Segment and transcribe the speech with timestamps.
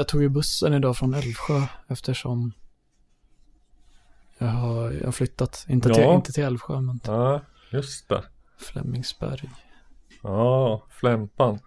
[0.00, 2.52] jag tog ju bussen idag från Älvsjö eftersom
[4.38, 5.66] jag har, jag har flyttat.
[5.68, 6.14] Inte, till, Ja.
[6.14, 8.22] inte till Älvsjö men till Ja, just det.
[8.58, 9.50] Flemingsberg.
[10.22, 11.58] Ja, Flämpan.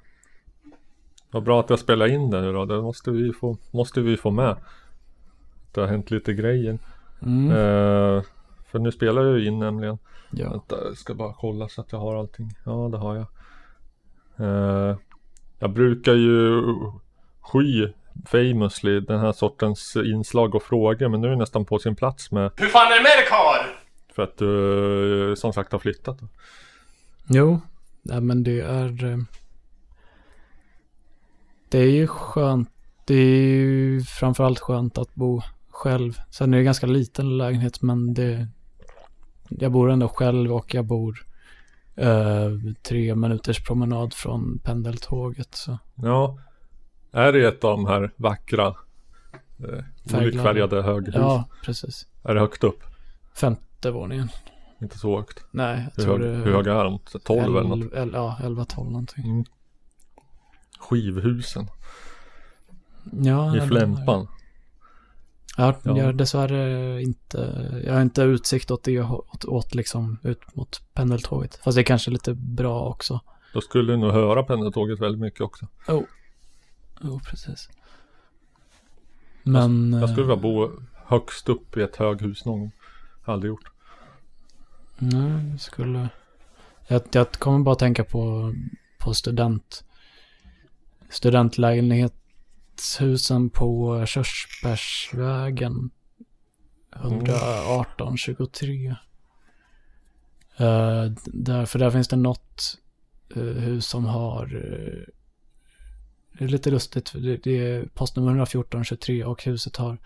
[1.31, 2.65] Vad bra att jag spelar in det nu då.
[2.65, 4.55] Det måste vi få, måste vi få med.
[5.71, 6.79] Det har hänt lite grejer.
[7.21, 7.51] Mm.
[7.51, 8.23] Eh,
[8.71, 9.97] för nu spelar jag ju in nämligen.
[10.31, 10.49] Ja.
[10.49, 12.51] Vänta, jag ska bara kolla så att jag har allting.
[12.65, 13.25] Ja, det har jag.
[14.37, 14.97] Eh,
[15.59, 16.61] jag brukar ju
[17.41, 17.87] sky
[18.25, 21.09] famously den här sortens inslag och frågor.
[21.09, 22.51] Men nu är det nästan på sin plats med.
[22.57, 23.65] Hur fan är det med dig karl?
[24.15, 26.19] För att du som sagt har flyttat.
[26.19, 26.27] Då.
[27.27, 27.61] Jo,
[28.01, 29.05] nej, men det är...
[29.11, 29.17] eh,
[31.69, 32.69] Det är ju skönt.
[33.05, 36.19] Det är ju framförallt skönt att bo själv.
[36.29, 38.47] Sen är det ganska liten lägenhet men det...
[39.49, 41.25] Jag bor ändå själv och jag bor
[41.95, 42.49] eh,
[42.83, 45.55] tre minuters promenad från pendeltåget.
[45.55, 45.77] Så.
[45.95, 46.37] Ja.
[47.15, 48.67] Är det ett av de här vackra
[49.59, 51.15] eh, olikfärgade höghus?
[51.15, 52.07] Ja, precis.
[52.23, 52.79] Är det högt upp?
[53.35, 54.29] Femte våningen.
[54.81, 55.43] Inte så högt.
[55.51, 56.99] Nej, jag Hur, tror hög, det hur höga är de?
[57.23, 57.93] 12 eller något?
[57.93, 59.25] el- Ja, 11-12 någonting.
[59.25, 59.43] Mm.
[60.79, 61.67] Skivhusen
[63.11, 64.27] Ja, i Flämpan.
[65.57, 65.97] Ja, Ja.
[65.97, 67.37] jag dessvärre inte,
[67.85, 71.55] jag har inte utsikt åt det, åt, åt liksom ut mot pendeltåget.
[71.63, 73.19] Fast det är kanske lite bra också.
[73.53, 75.67] Då skulle du nog höra pendeltåget väldigt mycket också.
[75.87, 76.05] Jo,
[77.29, 77.69] precis.
[79.43, 79.93] Men...
[79.93, 80.71] Jag skulle eh, vilja bo
[81.05, 82.71] högst upp i ett höghus någon gång.
[83.23, 83.71] Aldrig gjort.
[84.97, 86.09] Nej, jag skulle...
[86.87, 88.53] Jag, jag kommer bara tänka på,
[88.97, 89.83] på student...
[91.09, 95.89] Studentlägenhetshusen på Körsbärsvägen.
[96.95, 98.95] 118 23.
[100.57, 102.77] Eh, där, för där finns det något
[103.35, 104.55] eh, hus som har...
[104.55, 105.03] eh,
[106.37, 107.09] det är lite lustigt.
[107.09, 109.97] för Det, det är postnummer 114 23 och huset har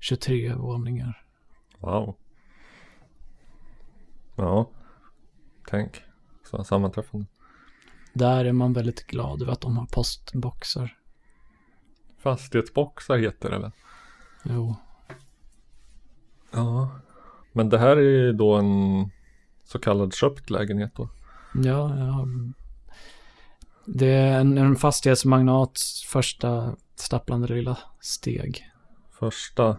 [0.00, 1.24] 23 våningar.
[1.78, 2.16] Wow.
[4.36, 4.70] Ja.
[5.68, 6.02] Tänk.
[6.50, 7.26] Så sammanträffande.
[8.12, 10.96] Där är man väldigt glad över att de har postboxar.
[12.18, 13.70] Fastighetsboxar heter det väl?
[14.44, 14.74] Jo.
[16.50, 17.00] Ja.
[17.52, 19.10] Men det här är ju då en
[19.64, 21.08] så kallad köpt lägenhet då.
[21.54, 22.26] Ja, ja.
[23.86, 28.64] Det är en, en fastighetsmagnats första stapplande lilla steg.
[29.18, 29.76] Första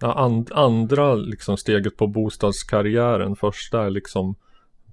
[0.00, 3.36] ja, and, andra liksom steget på bostadskarriären.
[3.36, 4.34] Första är liksom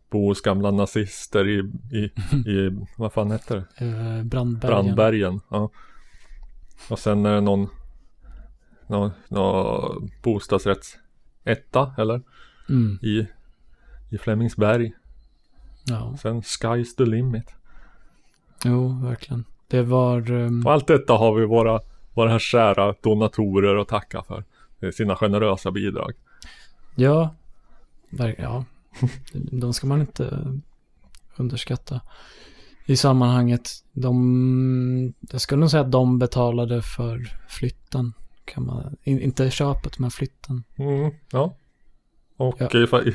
[0.09, 1.59] bo hos gamla nazister i,
[1.97, 2.03] i,
[2.49, 3.85] i vad fan heter det?
[3.85, 4.85] Eh, Brandbergen.
[4.85, 5.39] Brandbergen.
[5.49, 5.69] Ja.
[6.89, 7.67] Och sen är det någon,
[8.87, 12.21] någon, någon bostadsrättsetta eller?
[12.69, 13.27] Mm, I,
[14.09, 14.93] i Flemingsberg.
[15.85, 17.55] ja, Sen sky's the limit.
[18.65, 19.45] Jo, verkligen.
[19.67, 20.31] Det var...
[20.31, 21.81] ehm, Och allt detta har vi våra,
[22.13, 24.43] våra kära donatorer att tacka för.
[24.93, 26.11] Sina generösa bidrag.
[26.95, 27.35] ja,
[28.37, 28.65] ja.
[29.33, 30.39] De ska man inte
[31.35, 32.01] underskatta.
[32.85, 35.13] I sammanhanget, de...
[35.31, 38.13] Jag skulle nog säga att de betalade för flytten.
[38.45, 40.63] Kan man, in, inte köpet, men flytten.
[40.75, 41.55] Mm, ja.
[42.37, 42.83] Och Ja.
[42.83, 43.13] Ifall,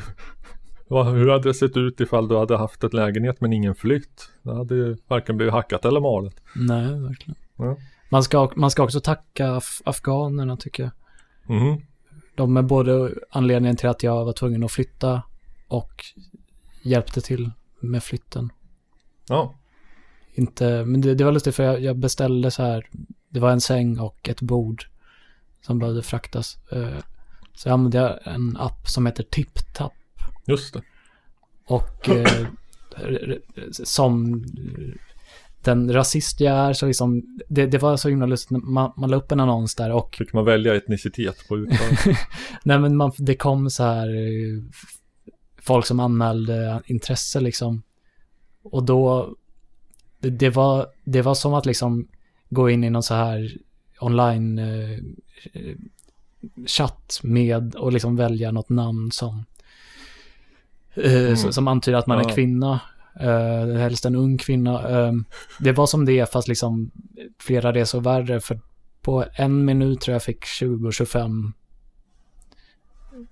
[0.88, 4.30] hur hade det sett ut ifall du hade haft ett lägenhet men ingen flytt?
[4.42, 6.40] Det hade ju varken blivit hackat eller malet.
[6.54, 7.34] Nej, verkligen.
[7.56, 7.76] Ja.
[8.10, 10.92] Man, ska, man ska också tacka af afghanerna tycker jag.
[11.56, 11.82] Mhm.
[12.34, 15.22] De är både anledningen till att jag var tvungen att flytta
[15.68, 16.04] och
[16.82, 17.50] hjälpte till
[17.80, 18.50] med flytten.
[19.28, 19.54] Ja.
[20.34, 22.88] Inte, men det, det var lustigt för jag, jag beställde så här,
[23.28, 24.84] det var en säng och ett bord
[25.60, 26.58] som behövde fraktas.
[26.72, 26.98] Eh,
[27.54, 29.92] Så använde jag en app som heter TipTap.
[30.48, 30.82] Just det.
[31.64, 32.46] Och eh,
[33.70, 34.44] som
[35.64, 39.16] den rasist jag är så liksom, det, det var så himla lustigt, man, man la
[39.16, 42.18] upp en annons där och Fick man välja etnicitet på utförandet?
[42.62, 44.62] Nej men man, det kom så här eh,
[45.62, 47.82] folk som anmälde intresse liksom.
[48.62, 49.34] Och då,
[50.20, 52.08] det, det, var, det var som att liksom
[52.48, 53.56] gå in i någon så här
[54.00, 54.90] online eh,
[55.52, 55.76] eh,
[56.66, 59.44] chatt med och liksom välja något namn som
[61.04, 61.36] Mm.
[61.36, 62.28] som- antyder att man Ja.
[62.30, 62.80] är kvinna.
[63.22, 64.88] Uh, helst en ung kvinna.
[65.06, 65.12] Eh,
[65.60, 66.90] det var som det fast liksom
[67.40, 68.60] flera resor värre för
[69.02, 71.52] på en minut tror jag fick 20-25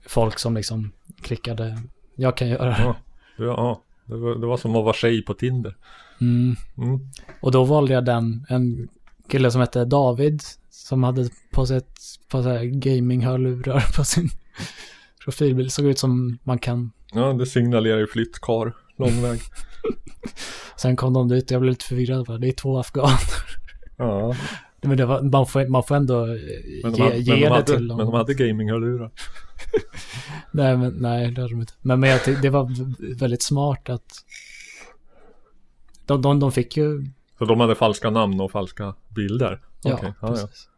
[0.07, 0.93] folk som liksom
[1.23, 1.79] klickade,
[2.17, 2.77] jag kan göra det.
[2.83, 2.97] Ja.
[3.39, 5.77] Ja, det var, det var som att vara tjej på Tinder.
[6.21, 6.57] Mm.
[6.79, 7.01] Mm.
[7.41, 8.89] Och då valde jag den, en
[9.29, 11.97] kille som hette David, som hade på sig ett
[12.31, 14.29] par gaming-hörlurar på sin
[15.25, 15.73] profilbild.
[15.73, 16.93] Såg ut som man kan.
[17.17, 18.73] Ja, det signalerar ju flyttkar.
[18.97, 19.41] Lång väg.
[20.77, 22.27] Sen kom de dit och jag blev lite förvirrad.
[22.27, 23.19] Bara, Det är två afghaner.
[23.97, 24.35] Ja.
[24.81, 26.41] Men det var, man, får, man får ändå eh,
[26.83, 27.97] Men de ge, hade, ge men de det hade, till dem.
[27.97, 29.11] men de hade gaminghörlurar.
[30.53, 31.73] Nej, men, nej, det hade de inte.
[31.83, 32.71] Men, men jag det var
[33.19, 34.25] väldigt smart att
[36.07, 37.05] de, de, de fick ju,
[37.39, 39.61] Så de hade falska namn och falska bilder?
[39.83, 40.29] ja, ja, ja.
[40.29, 40.69] precis.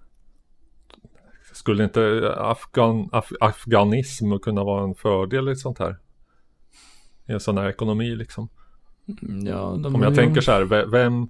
[1.53, 5.97] Skulle inte Afghan, Af, afghanism kunna vara en fördel i ett sånt här?
[7.29, 8.49] I en sån här ekonomi liksom?
[9.23, 11.29] Mm, Ja, Om jag tänker så här, ve- vem,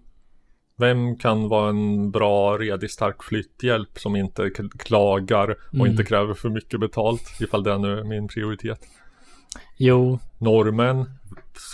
[0.76, 5.86] vem kan vara en bra, redig, stark flytthjälp som inte klagar och Mm.
[5.86, 8.80] inte kräver för mycket betalt ifall det nu är min prioritet?
[9.76, 11.10] Jo, Norrmän,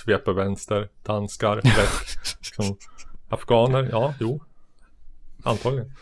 [0.04, 2.76] sveper vänster, danskar, rätt, liksom,
[3.28, 4.40] afghaner, ja, jo,
[5.42, 5.92] antagligen.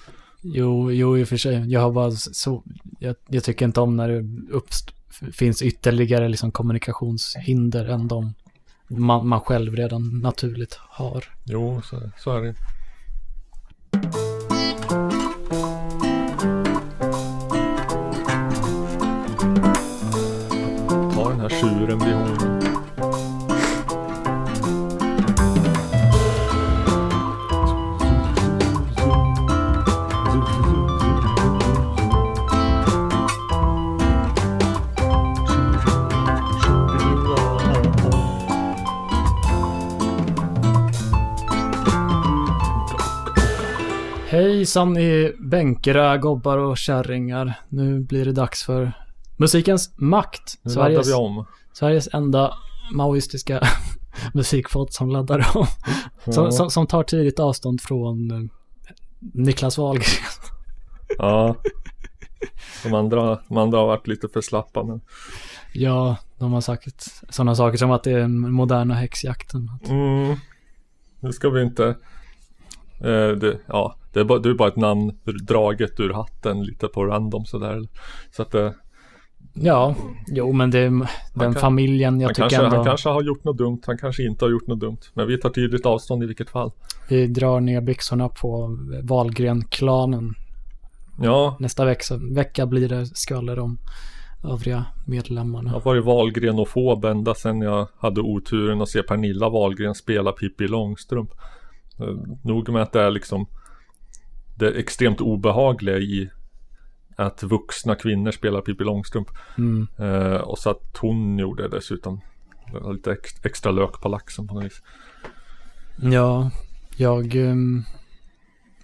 [0.43, 1.71] jo, jo i och för sig.
[1.71, 2.63] Jag har bara så,
[2.99, 4.91] jag, jag tycker inte om när det uppst,
[5.33, 8.35] finns ytterligare liksom kommunikationshinder än de
[8.89, 11.25] man, man själv redan naturligt har.
[11.45, 12.55] Jo, så, så är det.
[44.73, 47.55] Hejsan i bänkera, gobbar och kärringar.
[47.69, 48.93] Nu blir det dags för
[49.37, 50.59] musikens makt.
[50.63, 51.45] Nu Sveriges, vi om.
[51.73, 52.55] Sveriges enda
[52.95, 53.63] maoistiska
[54.35, 55.67] musikpodd som laddar om.
[56.33, 56.51] Som, Ja.
[56.51, 58.51] som, som tar tidigt avstånd från eh,
[59.21, 60.25] Niklas Wahlgren.
[61.19, 61.57] Ja.
[62.83, 65.01] De andra, de andra har varit lite för slappa men.
[65.73, 69.71] Ja, de har sagt sådana saker som att det är den moderna häxjakten.
[69.89, 70.37] Mm.
[71.21, 71.87] Nu ska vi inte.
[73.01, 75.13] Eh, det, ja, det är, bara, det är bara ett namn
[75.47, 77.83] draget ur hatten lite på random sådär.
[78.31, 78.75] Så att det,
[79.55, 79.95] Ja,
[80.29, 83.45] jo men det är den kan- familjen jag tycker kanske, ändå han kanske har gjort
[83.45, 83.81] något dumt.
[83.87, 84.99] Han kanske inte har gjort något dumt.
[85.15, 86.73] Men vi tar tydligt avstånd i vilket fall.
[87.09, 90.35] vi drar ner byxorna på Wahlgren-klanen.
[91.21, 93.79] Ja, Nästa vecka, vecka blir det skvaller om
[94.45, 95.71] övriga medlemmarna.
[95.71, 100.69] jag har varit Wahlgrenofob ända sedan jag hade oturen att se Pernilla Wahlgren spela Pippi
[100.69, 101.31] Långstrump.
[102.01, 102.07] Eh,
[102.45, 103.47] Nog med att det är liksom
[104.55, 106.31] det extremt obehagliga i
[107.17, 109.29] att vuxna kvinnor spelar Pippi Långstrump.
[109.59, 109.87] Mm.
[109.99, 112.21] Eh, och så att hon gjorde dessutom
[112.93, 114.83] lite ex- extra lök på laxen på något vis.
[116.03, 116.51] Ja,
[116.97, 117.35] jag...
[117.35, 117.85] Um,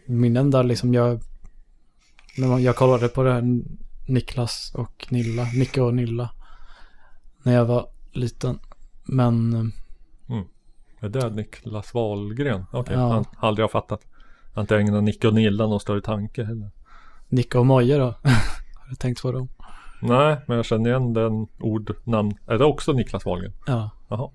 [0.07, 1.21] min enda liksom, jag...
[2.39, 3.43] När man, jag kollade på det här
[4.09, 6.31] Niklas och Nilla, Nicke och Nilla.
[7.43, 8.59] När jag var liten.
[9.05, 9.73] Men um,
[11.01, 12.65] Är det Niklas Wahlgren?
[12.73, 13.13] Okej, Ja.
[13.13, 14.07] han har aldrig har fattat.
[14.59, 16.71] Har inte ägnat Nicke och Nilla någon större tanke heller.
[17.29, 18.05] Nicke och Moje då?
[18.75, 19.49] Har du tänkt på dem?
[20.03, 22.35] Nej, men jag känner igen den ordnamn.
[22.47, 23.53] Är det också Niklas Wahlgren?
[23.67, 23.91] Ja.
[24.09, 24.31] Jaha.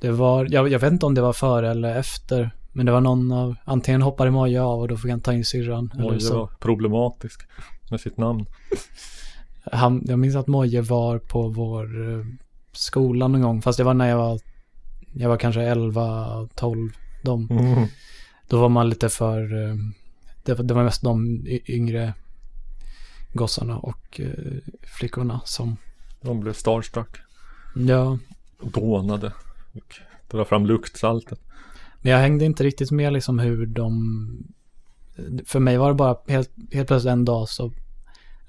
[0.00, 2.50] Det var, jag, jag vet inte om det var före eller efter.
[2.72, 5.44] Men det var någon av, antingen hoppade Moje av och då fick han ta in
[5.44, 5.90] syrran.
[6.20, 6.38] Så.
[6.38, 7.40] var problematisk
[7.90, 8.46] med sitt namn.
[9.72, 12.24] Han, jag minns att Moje var på vår eh,
[12.72, 13.62] skola någon gång.
[13.62, 14.40] Fast det var när jag var,
[15.14, 16.90] jag var kanske 11, 12.
[17.22, 17.88] De, Mm.
[18.48, 19.74] Då var man lite för, eh,
[20.42, 22.14] det, var- det var mest de yngre
[23.32, 24.54] gossarna och eh,
[24.98, 25.76] flickorna som,
[26.20, 27.16] De blev starstruck.
[27.74, 28.18] ja.
[28.60, 29.32] Dånade.
[29.72, 29.94] Och
[30.30, 31.40] dra fram luktsaltet.
[32.02, 34.44] Men jag hängde inte riktigt med liksom hur de,
[35.46, 37.72] för mig var det bara helt, helt plötsligt en dag så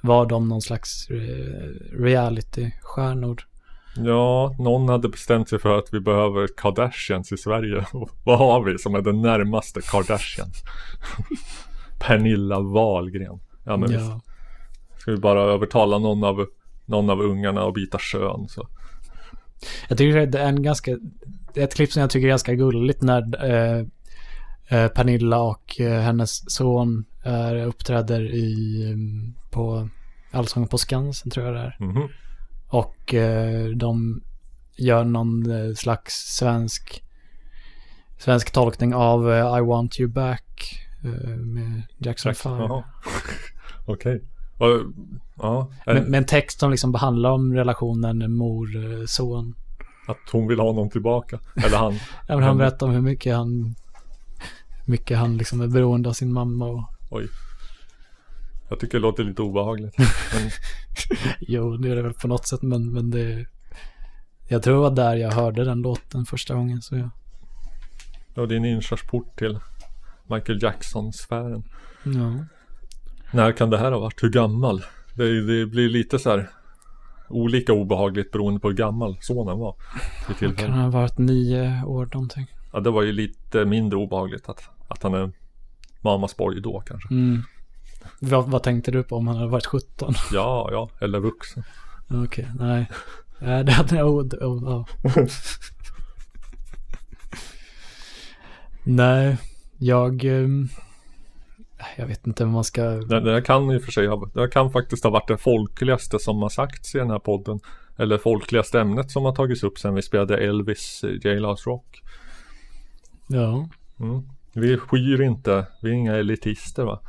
[0.01, 1.69] var de någon slags eh,
[2.00, 3.45] reality-stjärnor.
[3.96, 7.86] Ja, någon hade bestämt sig för att vi behöver Kardashians i Sverige.
[8.24, 10.63] Vad har vi som är den närmaste Kardashians?
[12.00, 13.39] Pernilla Wahlgren.
[13.63, 14.01] Ja, men visst.
[14.01, 14.22] Ja.
[14.98, 16.46] Ska vi bara övertala någon av,
[16.86, 18.67] någon av ungarna att byta kön så.
[19.89, 20.98] Jag tycker det är en ganska,
[21.55, 23.86] ett klipp som jag tycker är ganska gulligt när eh,
[24.67, 29.89] eh, Pernilla och eh, hennes son är, uppträder i, mm, på
[30.31, 31.75] Allsång på Skansen tror jag det är.
[31.79, 32.10] Mhm.
[32.69, 34.21] Och eh, de
[34.77, 37.03] gör någon eh, slags svensk,
[38.17, 40.45] svensk tolkning av eh, I want you back
[41.38, 42.51] med Jackson 5.
[42.51, 42.83] Jaha.
[43.85, 44.21] Okej.
[44.57, 44.67] Och,
[45.41, 49.55] Ja, Med, med en text som liksom behandlar om relationen mor-son.
[50.07, 51.39] att hon vill ha honom tillbaka.
[51.55, 51.93] Eller han.
[52.27, 53.75] Ja, men han berättar om hur mycket han,
[54.85, 57.27] mycket han liksom är beroende av sin mamma och Oj.
[58.69, 59.95] Jag tycker det låter lite obehagligt.
[61.39, 63.45] Jo, det är det väl på något sätt men, men det
[64.47, 67.09] jag tror det var där jag hörde den låten första gången så jag,
[68.33, 69.59] ja, det är en inkörsport till
[70.27, 71.63] Michael Jackson-sfären.
[72.03, 72.45] ja.
[73.31, 74.23] När kan det här ha varit?
[74.23, 74.83] Hur gammal?
[75.13, 76.49] Det, det blir lite så här
[77.29, 79.75] olika obehagligt beroende på hur gammal sonen var.
[80.57, 82.47] Kan ha varit nio år någonting.
[82.73, 85.31] Ja, det var ju lite mindre obehagligt att, att han är
[86.01, 87.13] mammas boy då kanske.
[87.13, 87.43] Mm.
[88.19, 90.13] Vad, vad, tänkte du på om han hade varit 17?
[90.31, 91.63] Ja, ja, eller vuxen.
[92.07, 92.89] Okej, okay, nej.
[93.39, 94.33] Ja, det hade jag...
[94.33, 94.85] Oh,
[98.83, 99.37] nej,
[99.77, 100.23] jag...
[100.23, 100.69] Um,
[101.97, 102.83] jag vet inte om man ska...
[102.83, 106.41] Det, det kan i och för sig det kan faktiskt ha varit det folkligaste som
[106.41, 107.59] har sagts i den här podden.
[107.97, 112.01] Eller folkligaste ämnet som har tagits upp sen vi spelade Elvis Jailhouse Rock.
[113.27, 113.69] Ja.
[113.99, 114.21] Mm.
[114.53, 116.99] Vi skyr inte, vi är inga elitister va?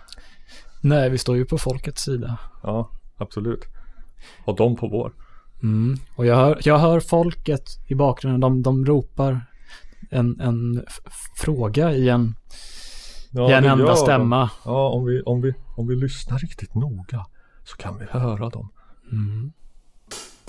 [0.81, 2.39] Nej, vi står ju på folkets sida.
[2.63, 3.65] Ja, absolut.
[4.45, 5.13] Och de på vår.
[5.63, 5.99] Mm.
[6.17, 9.47] Och jag hör, jag hör folket i bakgrunden, de, de ropar
[10.11, 10.85] en, en
[11.37, 12.35] fråga i en,
[13.31, 14.51] ja, i en enda stämma.
[14.65, 17.27] Ja, om vi, om, vi, om vi lyssnar riktigt noga
[17.65, 18.69] så kan vi höra dem.
[19.13, 19.53] Mm.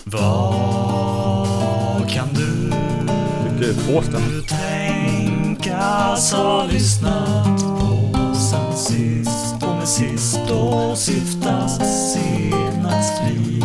[0.03, 2.71] Vad kan du,
[4.47, 9.40] tänkas ha lyssnat på sen sist
[9.91, 11.77] och med sist och syftas
[12.13, 13.61] senast vi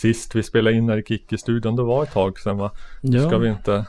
[0.00, 2.70] sist vi spelade in här i Kikki-studion, det var ett tag sedan va?
[3.00, 3.28] Ja.
[3.28, 3.86] Ska vi inte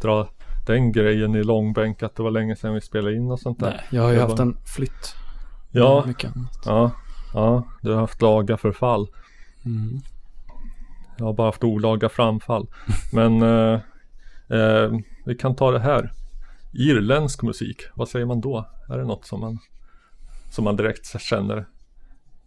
[0.00, 0.28] dra
[0.66, 3.70] den grejen i långbänk att det var länge sedan vi spelade in och sånt där.
[3.70, 4.42] Nej, jag har ju jag haft bara...
[4.42, 5.14] en flytt.
[5.70, 6.06] Ja,
[6.64, 6.90] ja,
[7.34, 9.06] ja, du har haft laga förfall.
[9.64, 10.00] Mm.
[11.18, 12.66] Jag har bara haft olaga framfall.
[13.12, 13.80] Men eh,
[14.48, 14.92] eh,
[15.24, 16.12] vi kan ta det här.
[16.72, 18.68] Irländsk musik, vad säger man då?
[18.88, 19.58] Är det något som man,
[20.50, 21.66] som man direkt känner?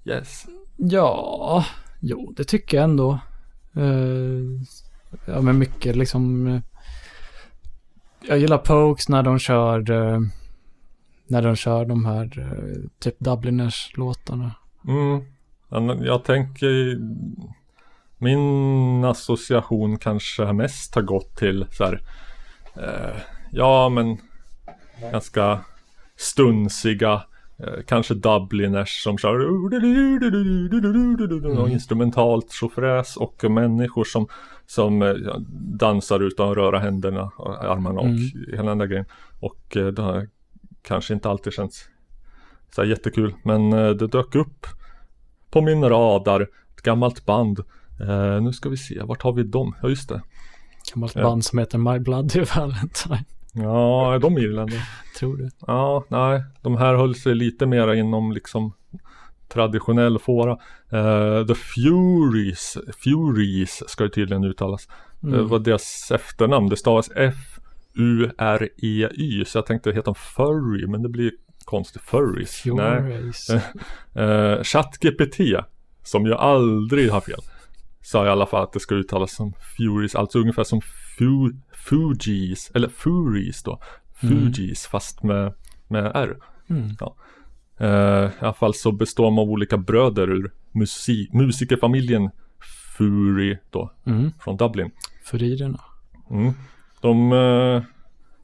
[0.06, 0.46] Yes.
[0.78, 1.66] Ja,
[2.02, 3.20] jo det tycker jag ändå.
[3.78, 4.62] Uh,
[5.26, 6.62] ja men mycket liksom eh,
[8.28, 10.20] jag gillar Pokes när de kör uh,
[11.28, 14.52] när de kör de här uh, typ Dubliners låtarna.
[14.88, 16.04] Mm.
[16.04, 16.98] Jag tänker
[18.18, 22.02] min association kanske mest har gått till så här
[22.78, 24.18] uh, ja men
[25.12, 25.60] ganska
[26.16, 27.24] stunsiga
[27.86, 29.40] kanske Dubliners som kör
[31.52, 31.72] mm.
[31.72, 34.28] instrumentalt tjofräs och människor som
[34.66, 35.14] som eh,
[35.80, 38.20] dansar utan att röra händerna, armarna och mm.
[38.52, 39.06] hela den där grejen.
[39.40, 40.28] Och eh, det har
[40.82, 41.90] kanske inte alltid känts
[42.76, 43.36] så jättekul.
[43.44, 44.68] Men eh, det dök upp
[45.52, 47.60] på min radar, ett gammalt band.
[48.02, 49.76] Eh, nu ska vi se, vart har vi dem?
[49.82, 50.22] Ja just det.
[50.94, 51.42] Gammalt band eh.
[51.42, 53.26] som heter My Bloody Valentine.
[53.52, 54.82] Ja, är de irländare?
[55.20, 55.50] Tror du?
[55.68, 58.74] Ja, nej, de här höll sig lite mer inom liksom
[59.54, 60.52] traditionell fåra.
[60.94, 64.88] Uh, the Furies, Furies ska det tydligen uttalas.
[65.24, 65.38] Mm.
[65.38, 68.26] Det var deras efternamn, det stavas F-U-R-E-Y.
[69.46, 71.32] Så jag tänkte heta Furry, men det blir
[71.66, 72.02] konstigt.
[72.02, 72.62] Furries.
[72.62, 73.50] Furies.
[73.50, 73.62] Nej.
[74.28, 75.40] Uh, ChatGPT,
[76.04, 77.40] som ju aldrig har fel.
[78.04, 80.82] Sa i alla fall att det ska uttalas som Furies, alltså ungefär som
[81.18, 83.80] fu Fugees, eller Furies då.
[84.14, 84.92] Fugees, mm.
[84.92, 85.54] fast med,
[85.88, 86.38] med R.
[86.70, 86.90] Mm.
[87.00, 87.16] Ja.
[87.82, 92.30] Uh, I alla fall så består de av olika bröder ur musik musikerfamiljen
[92.98, 94.32] Fury då, mm.
[94.40, 94.92] från Dublin.
[95.24, 95.80] Furirerna.
[96.30, 96.54] Mm.
[97.02, 97.84] De, uh,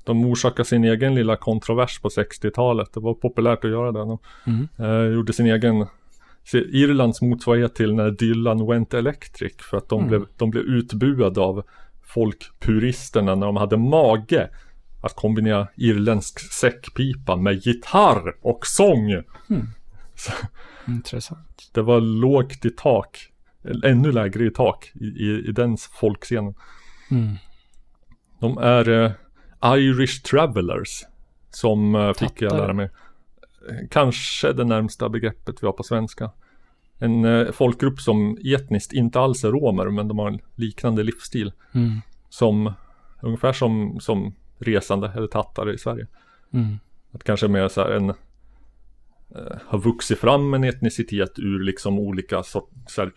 [0.03, 2.93] de orsakade sin egen lilla kontrovers på 60-talet.
[2.93, 3.99] Det var populärt att göra det.
[3.99, 4.67] De mm.
[4.79, 5.87] uh, gjorde sin egen
[6.53, 10.09] Irlands motsvarighet till när Dylan went electric för att de, mm.
[10.09, 11.63] blev, de blev utbuade av
[12.07, 14.49] folkpuristerna när de hade mage
[15.01, 19.11] att kombinera irländsk säckpipa med gitarr och sång.
[19.11, 19.67] Mm.
[20.87, 21.69] Intressant.
[21.73, 23.17] Det var lågt i tak.
[23.83, 26.55] Ännu lägre i tak i, i, i den folkscenen.
[27.11, 27.35] Mm.
[28.39, 29.11] De är eh,
[29.77, 31.03] Irish Travelers.
[31.49, 32.89] Som eh, fick jag lära mig.
[33.89, 36.31] Kanske det närmsta begreppet vi har på svenska.
[36.99, 41.51] En eh, folkgrupp som etniskt inte alls är romer men de har en liknande livsstil.
[41.73, 42.01] Mm.
[42.29, 42.73] Som
[43.21, 46.07] ungefär som, som resande eller tattare i Sverige.
[46.53, 46.77] Mm.
[47.11, 52.43] Att kanske mer så här en eh, har vuxit fram en etnicitet ur liksom olika
[52.43, 53.11] sort, så här,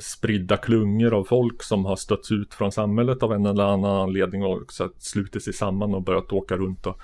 [0.00, 4.44] spridda klungor av folk som har stötts ut från samhället av en eller annan anledning
[4.44, 7.00] och så här, slutit sig samman och börjat åka runt och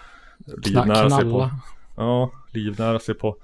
[0.64, 1.50] livnära sig på
[1.99, 3.37] Ja, livnära sig på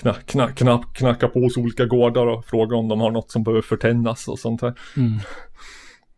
[0.00, 3.42] knack, knack, knack, knacka på hos olika gårdar och fråga om de har något som
[3.42, 4.74] behöver förtändas och sånt där.
[4.96, 5.12] Mm.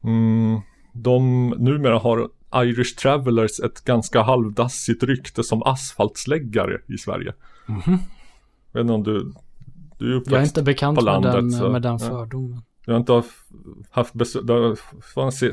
[0.04, 0.61] Mm,
[0.92, 7.32] de numera har Irish Travelers ett ganska halvdassigt rykte som asfaltsläggare i Sverige.
[7.66, 7.99] Mhm.
[8.73, 9.32] Jag vet inte om du,
[9.99, 12.62] du är Jag är inte bekant på med landet, den, så- med den fördomen.
[12.87, 13.49] Jag har inte haft-
[13.90, 14.42] haft besök,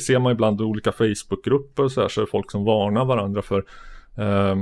[0.01, 3.05] ser man ibland i olika Facebookgrupper och så här så är det folk som varnar
[3.05, 3.65] varandra för
[4.17, 4.55] eh,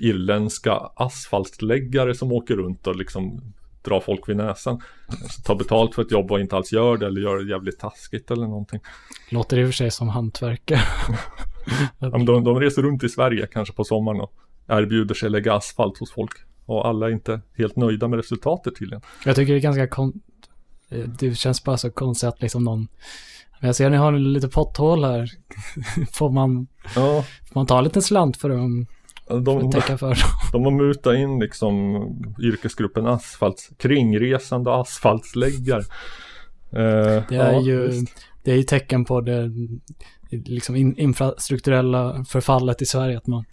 [0.00, 4.80] irländska asfaltläggare som åker runt och liksom drar folk vid näsan.
[5.06, 7.78] Alltså, tar betalt för ett jobb och inte alls gör det eller gör det jävligt
[7.78, 8.80] taskigt eller någonting.
[9.30, 10.80] Låter i och för sig som hantverkare.
[11.98, 14.32] Ja, men de, de reser runt i Sverige kanske på sommaren och
[14.66, 16.32] erbjuder sig att lägga asfalt hos folk.
[16.66, 19.02] Och alla är inte helt nöjda med resultatet tydligen.
[19.24, 20.20] Jag tycker det är ganska kon...
[21.18, 22.88] Det känns bara så konstigt att liksom någon...
[23.60, 25.30] Men jag ser att ni har lite potthål här.
[26.12, 28.86] får, man, Ja, får man ta en liten slant för för
[29.28, 30.16] de, att täcka för?
[30.52, 31.74] De har mutat in liksom
[32.42, 35.82] yrkesgruppen asfalt, kringresande asfaltsläggare.
[36.72, 38.04] Eh, Det är ja, ju
[38.44, 39.50] det är ju tecken på det
[40.30, 43.44] liksom in, infrastrukturella förfallet i Sverige att man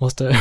[0.00, 0.24] måste,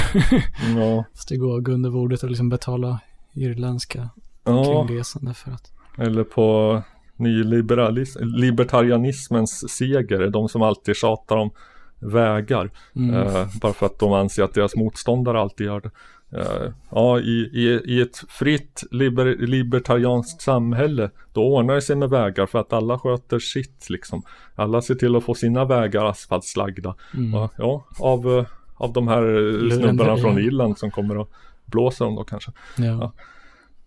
[0.75, 2.99] Ja, måste gå, gå under bordet och liksom betala
[3.33, 4.09] irländska
[4.43, 6.81] ja, kringresande för att eller på
[7.15, 11.51] nyliberalism, libertarianismens seger, de som alltid tjatar om
[11.99, 12.69] vägar.
[12.95, 15.91] mm, Eh, bara för att de anser att deras motståndare alltid gör det.
[16.31, 22.09] Eh, ja, i, i, i ett fritt liber, libertarianskt samhälle då ordnar det sig med
[22.09, 24.23] vägar för att alla sköter sitt liksom.
[24.55, 26.95] Alla ser till att få sina vägar asfaltslagda.
[27.13, 27.33] mm.
[27.33, 30.39] Ja, ja av, eh, av de här eh, snubbarna från ja.
[30.39, 31.29] Irland som kommer att
[31.65, 32.51] blåsa dem då kanske.
[32.77, 33.11] ja.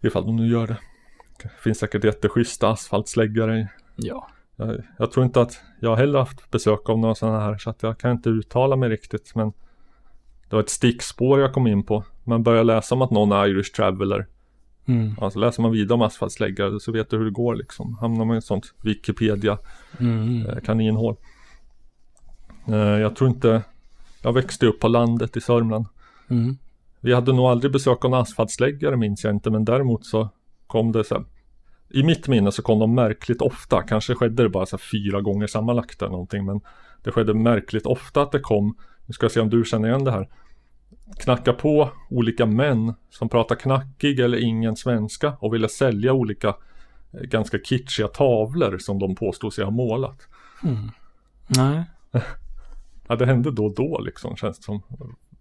[0.03, 0.77] Ifall de nu gör det.
[1.43, 3.69] Det finns säkert jätteschyssta asfaltsläggare.
[3.97, 4.29] ja.
[4.61, 7.83] Jag, jag tror inte att jag heller haft besök av några sådana här så att
[7.83, 9.53] jag kan inte uttala mig riktigt men
[10.49, 12.05] det var ett stickspår jag kom in på.
[12.25, 14.27] Man börjar läsa om att någon är Irish Traveller.
[14.87, 15.15] Mm.
[15.21, 17.99] Alltså läser man vidare om asfaltsläggare så vet du hur det går liksom.
[18.01, 19.59] Hamnar man i ett sånt Wikipedia
[19.99, 20.47] Mm.
[20.47, 21.17] eh, kaninhål.
[22.69, 23.63] Eh, jag tror inte
[24.23, 25.87] jag växte upp på landet i Sörmland.
[26.31, 26.57] Mm.
[27.01, 30.29] Vi hade nog aldrig besök av en asfaltsläggare minns jag inte men däremot så
[30.67, 31.25] kom det så här,
[31.91, 35.47] I mitt minne så kom de märkligt ofta, kanske skedde det bara så fyra gånger
[35.47, 36.61] sammanlagt eller någonting men
[37.03, 38.77] Det skedde märkligt ofta att det kom,
[39.07, 40.29] nu ska jag se om du känner igen det här
[41.19, 47.21] Knacka på olika män som pratar knackig eller ingen svenska och ville sälja olika eh,
[47.21, 50.29] ganska kitschiga tavlor som de påstod sig ha målat.
[50.65, 50.91] Mm.
[51.47, 51.85] Nej.
[53.09, 54.83] Ja, det hände då och då liksom känns det som.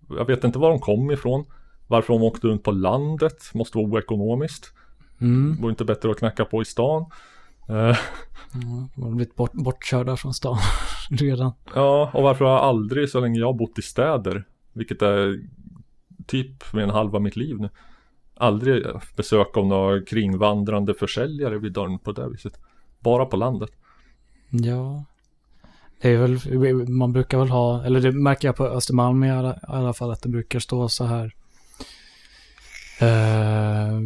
[0.10, 1.46] Jag vet inte var de kom ifrån.
[1.88, 3.54] Varför de åkte runt på landet.
[3.54, 4.74] Måste vara oekonomiskt.
[5.22, 5.58] Mm.
[5.62, 7.06] Vore inte bättre att knacka på i stan.
[7.70, 7.98] Eh,
[8.54, 10.58] Ja, de har blivit bort, bortkörda från stan
[11.10, 11.52] redan.
[11.76, 14.44] ja, och varför har jag aldrig så länge jag har bott i städer.
[14.74, 15.40] Vilket är
[16.28, 17.70] typ mer än halva mitt liv nu.
[18.36, 18.86] Aldrig
[19.18, 22.60] besök av några kringvandrande försäljare vid dörren på det viset.
[23.00, 23.70] Bara på landet.
[24.50, 25.06] Ja.
[26.02, 29.54] Det är väl, man brukar väl ha, eller det märker jag på Östermalm i alla,
[29.54, 31.34] i alla fall, att det brukar stå så här.
[33.02, 34.00] Eh,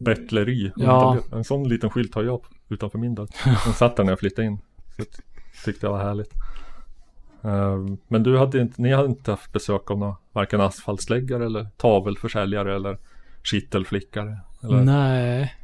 [0.00, 0.72] Bettleri.
[0.76, 1.18] Ja.
[1.32, 3.28] En sån liten skylt har jag utanför min dörr.
[3.64, 4.58] Den satt där när jag flyttade in.
[4.96, 5.06] Så jag
[5.64, 6.32] tyckte det var härligt.
[7.42, 11.64] Eh, Men du hade inte, ni hade inte haft besök av några, varken asfaltsläggare eller
[11.76, 12.98] tavelförsäljare eller
[13.42, 14.38] kittelflickare?
[14.62, 14.84] Eller?
[14.84, 15.54] nej.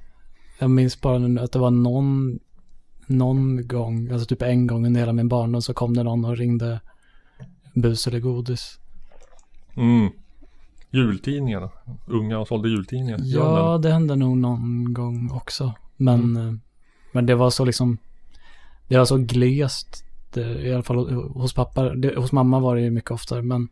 [0.58, 2.38] Jag minns bara att det var någon,
[3.06, 6.36] någon gång, alltså typ en gång under hela min barndom så kom det någon och
[6.36, 6.80] ringde
[7.74, 8.78] bus eller godis.
[9.76, 10.10] Mm.
[10.90, 11.70] Jultidningarna.
[12.06, 13.18] Unga och sålde jultidningar.
[13.22, 15.72] Ja, det hände nog någon gång också.
[15.96, 16.54] Men, eh,
[17.12, 17.98] men det var så liksom,
[18.88, 20.04] det var så glest.
[20.32, 23.68] Det, I alla fall hos pappa, det, hos mamma var det ju mycket oftare, men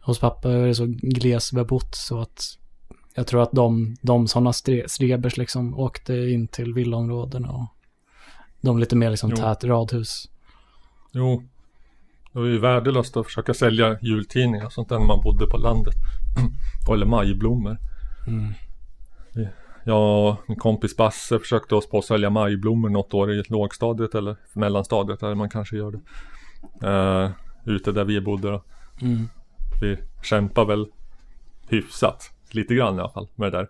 [0.00, 2.58] hos pappa är det så glesbebott så att
[3.14, 7.66] jag tror att de, de sådana stre, strebers liksom åkte in till villaområdena och
[8.60, 9.36] de lite mer liksom Jo.
[9.36, 10.28] tät radhus.
[11.12, 11.42] Jo.
[12.32, 15.94] Det var ju värdelöst att försöka sälja jultidningar sånt där när man bodde på landet.
[16.92, 17.76] Eller majblommor.
[18.26, 18.52] Mm.
[19.84, 24.14] Jag och min kompis Basse försökte oss på att sälja majblommor något år i lågstadiet
[24.14, 26.00] eller mellanstadiet eller man kanske gör det.
[26.88, 27.30] Uh,
[27.64, 28.64] ute där vi bodde då.
[29.02, 29.28] Mm.
[29.80, 30.86] Vi kämpar väl
[31.68, 32.30] hyfsat.
[32.50, 33.68] Lite grann i alla fall med det där.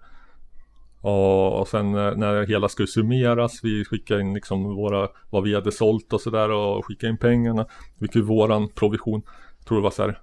[1.00, 5.42] Och, och sen eh, när det hela skulle summeras, vi skickade in liksom våra, vad
[5.42, 7.66] vi hade sålt och sådär och skickade in pengarna.
[7.98, 9.22] Vi fick ju våran provision,
[9.64, 10.20] tror det var så här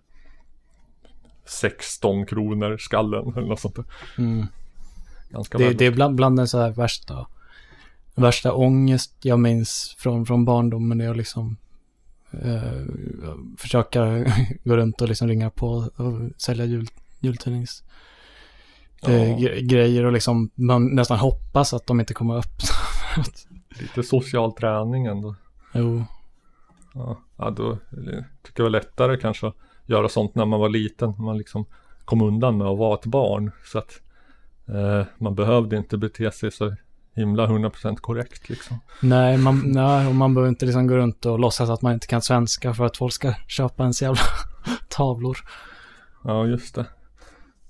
[1.52, 3.86] 16 kronor skallen eller något sånt där.
[4.18, 4.46] Mm.
[5.30, 7.28] Ganska Det, det är bland, bland den så här värsta,
[8.16, 10.98] värsta ångest jag minns från, från barndomen.
[10.98, 11.58] När jag liksom
[12.32, 12.86] eh,
[13.58, 14.06] försöka
[14.64, 16.88] gå runt och liksom ringa på och sälja jul,
[17.20, 17.84] jultidnings
[19.08, 19.38] eh, Ja.
[19.38, 22.62] gre- grejer och liksom man nästan hoppas att de inte kommer upp.
[23.80, 25.36] Lite social träning ändå.
[25.74, 26.04] jo,
[26.94, 29.52] Ja, ja då tycker jag det var lättare kanske
[29.86, 31.14] göra sånt när man var liten.
[31.18, 31.66] Man liksom
[32.06, 33.52] kom undan med att vara ett barn.
[33.66, 34.02] Så att
[34.68, 36.76] eh, man behövde inte bete sig så
[37.16, 38.80] himla 100% korrekt liksom.
[39.02, 42.08] nej, man, nej, och man behöver inte liksom gå runt och låtsas att man inte
[42.08, 44.22] kan svenska för att folk ska köpa ens jävla
[44.90, 45.38] tavlor.
[46.24, 46.86] Ja, just det.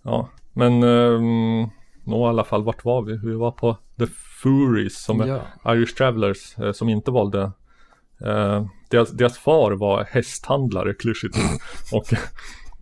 [0.02, 1.69] Ja, men um,
[2.04, 3.17] nå i alla fall, vart var vi?
[3.17, 4.08] Vi var på The
[4.43, 5.74] Furies som är ja.
[5.74, 7.52] Irish Travelers eh, som inte valde
[8.26, 11.38] eh, deras, deras far var hästhandlare, klyschigt
[11.91, 12.06] och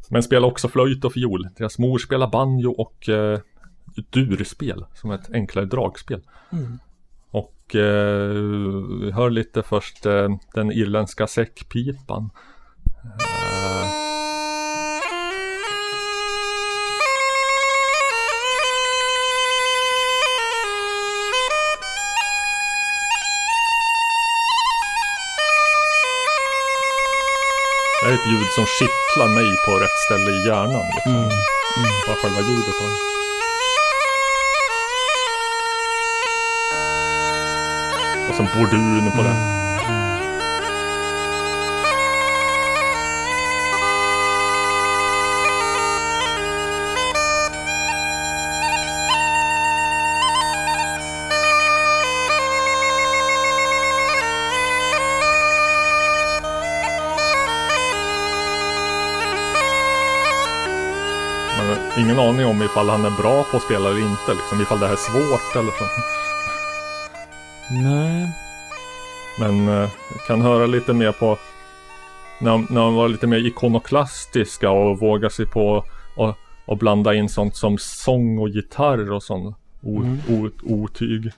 [0.10, 1.48] Men spelade också flöjt och fiol.
[1.58, 3.40] Deras mor spelade banjo och eh,
[4.10, 6.22] durspel som ett enklare dragspel.
[6.52, 6.80] Mm.
[7.32, 8.30] Och eh,
[9.02, 12.30] vi hör lite först eh, den irländska säckpipan.
[12.86, 13.39] Eh,
[28.20, 30.86] ett ljud som kittlar mig på rätt ställe i hjärnan.
[30.96, 31.16] Liksom.
[31.16, 31.30] Mm.
[32.08, 32.96] Bara själva ljudet det.
[38.30, 39.36] Och sen bordun på den.
[39.36, 39.59] Man
[62.00, 64.34] ingen aning om ifall han är bra på att spela eller inte.
[64.34, 65.84] Liksom, ifall det här är svårt eller så.
[67.72, 68.32] Nej.
[69.40, 69.90] Men eh,
[70.28, 71.38] kan höra lite mer på
[72.42, 75.86] när, han- när han var lite mer ikonoklastiska och vågar sig på
[76.16, 76.36] och,
[76.66, 80.20] och blanda in sånt som sång och gitarr och sånt o, Mm.
[80.30, 81.32] o, otyg.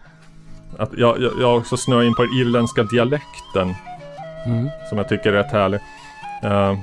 [0.79, 3.75] Att jag, jag, jag också snöat in på den irländska dialekten
[4.45, 4.69] Mm.
[4.89, 5.79] som jag tycker är rätt härlig.
[6.43, 6.79] Uh,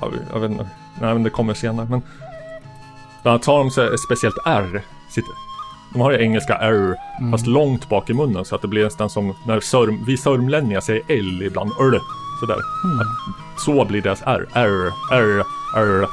[0.00, 0.66] jag, jag vet inte,
[1.00, 1.86] nej men det kommer senare.
[1.90, 2.02] Men
[3.22, 4.82] bland annat har de så ett speciellt R.
[5.14, 5.24] Sitt,
[5.92, 7.32] de har ju engelska R Mm.
[7.32, 10.80] fast långt bak i munnen så att det blir nästan som när sörm, vi sörmlänningar
[10.80, 11.70] säger L ibland.
[11.80, 12.00] Öl,
[12.40, 12.58] sådär.
[12.84, 13.06] Mm.
[13.58, 14.46] Så blir deras R.
[14.54, 15.44] R, R,
[15.76, 16.06] R.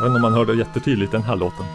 [0.00, 1.66] Jag vet inte om man hörde jättetydligt den här låten.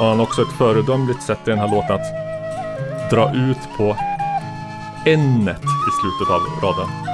[0.00, 3.96] Och han har också ett föredömligt sätt i den här låten att dra ut på
[5.06, 7.13] n i slutet av raden.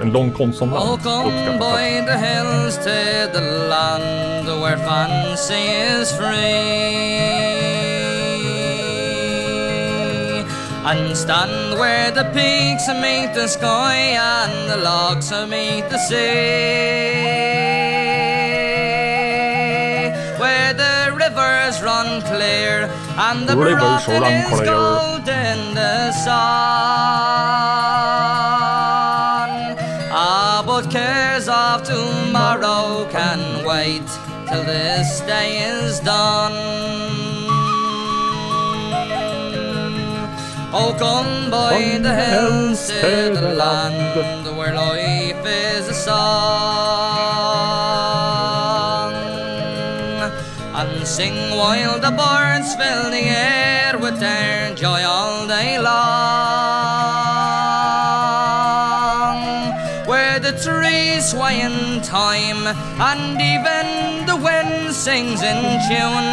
[0.00, 1.58] En lång konsonant uppskattas.
[1.58, 2.96] by the hills to
[3.32, 7.24] the land where fancy is free.
[10.84, 17.16] And stand where the peaks meet the sky and the logs meet the sea.
[20.38, 24.66] Where the rivers run clear and the Rivers run is clear.
[24.66, 27.76] gold in the sun.
[30.76, 34.06] But cares of tomorrow can wait
[34.46, 36.52] till this day is done.
[40.74, 46.12] Oh, come by the hills to the land where life is a song
[50.74, 56.45] and sing while the birds fill the air with their joy all day long.
[62.16, 62.62] Time
[63.10, 63.86] and even
[64.30, 66.30] the wind sings in tune.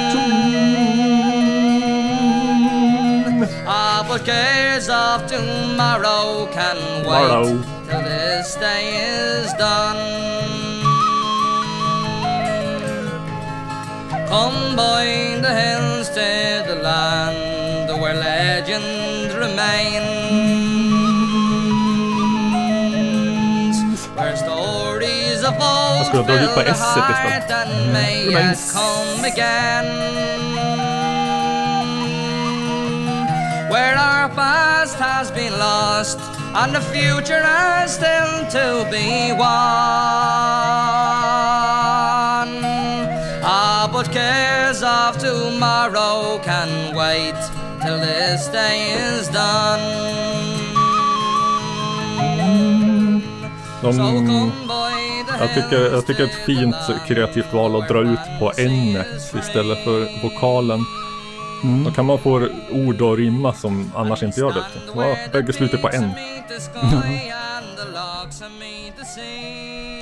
[3.78, 7.48] Ah, but cares of tomorrow can wait Tomorrow.
[7.88, 10.02] till this day is done.
[14.34, 15.06] Come by
[15.46, 16.30] the hills to
[16.70, 20.73] the land where legend remains.
[26.04, 27.06] Old skulle ha dragit på fill S istället.
[27.06, 28.72] heart and may yet Remains.
[28.74, 29.88] come again.
[33.74, 36.20] Where our past has been lost
[36.56, 39.32] and the future has still to be
[41.84, 42.48] won.
[43.46, 47.36] Ah, but cares of tomorrow can wait
[47.82, 49.82] till this day is done.
[53.84, 54.52] De,
[55.40, 56.76] jag, tycker, jag tycker ett fint
[57.08, 59.04] kreativt val att dra ut på n
[59.40, 60.80] istället för vokalen.
[61.64, 61.84] Mm.
[61.84, 64.66] Då kan man få ord att rimma som annars inte gör det.
[64.96, 66.12] Ja, bägge slutar på n.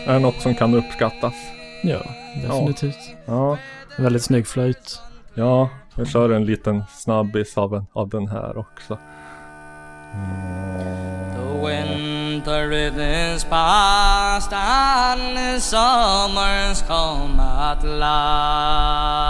[0.05, 1.33] är något som kan uppskattas.
[1.83, 2.01] Ja,
[2.43, 3.15] definitivt.
[3.25, 3.57] Ja,
[3.97, 4.99] Väldigt snygg flöjt.
[5.33, 8.97] ja jag kör en liten snabbis av, en, av den här också.
[12.43, 19.27] The is past and the summer's come at last.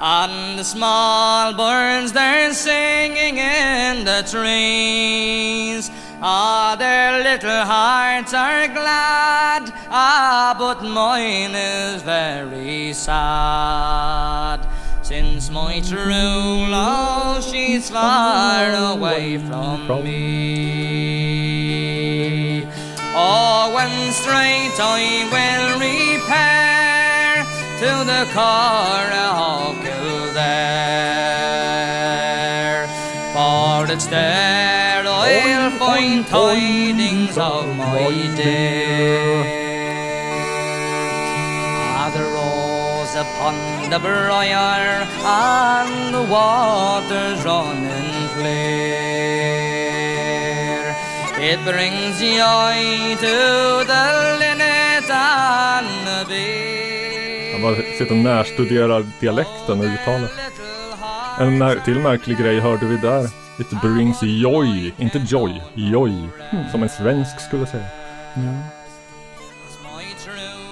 [0.00, 5.92] And the small birds they're singing in the trees.
[6.20, 14.66] Ah, their little hearts are glad, ah, but mine is very sad.
[15.06, 21.06] Since my true love, she's far away from me.
[23.14, 27.44] Oh, when straight I will repair
[27.78, 30.66] to the car of Kildare.
[33.32, 39.65] For it's there I'll find tidings of my dear.
[43.90, 48.28] The briar and the waters running
[49.66, 50.94] clear.
[51.38, 53.36] It brings joy to
[53.92, 54.04] the
[54.40, 57.52] linnet and the bee.
[57.52, 60.30] Jag bara sitter och närstuderar dialekten och uttalet.
[61.40, 63.24] En mär- till märklig grej hörde vi där.
[63.60, 66.12] It brings joy, inte joy, joy.
[66.72, 67.84] Som en svensk skulle säga.
[68.34, 68.42] Ja.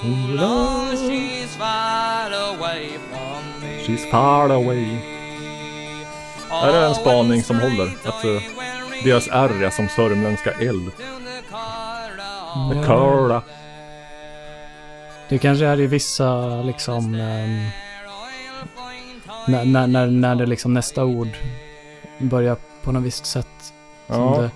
[0.05, 3.85] She's far away from me.
[3.87, 4.99] She's far away.
[6.51, 7.91] Är det en spaning som håller?
[8.05, 8.43] Att eh,
[9.05, 10.51] deras R är som sörmländska.
[10.51, 10.67] The
[12.87, 13.43] curla.
[15.29, 17.15] Det kanske är i vissa liksom...
[17.15, 17.69] ehm,
[19.49, 21.29] när, när, när, när det liksom nästa ord
[22.19, 23.75] börjar på något visst sätt.
[24.07, 24.15] Ja.
[24.15, 24.51] det,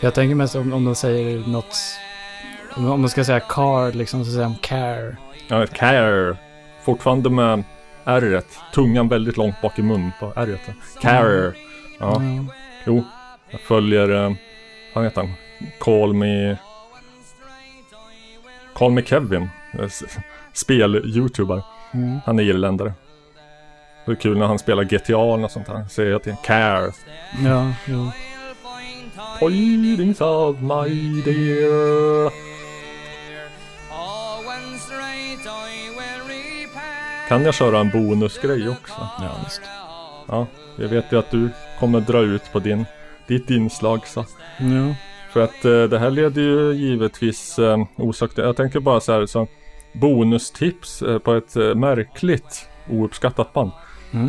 [0.00, 1.76] för jag tänker mest om, om de säger något...
[2.78, 5.16] Om de ska säga car liksom så säger de care.
[5.48, 6.36] Ja, care.
[6.82, 7.64] Fortfarande med
[8.04, 8.42] R.
[8.74, 10.58] Tungan väldigt långt bak i mun på R.
[11.02, 11.52] Care.
[12.00, 12.22] Ja,
[12.86, 13.04] jo.
[13.50, 14.32] Jag följer, eh,
[14.94, 15.32] vad heter han?
[15.80, 16.56] Call me...
[18.74, 19.48] Call me Kevin.
[19.78, 19.88] eh,
[20.52, 21.62] Spel-youtuber.
[21.94, 22.18] Mm.
[22.26, 22.92] Han är irländare.
[24.06, 25.84] Det är kul när han spelar GTA eller något sånt där.
[25.90, 26.92] Säger jag till Care.
[27.44, 28.10] Ja, jo.
[29.40, 32.47] Tidings of my dear.
[37.28, 39.08] Kan jag köra en bonusgrej också?
[39.18, 39.60] Ja, visst.
[40.28, 42.84] Ja, jag vet ju att du kommer dra ut på din,
[43.26, 44.24] ditt inslag så.
[44.58, 44.94] Ja.
[45.32, 48.38] För att eh, det här leder ju givetvis eh, osökt.
[48.38, 49.46] Jag tänker bara så här så
[49.92, 53.70] bonustips eh, på ett eh, märkligt ouppskattat band.
[54.10, 54.28] Mm.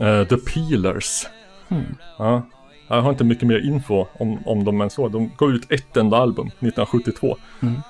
[0.00, 1.26] Eh, The Peelers.
[1.68, 1.96] Mm.
[2.18, 2.42] Ja.
[2.88, 5.08] Jag har inte mycket mer info om, om dem än så.
[5.08, 7.36] De gav ut ett enda album 1972.
[7.60, 7.80] Mm.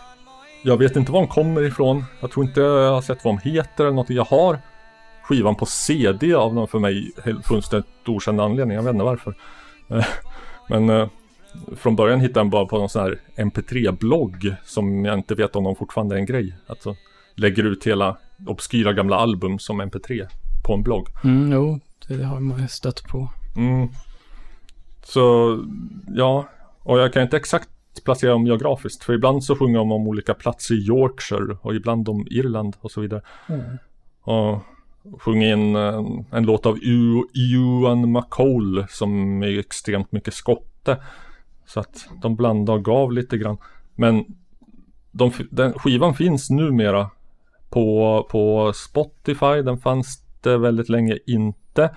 [0.63, 2.05] Jag vet inte var de kommer ifrån.
[2.21, 4.17] Jag tror inte jag har sett vad de heter eller någonting.
[4.17, 4.59] Jag har
[5.23, 7.13] skivan på CD av någon för mig
[7.45, 8.77] fullständigt okänd anledning.
[8.77, 9.35] Jag vet inte varför.
[9.89, 10.05] Eh,
[10.69, 11.09] Men eh,
[11.77, 15.57] från början hittade jag den bara på någon sån här MP3-blogg som jag inte vet
[15.57, 16.57] om de fortfarande är en grej.
[16.67, 16.97] Alltså
[17.35, 20.27] lägger ut hela obskyra gamla album som MP3
[20.67, 21.09] på en blogg.
[21.25, 23.29] Mm, jo, det har man stött på.
[23.57, 23.89] Mm.
[25.05, 25.59] Så
[26.09, 26.49] ja,
[26.83, 27.69] och jag kan inte exakt
[28.05, 29.05] placera dem geografiskt.
[29.05, 32.91] För ibland så sjunger de om olika platser i Yorkshire och ibland om Irland och
[32.91, 33.23] så vidare.
[34.23, 34.59] Och
[35.19, 36.79] sjunger in en, en låt av
[37.35, 41.03] Ewan McCall som är extremt mycket skotte.
[41.67, 43.59] Så att de blandade och gav lite grann.
[43.95, 44.25] Men
[45.11, 47.11] de, den, skivan finns numera
[47.71, 49.63] på, på Spotify.
[49.63, 51.97] Den fanns det väldigt länge inte.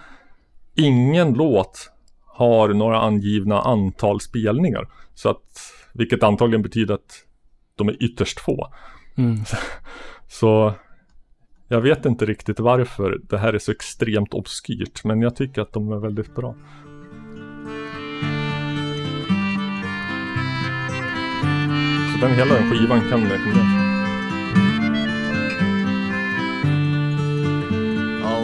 [0.75, 1.91] Ingen låt
[2.33, 4.87] har några angivna antal spelningar.
[5.13, 7.25] Så att, vilket antagligen betyder att
[7.75, 8.73] de är ytterst få.
[9.17, 9.37] Mm.
[10.27, 10.73] Så
[11.67, 15.03] jag vet inte riktigt varför det här är så extremt obskyrt.
[15.03, 16.55] Men jag tycker att de är väldigt bra.
[22.13, 23.82] Så den hela den skivan kan rekommenderas.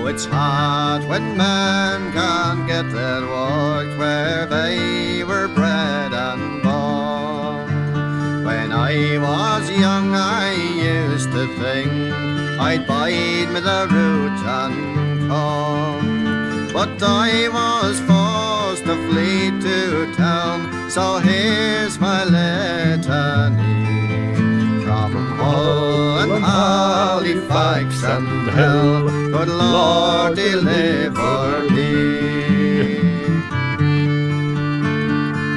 [0.10, 8.44] It's hard when men can't get their work where they were bred and born.
[8.44, 11.92] When I was young, I used to think
[12.60, 16.70] I'd bide me the root and come.
[16.74, 23.89] But I was forced to flee to town, so here's my litany.
[25.50, 31.96] Hull and Halifax and Hill, good Lord deliver me.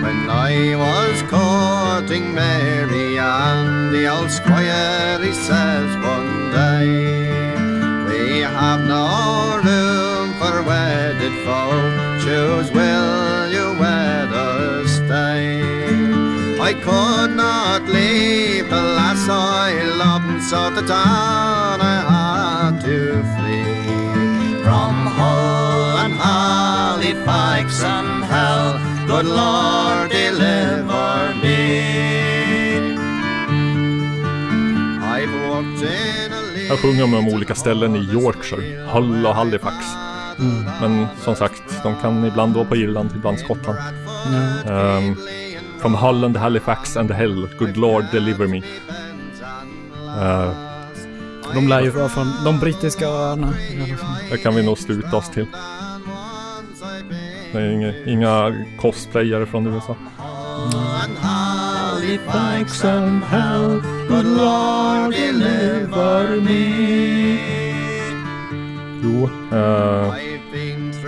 [0.04, 0.52] When I
[0.84, 6.86] was courting Mary Ann, the old squire he says one day,
[8.08, 13.21] We have no room for wedded folk, choose will
[16.72, 22.98] I could not leave the lass I loved, so to town I had to
[23.34, 24.62] flee.
[24.64, 31.68] From Hull and Halifax and hell, good Lord deliver me.
[35.14, 39.76] I've walked in a Här sjunger de om olika ställen i Yorkshire, Hull och Halifax.
[40.80, 43.78] Men som sagt, de kan ibland vara på Irland, ibland Skottland.
[44.66, 44.96] Ja.
[44.98, 45.16] Um,
[45.82, 48.62] from Hull and Halifax and Hell, good Lord deliver me.
[50.18, 50.52] Uh,
[51.54, 53.52] De lär ju vara från de brittiska öarna
[54.30, 55.46] det kan vi nog sluta oss till.
[57.52, 59.96] Det är inga, inga cosplayare från USA.
[61.20, 67.38] Halifax and hell, good Lord deliver me.
[69.02, 70.14] Jo, eh,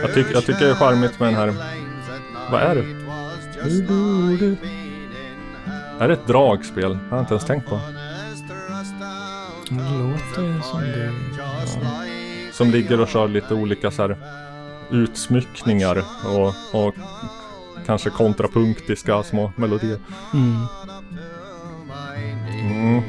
[0.02, 1.54] Jag, tyck- jag tycker det är charmigt med den här-
[2.50, 3.03] Vad är det?
[6.00, 6.98] Är det ett dragspel?
[7.10, 7.80] Jag har inte ens tänkt på.
[9.68, 11.12] Det låter som det.
[12.52, 14.16] Som ligger och kör lite olika så här
[14.90, 16.94] utsmyckningar och, och
[17.86, 19.98] kanske kontrapunktiska små melodier.
[20.34, 20.66] Mm.
[22.60, 23.02] Mm.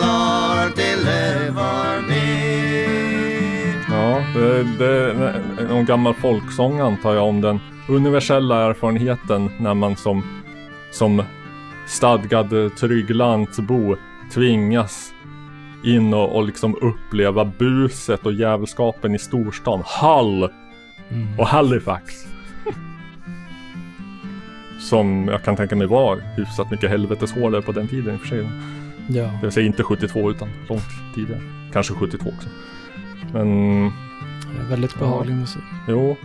[0.00, 3.07] Lord deliver me.
[3.98, 9.96] Ja, det, det är någon gammal folksång antar jag om den universella erfarenheten när man
[9.96, 10.24] som,
[10.90, 11.22] som
[11.86, 13.96] stadgad trygglantbo
[14.34, 15.12] tvingas
[15.84, 19.82] in och, och liksom uppleva buset och jävelskapen i storstan.
[20.00, 20.48] Hull
[21.38, 22.14] och Halifax.
[24.80, 28.28] Som jag kan tänka mig var hyfsat mycket helveteshålare på den tiden i och för
[28.28, 28.48] sig.
[29.08, 29.22] Ja.
[29.22, 31.42] Det vill säga inte 72 utan långt tidigare.
[31.72, 32.48] Kanske 72 också.
[33.32, 33.92] Men
[34.54, 35.62] Det är väldigt behaglig musik.
[35.88, 36.16] Jo,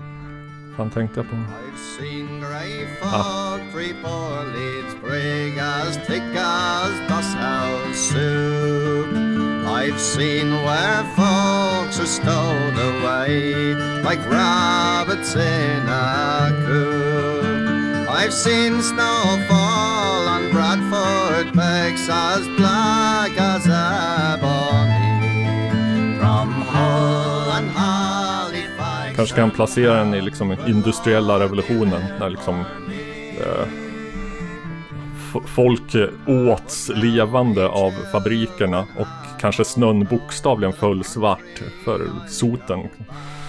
[0.78, 1.36] fan tänkte jag på.
[1.36, 9.08] I've seen grey fog creep o'er Leeds brig as thick as Busshouse soup.
[9.66, 18.10] I've seen where folks are stowed away like rabbits in a coop.
[18.10, 24.93] I've seen snow fall on Bradford banks as black as ebony.
[29.24, 32.02] Kanske kan placera den i liksom industriella revolutionen.
[32.20, 32.60] När liksom
[33.40, 33.68] eh,
[35.46, 35.96] folk
[36.28, 42.80] åts levande av fabrikerna och kanske snön bokstavligen föll svart för soten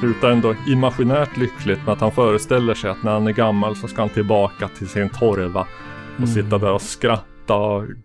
[0.00, 3.88] slutar ändå imaginärt lyckligt med att han föreställer sig att när han är gammal så
[3.88, 5.66] ska han tillbaka till sin torva
[6.22, 7.54] och sitta där och skratta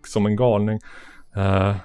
[0.08, 0.80] som en galning.
[1.36, 1.76] Eh,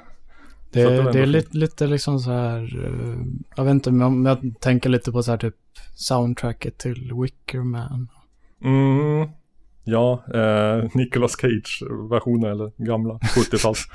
[0.72, 2.84] Det, det var det är lite, lite liksom så här.
[2.86, 3.18] eh,
[3.56, 5.54] Jag vet inte om jag tänker lite på så här typ
[5.94, 8.08] soundtracket till Wicker Man.
[8.64, 9.28] Mm,
[9.84, 13.86] ja, eh, Nicolas Cage-versionen eller gamla 70-tals.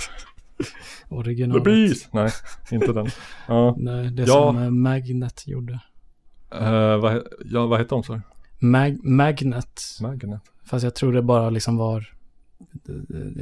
[1.09, 1.63] The Originalet.
[1.63, 2.13] Bees!
[2.13, 2.29] Nej,
[2.71, 3.07] inte den.
[3.47, 4.27] Ja, Nej, det Ja.
[4.27, 5.79] som Magnet gjorde.
[6.51, 8.21] Eh, vad, ja, vad heter de så?
[8.59, 9.81] Mag Magnet.
[10.01, 10.41] Magnet?
[10.65, 12.13] Fast jag tror det bara liksom var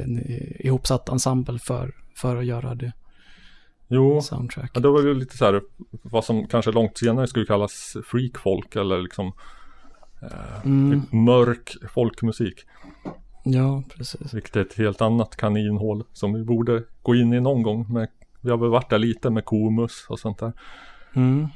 [0.02, 0.18] en
[0.58, 2.92] ihopsatt ensemble för, för att göra det
[3.88, 4.70] Jo, soundtrack.
[4.74, 8.76] ja, då var det lite så här vad som kanske långt senare skulle kallas freakfolk
[8.76, 9.32] eller liksom
[10.64, 12.64] Mm, mörk folkmusik.
[13.44, 14.34] ja, precis.
[14.34, 17.92] Vilket är ett helt annat kaninhål som vi borde gå in i någon gång.
[17.92, 18.08] Med,
[18.40, 20.52] vi har väl varit där lite med Komus och sånt där.
[21.14, 21.48] Mm.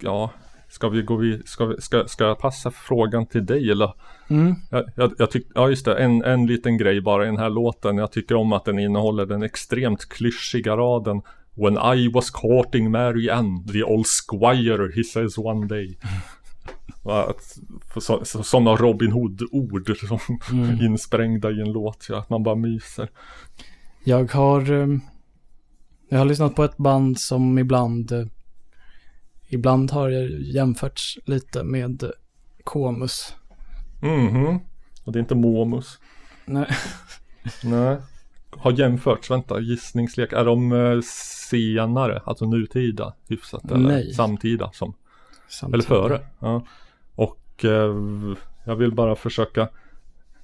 [0.00, 0.30] Ja,
[0.68, 3.92] ska vi gå vid, ska, vi, ska, ska jag passa frågan till dig eller?
[4.28, 4.54] Mm.
[4.70, 7.50] Jag, jag, jag tyck, ja just det, en, en liten grej bara i den här
[7.50, 7.98] låten.
[7.98, 11.22] Jag tycker om att den innehåller den extremt klyschiga raden
[11.56, 15.98] When I was courting Mary Ann, the old squire, he says one day.
[18.42, 20.18] Sådana Robin Hood-ord som
[20.80, 23.08] insprängda i en låt, så att man bara myser.
[24.04, 24.86] Jag har, eh,
[26.08, 28.26] jag har lyssnat på ett band som ibland, eh,
[29.48, 32.10] ibland har jag jämförts lite med
[32.64, 33.34] Komus.
[34.02, 34.60] Mhm.
[35.04, 35.98] Och det är inte Momus.
[36.44, 36.66] Nej.
[37.64, 37.96] Nej.
[38.50, 40.32] Har jämförts, vänta, gissningslek.
[40.32, 41.00] Är de eh,
[41.48, 43.70] senare, alltså nutida hyfsat?
[43.70, 44.12] Eller Nej.
[44.12, 45.86] samtida som, eller Samtidigt.
[45.86, 46.26] före?
[46.38, 46.66] Ja.
[47.14, 47.94] Och eh,
[48.64, 49.60] jag vill bara försöka,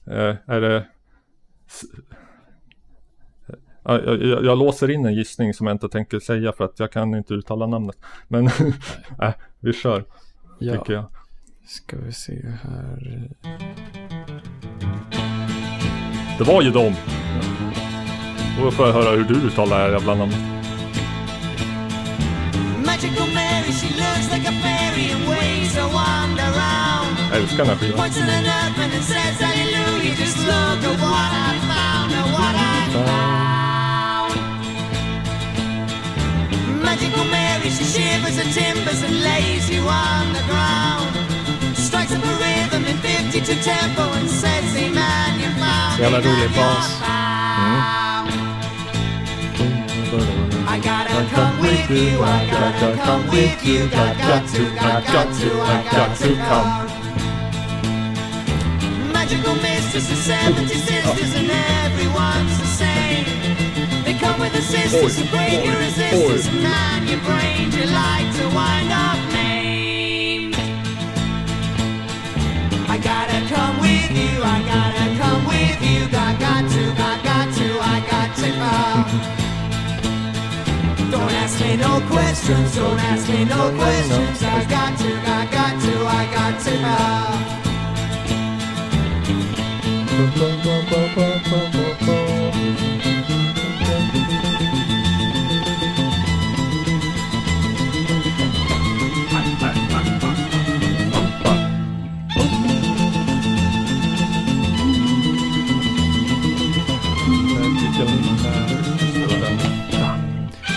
[0.07, 0.87] eh, är det
[3.85, 6.93] jag, jag, jag låser in en gissning som jag inte tänker säga för att jag
[6.93, 7.97] kan inte uttala namnet.
[8.29, 8.47] Men
[9.23, 10.05] äh, vi kör,
[10.59, 11.05] Ja, tycker jag.
[11.67, 13.29] ska vi se här.
[16.39, 16.95] Det var ju dem!
[18.63, 20.39] Då får jag höra hur du uttalar det här jävla namnet.
[22.87, 27.17] Magical Mary, she looks like a fairy and waves a wander round.
[27.33, 27.99] Jag älskar den här skivan.
[27.99, 32.55] Points to the earthman and says, Hallelujah, just look at what I found, at what
[32.55, 33.50] I found.
[37.01, 41.09] Magical Mary, she shivers the timbers and lays you on the ground.
[41.75, 46.39] Strikes up a rhythm in 52 tempo and says, Hey man, you found jävla rolig
[46.41, 46.87] you're bas.
[47.01, 48.31] found."
[50.69, 55.29] I gotta come with you, I gotta come with you, got, got to, got, got
[55.41, 56.69] to, I got to come.
[59.13, 63.50] Magical mistress and seventy sisters and everyone's the same.
[64.31, 68.93] Come with assistance to break your resistance and man your brain you like to wind
[68.93, 70.55] up named.
[72.89, 77.53] I gotta come with you, I gotta come with you, got, got to, got, got
[77.59, 79.11] to, I got to come.
[81.11, 84.43] Don't ask me no questions, don't ask me no questions.
[84.45, 86.61] I got to, I got to, I got
[90.55, 90.60] to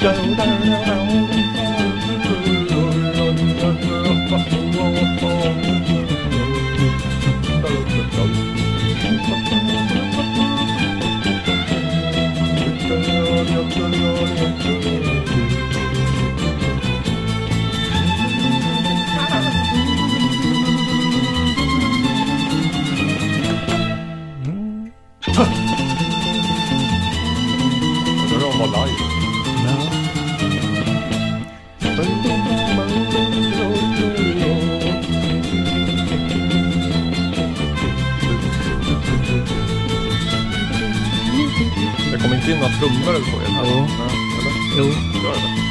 [0.03, 0.33] know.
[0.33, 0.83] Undrar
[42.47, 43.39] Några trummor eller så?
[43.39, 43.65] Eller?
[43.65, 43.87] Jo.
[44.39, 44.53] Eller?
[44.77, 44.83] Jo.
[45.23, 45.63] Gör det?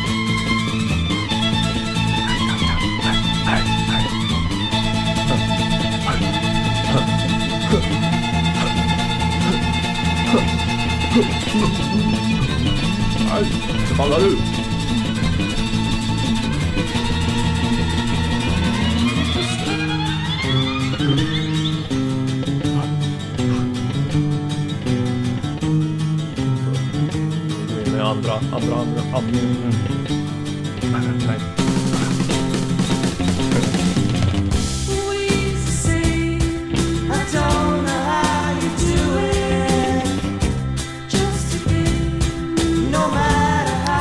[13.29, 13.45] Nej,
[13.89, 14.62] det ballar ut.
[28.33, 29.39] Andra, andra, andra, andra.
[31.27, 31.39] Nej.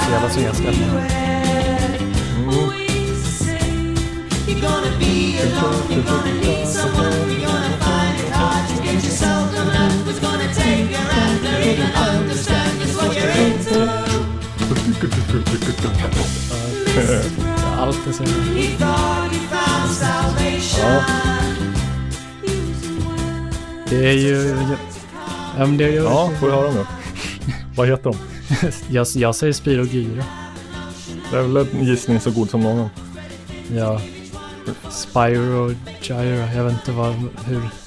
[0.05, 0.69] Så jävla svenska.
[0.69, 1.21] Mm.
[5.93, 6.40] You're
[17.77, 18.25] Allt är så
[19.93, 21.03] salvation.
[23.89, 24.55] Det är ju...
[25.57, 25.95] Ja, men det är ju...
[26.03, 26.85] Ja, får jag höra nu.
[27.75, 28.15] Vad heter de?
[28.95, 30.23] jag, jag säger Spyro Gyra.
[31.31, 32.89] Det är väl en gissning så god som någon.
[33.75, 34.01] Ja.
[34.89, 36.53] Spyro Gyra.
[36.55, 37.29] Jag vet inte vad, hur,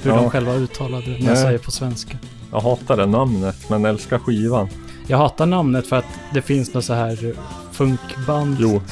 [0.03, 0.15] hur Ja.
[0.17, 2.19] de själva uttalade det när jag säger på svenska.
[2.53, 4.69] Jag hatar det namnet men älskar skivan.
[5.07, 7.35] Jag hatar namnet för att det finns något så här
[8.29, 8.57] eh, funkband.
[8.61, 8.83] Jo,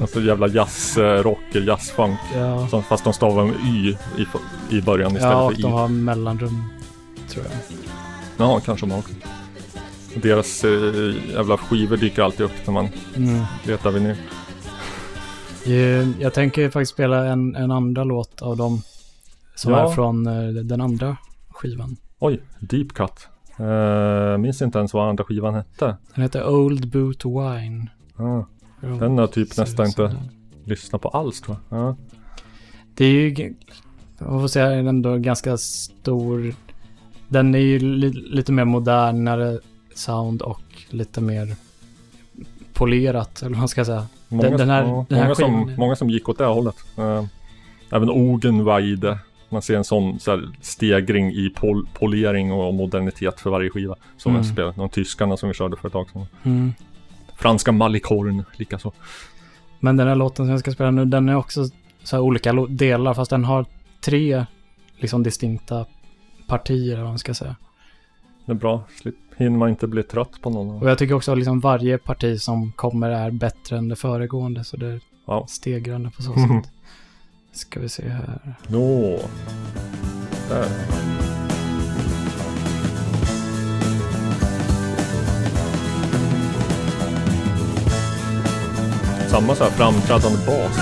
[0.00, 2.18] alltså jävla jazzrock, jazzfunk.
[2.34, 4.26] Ja, Fast de stavar med Y i,
[4.78, 5.62] i början istället ja för I.
[5.62, 6.64] de har mellanrum.
[7.28, 7.52] Tror jag.
[8.48, 9.14] Ja, kanske de har också.
[10.22, 13.42] Deras eh, jävla skivor dyker alltid upp när man Mm.
[13.66, 14.16] letar vinyl.
[15.66, 18.82] Eh, Jag tänker faktiskt spela en, en andra låt av dem.
[19.54, 19.90] Som Ja.
[19.90, 21.16] är från eh, den andra
[21.50, 21.96] skivan.
[22.18, 23.28] Oj, Deep Cut.
[23.60, 25.96] Uh, minns inte ens vad andra skivan hette.
[26.14, 27.86] Den heter Old Boot Wine.
[28.84, 30.16] Den har typ nästan inte-
[30.64, 31.78] lyssna på alls tror jag.
[31.78, 31.96] Ja.
[32.94, 33.54] Det är ju,
[34.18, 36.54] jag får säga, ändå ganska stor.
[37.28, 39.58] Den är ju li, lite mer modernare
[39.94, 40.60] sound och
[40.90, 41.56] lite mer
[42.72, 44.06] polerat, eller vad man ska säga.
[44.28, 46.44] Många, Den- den här- ja, den här många, som, skivan- många som gick åt det
[46.44, 46.76] hållet.
[46.98, 47.24] Eh,
[47.90, 49.18] även Ogenweide.
[49.48, 53.94] Man ser en sån så här, stegring i pol polering och modernitet för varje skiva.
[54.16, 54.42] Som Mm.
[54.42, 54.76] jag spelat.
[54.76, 56.26] De tyskarna som vi körde för ett tag sedan.
[56.42, 56.72] Mm.
[57.36, 58.92] Franska Malikorn likaså.
[59.80, 61.64] Men den här låten som jag ska spela nu, den är också
[62.02, 63.66] så här olika delar, fast den har
[64.00, 64.46] tre
[64.96, 65.86] liksom distinkta
[66.46, 67.56] partier, eller vad man ska säga.
[68.46, 68.82] Det är bra.
[69.02, 70.82] Slip, hinner man inte bli trött på någon.
[70.82, 74.64] Och jag tycker också att liksom varje parti som kommer är bättre än det föregående,
[74.64, 75.46] så det är Ja.
[75.48, 76.70] stegrande på så sätt.
[77.52, 78.54] Ska vi se här.
[78.68, 79.20] Nå.
[80.48, 81.23] Där.
[89.34, 90.78] Samma så här framträdande bas.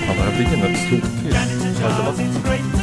[0.00, 1.02] Ja, det här slog
[2.72, 2.77] till.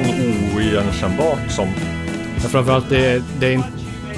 [0.00, 1.68] Nästan oigenkännbart som
[2.42, 3.68] Ja, framförallt det, är- det är inte,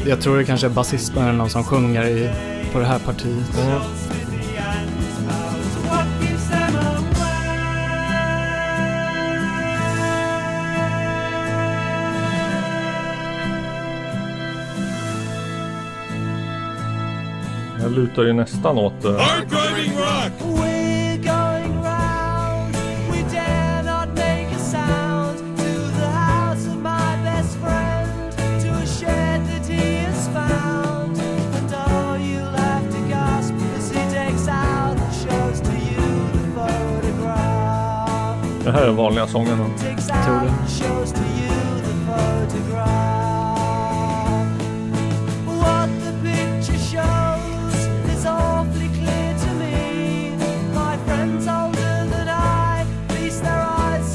[0.07, 2.31] jag tror det kanske är basisten eller någon som sjunger i,
[2.73, 3.59] på det här partiet.
[3.59, 3.81] Away?
[17.83, 19.21] Jag lutar ju nästan åt eh,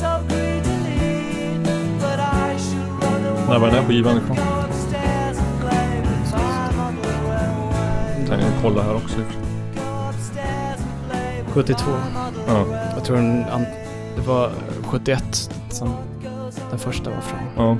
[0.03, 1.57] so greedily.
[1.99, 3.47] But I should run away.
[3.49, 4.37] När var den här skivan ifrån?
[8.29, 9.17] Jag kolla här också.
[9.17, 11.75] Go upstairs and play with 72.
[11.85, 12.65] time on the Ja.
[12.95, 13.65] Jag tror den, an-
[14.23, 15.93] det var eh, 71 som
[16.69, 17.39] den första var från.
[17.55, 17.77] Ja.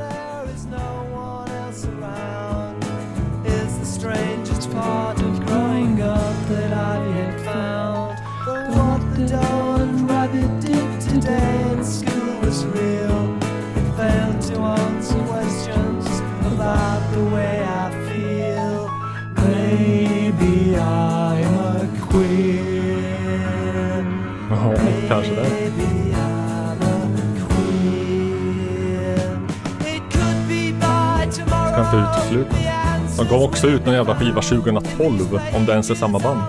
[33.34, 36.42] Gav också ut någon jävla skiva 2012, om det ens är samma band.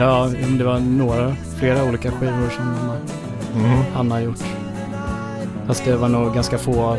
[0.00, 2.68] Ja, det var några, flera olika skivor som
[3.62, 3.82] Mhm.
[3.94, 4.38] han har gjort.
[5.66, 6.96] Fast det var nog ganska få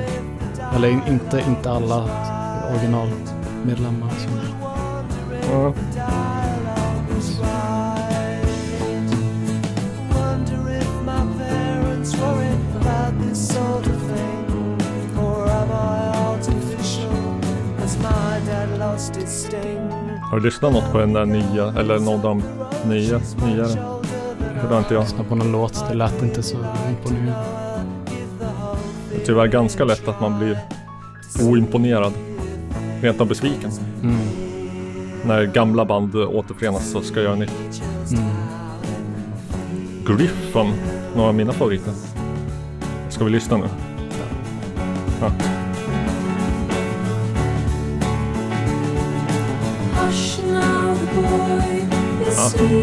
[0.76, 2.04] eller in- inte, inte alla
[2.72, 4.10] originalmedlemmar.
[4.18, 4.32] Som,
[20.36, 22.44] Har du lyssnat något på den där nya, eller någon av de
[22.90, 23.80] nya, nyare?
[24.70, 25.04] Har inte jag.
[25.04, 26.58] lyssna på någon låt, det lät inte så
[26.90, 27.44] imponerande.
[29.12, 30.60] Det är tyvärr ganska lätt att man blir
[31.42, 32.14] oimponerad.
[33.02, 33.72] Rent av besviken.
[34.04, 34.18] Mm.
[35.26, 37.84] När gamla band återförenas så ska jag göra nytt.
[38.12, 38.30] Mm.
[40.06, 40.74] Griffon,
[41.16, 41.94] några av mina favoriter.
[43.10, 43.68] Ska vi lyssna nu?
[45.22, 45.55] Ja.
[52.66, 52.74] Jag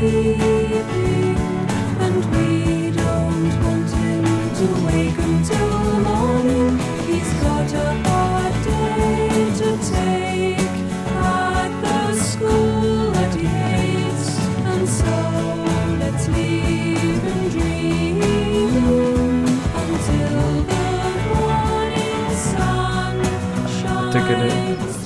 [24.12, 24.52] tycker det,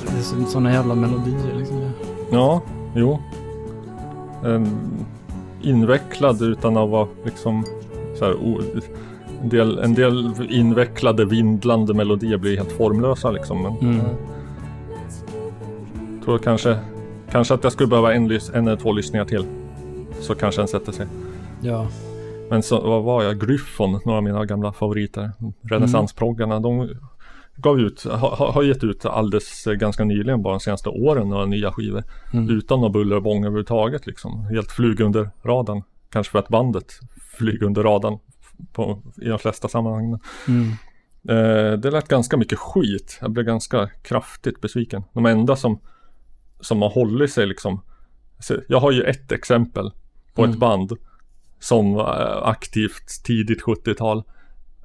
[0.07, 1.91] det är sådana jävla melodier liksom.
[2.31, 2.63] Ja,
[2.95, 3.19] jo.
[4.45, 4.69] En,
[5.63, 7.65] invecklad utan att vara liksom
[8.19, 8.35] så här,
[9.43, 13.63] en, del, en del invecklade vindlande melodier blir helt formlösa liksom.
[13.63, 14.07] Men Mm.
[16.17, 16.79] jag tror kanske,
[17.31, 19.45] kanske att jag skulle behöva en, en eller två lyssningar till.
[20.21, 21.07] Så kanske den sätter sig.
[21.61, 21.87] Ja.
[22.51, 23.41] Men så, vad var jag?
[23.41, 25.31] Gryphon, några av mina gamla favoriter.
[25.63, 26.61] Renässansproggarna.
[26.61, 26.89] De
[27.57, 31.47] gav ut, har, har gett ut alldeles eh, ganska nyligen, bara de senaste åren, några
[31.47, 32.05] nya skivor.
[32.33, 32.51] Mm.
[32.51, 34.45] Utan något buller och bång överhuvudtaget liksom.
[34.45, 35.83] Helt flyg under radarn.
[36.11, 36.93] Kanske för att bandet
[37.39, 38.19] flyger under radarn
[38.73, 40.19] på, i de flesta sammanhang.
[40.49, 40.71] Mm.
[41.29, 43.19] Eh, det lät ganska mycket skit.
[43.21, 45.03] Jag blev ganska kraftigt besviken.
[45.13, 45.81] De enda som,
[46.61, 47.81] som har hållit sig liksom.
[48.69, 49.91] Jag har ju ett exempel
[50.35, 50.53] på Mm.
[50.53, 50.93] ett band
[51.61, 54.23] som var aktivt tidigt 70-tal.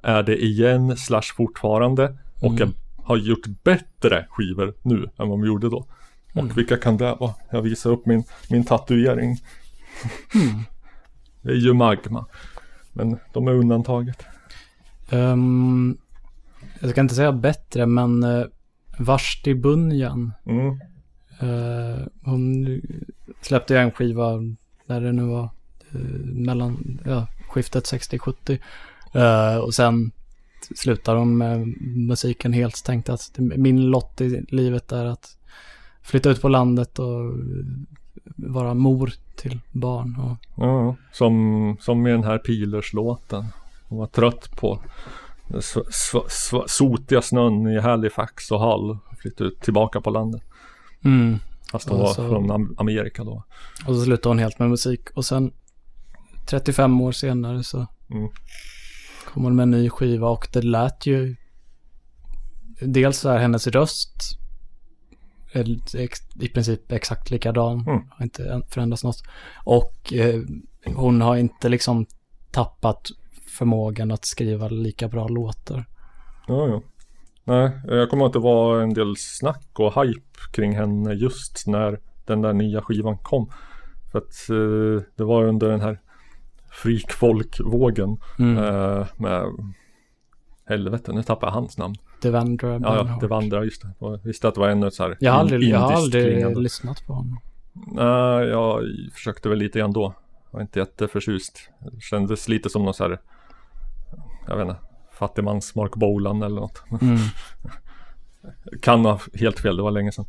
[0.02, 2.74] Är det igen slash fortfarande och Mm.
[2.96, 5.86] jag har gjort bättre skivor nu än vad de gjorde då.
[6.34, 6.46] Mm.
[6.46, 7.34] Och vilka kan det vara?
[7.50, 9.36] Jag visar upp min, min tatuering.
[11.42, 12.26] Det är ju Magma.
[12.92, 14.22] Men de är undantaget.
[15.10, 15.96] Ehm,
[16.80, 18.46] jag ska inte säga bättre, men uh,
[18.98, 20.32] Vashti Bunyan.
[20.46, 20.66] Mm.
[21.40, 22.80] eh, hon
[23.40, 24.32] släppte ju en skiva
[24.86, 25.44] när det nu var
[25.92, 28.58] eh, mellan ja, skiftet 60-70.
[29.14, 30.12] Eh, och sen
[30.76, 32.84] slutade hon med musiken helt.
[32.84, 35.36] Tänkte att min lott i livet är att
[36.02, 37.32] flytta ut på landet och
[38.36, 40.16] vara mor till barn.
[40.20, 43.44] Och, Ja, som, som med den här Pilers-låten.
[43.88, 44.82] Hon var trött på
[45.48, 48.98] den sv- sv- sv- sotiga snön i Halifax och Hull.
[49.18, 50.42] Flyttade ut tillbaka på landet.
[51.04, 51.38] mm.
[51.72, 53.42] Fast hon var från Am- Amerika då.
[53.86, 55.00] Och så slutade hon helt med musik.
[55.14, 55.52] Och sen
[56.46, 58.28] 35 år senare så Mm.
[59.24, 61.36] Kom hon med en ny skiva och det lät ju...
[62.80, 64.38] Dels så är hennes röst
[66.40, 67.80] i princip exakt likadan.
[67.80, 68.02] Mm.
[68.10, 69.22] Har inte än- förändrats något.
[69.64, 70.40] Och eh,
[70.94, 72.06] hon har inte liksom
[72.50, 73.08] tappat
[73.58, 75.84] förmågan att skriva lika bra låtar.
[76.48, 76.82] Ja, ja.
[77.44, 82.00] Nej, jag kommer att det var en del snack och hype kring henne just när
[82.26, 83.50] den där nya skivan kom.
[84.12, 86.00] För att eh, det var under den här
[86.72, 88.64] freak-folk-vågen Mm.
[88.64, 89.46] eh, med
[90.64, 91.94] Helvete, nu tappar jag hans namn.
[92.22, 93.94] Devendra Ja, ja, vandrar just det.
[93.98, 97.06] Jag visste att det var ett så här Jag har aldrig, jag har aldrig lyssnat
[97.06, 97.38] på honom.
[97.72, 100.14] Nej, jag försökte väl lite grann då.
[100.44, 101.70] Jag var inte jätteförtjust.
[101.92, 103.20] Det kändes lite som någon så här,
[104.48, 104.80] jag vet inte,
[105.12, 106.82] fattigmans Mark Bolan eller något.
[107.00, 107.18] Mm.
[108.82, 110.24] Kan ha helt fel, det var länge sedan.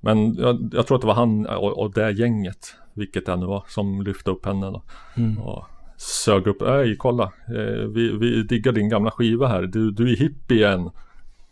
[0.00, 3.46] Men jag, jag tror att det var han och, och det gänget, vilket det nu
[3.46, 4.82] var, som lyfte upp henne då.
[5.16, 5.38] Mm.
[5.38, 5.64] Och
[5.96, 10.16] sög upp, ej kolla, eh, vi, vi diggar din gamla skiva här, du, du är
[10.16, 10.90] hippie igen.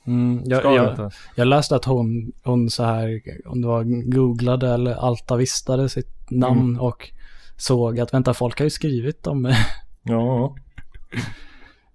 [0.06, 4.94] Mm, jag, jag, jag läste att hon, hon så här, om det var googlade eller
[4.94, 6.80] altavistade sitt namn Mm.
[6.80, 7.10] och
[7.56, 9.54] såg att vänta, folk har ju skrivit om.
[10.02, 10.54] Ja.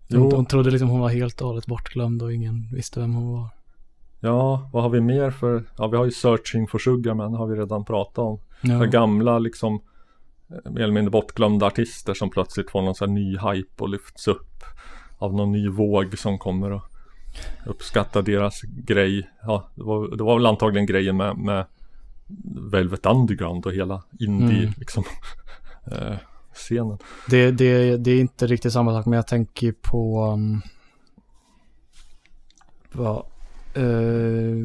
[0.10, 0.32] Hon, Jo.
[0.36, 3.50] hon trodde liksom hon var helt och hållet bortglömd och ingen visste vem hon var.
[4.20, 5.64] Ja, vad har vi mer för?
[5.78, 8.40] Ja, vi har ju Searching for Sugar men har vi redan pratat om.
[8.62, 8.80] Ja.
[8.80, 9.82] Så gamla liksom
[10.48, 14.28] mer eller mindre bortglömda artister som plötsligt får någon sån här ny hype och lyfts
[14.28, 14.64] upp
[15.18, 16.84] av någon ny våg som kommer och
[17.66, 19.30] uppskattar deras grej.
[19.42, 21.66] Ja, det var, det var väl antagligen grejen med, med
[22.72, 24.74] Velvet Underground och hela indie Mm.
[24.78, 25.04] liksom
[25.92, 26.16] eh,
[26.54, 26.98] scenen.
[27.30, 30.26] Det, det, det är inte riktigt samma sak, men jag tänker på...
[30.34, 30.62] Um,
[32.92, 33.26] vad,
[33.74, 34.58] eh,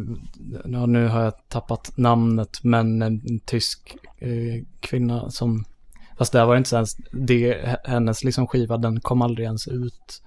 [0.64, 5.64] ja, nu har jag tappat namnet, men en, en tysk eh, kvinna som...
[6.23, 6.97] Fast det var inte ens...
[7.12, 10.23] Det, hennes liksom skiva, den kom aldrig ens ut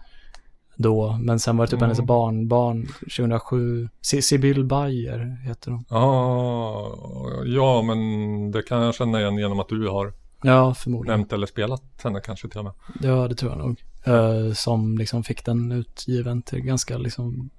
[0.77, 1.17] då.
[1.21, 1.83] Men sen var det typ Mm.
[1.89, 3.89] hennes barnbarn 2007.
[4.01, 5.85] Si- Sibyl Bayer heter hon.
[5.89, 6.97] Ja,
[7.45, 11.19] ja men det kan jag känna igen genom att du har Ja, förmodligen.
[11.19, 12.73] nämnt eller spelat henne kanske till och med.
[13.01, 13.83] Ja, det tror jag nog.
[14.05, 17.49] Eh, som liksom fick den utgiven till ganska liksom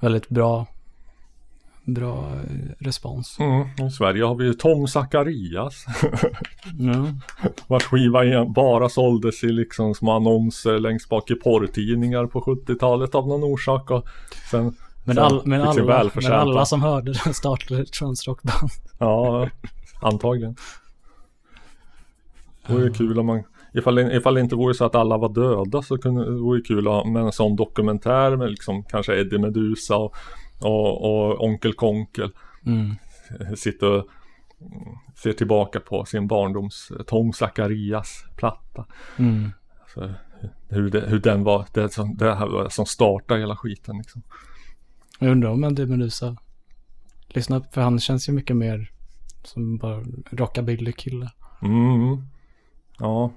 [0.00, 0.66] väldigt bra,
[1.84, 3.36] bra eh, respons.
[3.40, 5.84] Mm, I Sverige har vi ju Tom Zacharias.
[6.78, 7.06] Ja.
[7.66, 13.28] Vars skiva bara såldes i liksom små annonser längst bak i porrtidningar på 70-talet av
[13.28, 13.90] någon orsak.
[13.90, 14.04] Och
[14.50, 14.74] sen,
[15.04, 18.70] Men, all, men, alla, men alla som hörde den startade ett transrockband.
[18.98, 19.48] Ja,
[20.02, 20.56] antagligen.
[22.66, 23.42] Det vore kul om man
[23.74, 26.58] Ifall, det- ifall det inte vore så att alla var döda så kunde, det vore
[26.58, 30.14] ju kul att ha med en sån dokumentär med liksom kanske Eddie Meduza och,
[30.60, 32.32] och, och Onkel Konkel
[32.66, 32.94] Mm.
[33.56, 34.06] sitter och
[35.22, 38.86] ser tillbaka på sin barndoms Tom Zacharias platta.
[39.18, 39.50] Mm.
[39.94, 40.12] Så,
[40.68, 44.22] hur, det, hur den var, det som, det här var som startar hela skiten liksom.
[45.18, 46.36] Jag undrar om Eddie Meduza
[47.28, 48.90] lyssna för han känns ju mycket mer
[49.44, 51.30] som bara rockabilly-kille.
[51.62, 52.22] Mm.
[52.98, 53.32] Ja.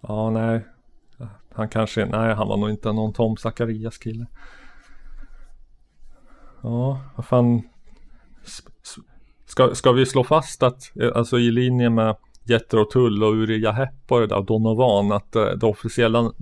[0.00, 0.64] Ja, nej.
[1.54, 4.26] Han kanske, nej han var nog inte någon Tom Zacharias kille.
[6.62, 7.62] Ja, vad fan.
[9.46, 13.74] Ska, ska vi slå fast att, eh, alltså i linje med Jethro Tull och Uriah
[13.74, 16.32] Heep och det där Donovan, att eh, det officiella,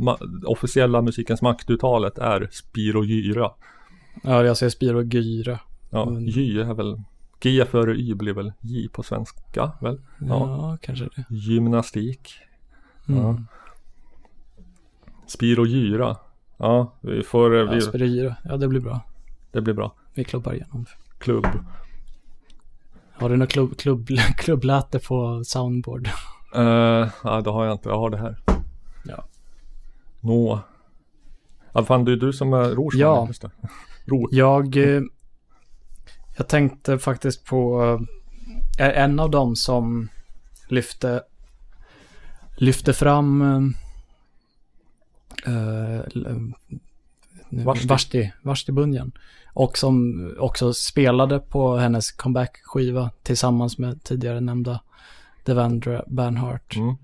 [0.46, 3.50] officiella musikens maktuttalet är Spiro Gyra.
[4.22, 5.58] Ja, jag säger Spiro Gyra.
[5.90, 6.24] Ja, Mm.
[6.26, 7.00] Gy är väl,
[7.40, 10.00] G före Y blir väl J på svenska, väl?
[10.18, 10.78] Ja, Ja.
[10.82, 11.24] kanske det.
[11.34, 12.32] Gymnastik.
[13.08, 13.20] Mm.
[13.22, 13.38] Ja.
[15.26, 16.16] Spiro Gyra.
[16.56, 18.36] Ja, vi får, eh, Ja, vi, Spiro Gyra.
[18.44, 19.00] Ja, det blir bra.
[19.52, 19.94] det blir bra.
[20.14, 20.86] Vi klubbar igenom.
[21.18, 21.46] Klubb.
[23.12, 26.08] Har du något klubb, klubb, klubbläte på soundboard?
[26.56, 27.88] Uh, ja, det har jag inte.
[27.88, 28.36] Jag har det här.
[29.04, 29.24] Ja.
[30.20, 30.60] Nå.
[31.72, 33.00] Ja, fan det är du som är Rosman.
[33.00, 33.26] Ja.
[33.26, 33.50] Just det.
[34.04, 34.28] Ro.
[34.30, 35.02] Jag, eh,
[36.36, 37.82] jag tänkte faktiskt på
[38.78, 40.08] eh, en av dem som
[40.68, 41.22] lyfte,
[42.56, 43.74] lyfte fram
[47.48, 47.86] Vashti.
[47.86, 49.12] Vashti, Vashti Bunyan.
[49.54, 54.80] Och som också spelade på hennes comeback-skiva tillsammans med tidigare nämnda
[55.44, 56.94] Devendra Banhart Mm.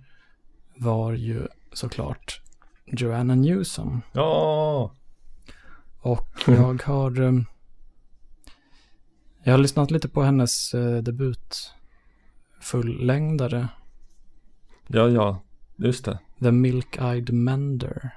[0.76, 2.40] var ju såklart
[2.86, 4.02] Joanna Newsom.
[4.12, 4.92] Ja.
[6.00, 7.20] Och jag har...
[7.22, 7.32] eh,
[9.42, 11.72] Jag har lyssnat lite på hennes eh, debut
[12.60, 13.68] fullängdare.
[14.86, 15.40] Ja, ja.
[15.76, 16.18] Just det.
[16.40, 18.10] The Milk-Eyed Mender.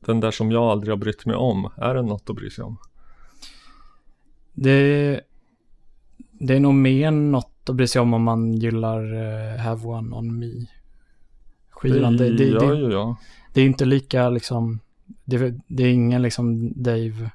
[0.00, 1.70] Den där som jag aldrig har brytt mig om.
[1.76, 2.76] Är det något att bry sig om?
[4.54, 5.20] Det,
[6.32, 10.16] det är nog mer något att bry sig om om man gillar eh, Have One
[10.16, 10.66] On Me.
[11.70, 12.16] Skivan.
[12.16, 13.16] Det, det, ja, det, ja, ja.
[13.52, 14.80] det är inte lika liksom...
[15.24, 17.30] Det, det är ingen liksom Dave...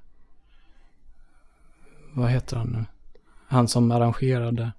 [2.13, 2.85] Vad heter han nu?
[3.47, 4.71] Han som arrangerade.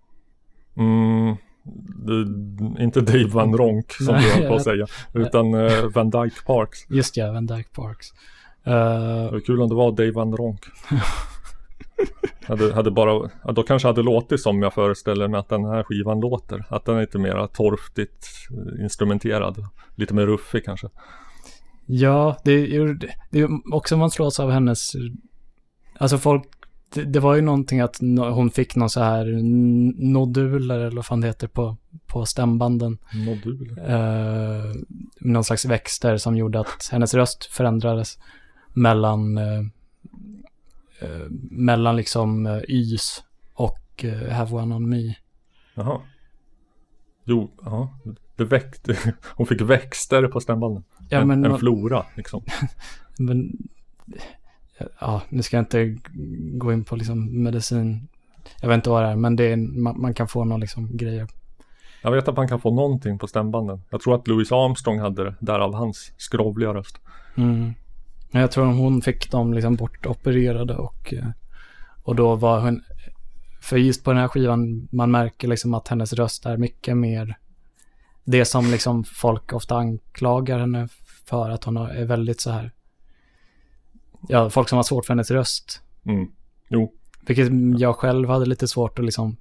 [0.77, 1.37] Mm,
[2.79, 4.87] inte Dave Van Ronk som du höll på att säga.
[5.15, 6.87] Utan eh, Van Dyke Parks.
[6.89, 8.07] Just ja, Van Dyke Parks.
[8.65, 8.73] Eh,
[9.25, 10.65] Det var kul om det var Dave Van Ronk.
[12.43, 15.83] hade, hade bara, ja, då kanske hade låtit som jag föreställer mig att den här
[15.83, 16.65] skivan låter.
[16.69, 19.67] Att den är lite mer torftigt eh, instrumenterad.
[19.95, 20.89] Lite mer ruffig kanske.
[21.87, 22.99] Ja, det är,
[23.31, 24.93] det är också man slås av hennes...
[25.99, 26.45] Alltså folk...
[26.95, 27.99] Det, det var ju någonting att
[28.35, 29.25] hon fick någon så här
[30.13, 31.77] noduler eller vad fan det heter på,
[32.07, 32.99] på stämbanden.
[33.15, 33.79] Modul.
[33.87, 34.75] Eh,
[35.21, 38.19] någon slags växter som gjorde att hennes röst förändrades
[38.69, 39.39] mellan...
[41.03, 43.25] Eh, eh, mellan liksom eh, ys
[43.55, 45.15] och eh, Have One On Me.
[45.75, 46.01] Jaha.
[47.25, 47.99] Jo, ja.
[48.37, 48.97] Det väckte,
[49.37, 50.85] hon fick växter på stämbanden.
[51.09, 52.43] Ja, en, men, en flora liksom.
[53.19, 53.53] men
[55.01, 55.99] ja, nu ska jag inte
[56.59, 58.09] gå in på liksom medicin.
[58.61, 60.97] Jag vet inte vad det är, men det är, man, man kan få någon liksom
[60.97, 61.29] grejer.
[62.03, 63.83] Jag vet att man kan få någonting på stämbanden.
[63.91, 67.01] Jag tror att Louis Armstrong hade det, därav hans skrovliga röst.
[67.37, 67.75] Mm.
[68.31, 71.29] Men jag tror hon fick dem liksom bortopererade och, eh,
[72.03, 72.83] och då var hon,
[73.61, 77.39] för just på den här skivan, man märker liksom att hennes röst är mycket mer
[78.25, 80.89] det som liksom folk ofta anklagar henne
[81.25, 82.73] för att hon är väldigt så här,
[84.29, 85.83] ja, folk som har svårt för hennes röst.
[86.05, 86.29] Mm.
[86.69, 86.93] Jo,
[87.27, 87.49] Vilket
[87.81, 89.37] jag själv hade lite svårt att liksom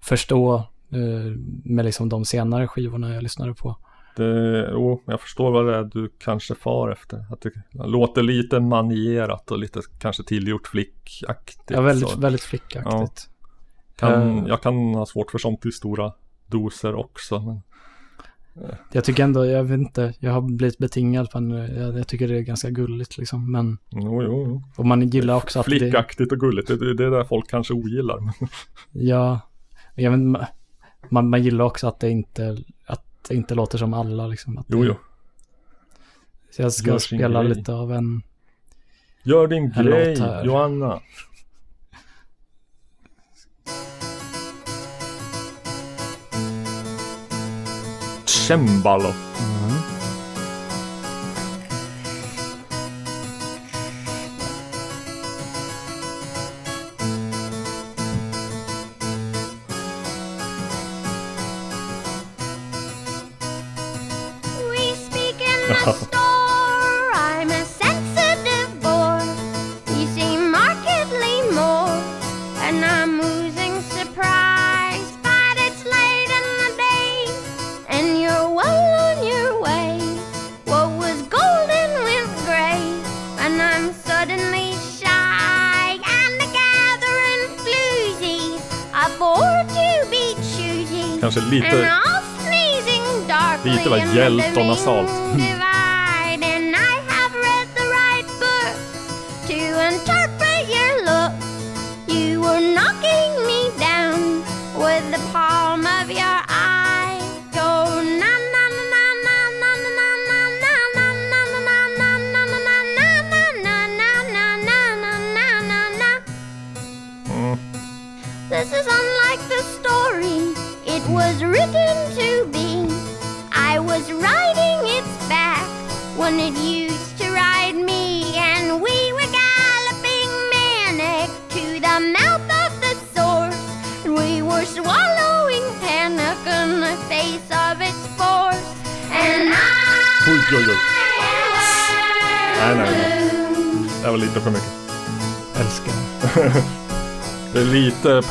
[0.00, 0.54] förstå
[0.90, 3.76] eh, med liksom de senare skivorna jag lyssnade på.
[4.16, 7.24] Det, jo, jag förstår vad det är du kanske far efter.
[7.30, 11.70] Att det låter lite manierat och lite kanske tillgjort flickaktigt.
[11.70, 12.20] Ja, väldigt, så.
[12.20, 13.28] väldigt flickaktigt.
[13.96, 14.44] Kan, Eh.
[14.46, 16.12] Jag kan ha svårt för sånt i stora
[16.46, 17.40] doser också.
[17.40, 17.60] Men,
[18.92, 22.28] Jag tycker ändå, jag vet inte, jag har blivit betingad på en, jag, jag tycker
[22.28, 23.52] det är ganska gulligt liksom.
[23.52, 24.62] Men, jo, jo, jo.
[24.76, 27.74] och man gillar också att det, Flickaktigt och gulligt, det, det, är det folk kanske
[27.74, 28.20] ogillar.
[28.20, 28.48] Men,
[28.90, 29.40] ja,
[29.94, 30.48] jag vet,
[31.10, 32.56] man, man gillar också att det inte,
[32.86, 34.58] att det inte låter som alla liksom.
[34.58, 34.94] Att jo, jo.
[36.50, 38.22] Så jag ska Gör spela lite av en,
[39.22, 40.18] Gör din En grej.
[40.44, 41.00] Johanna.
[48.24, 49.08] Cembalo.
[49.08, 49.61] We
[65.84, 69.26] I'm a sensitive boy.
[69.98, 71.98] You seem markedly more.
[72.62, 75.10] And I'm losing surprise.
[75.24, 77.26] But it's late in the day.
[77.88, 79.98] And you're well on your way.
[80.66, 82.82] What was golden with gray.
[83.40, 85.98] And I'm suddenly shy.
[85.98, 88.60] And the gathering floozy.
[88.94, 91.18] A bore to be choosy.
[93.64, 95.06] Lite vad hjältarna sa.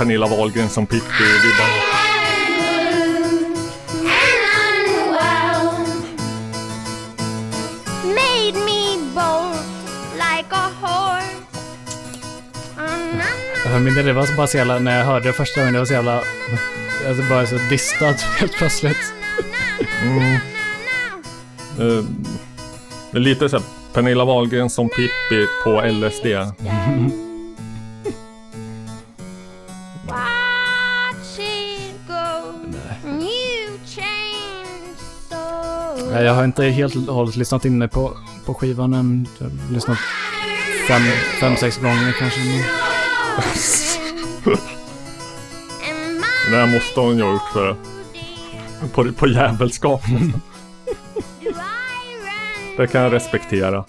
[0.01, 1.69] Pernilla Wahlgren som Pippi-vibbar.
[4.03, 5.67] and unwell
[8.03, 9.65] made me bolt
[10.15, 11.35] like a horse.
[13.65, 15.85] Jag minns det var bara så jävla, när jag hörde det första gången, det var
[15.85, 16.23] så jävla,
[17.07, 19.13] alltså bara så distad helt plötsligt.
[23.11, 26.25] Det är lite så här Pernilla Wahlgren som Pippi på LSD.
[26.25, 27.30] Watch
[36.41, 39.27] har inte helt och hållet lyssnat in mig på, på skivan än.
[39.39, 39.97] Jag har lyssnat
[40.87, 41.01] fem,
[41.39, 42.39] fem sex gånger kanske.
[46.49, 47.75] Det här måste hon ju ha gjort för,
[48.93, 50.01] på, på jävelskap.
[52.77, 53.85] Det kan jag respektera.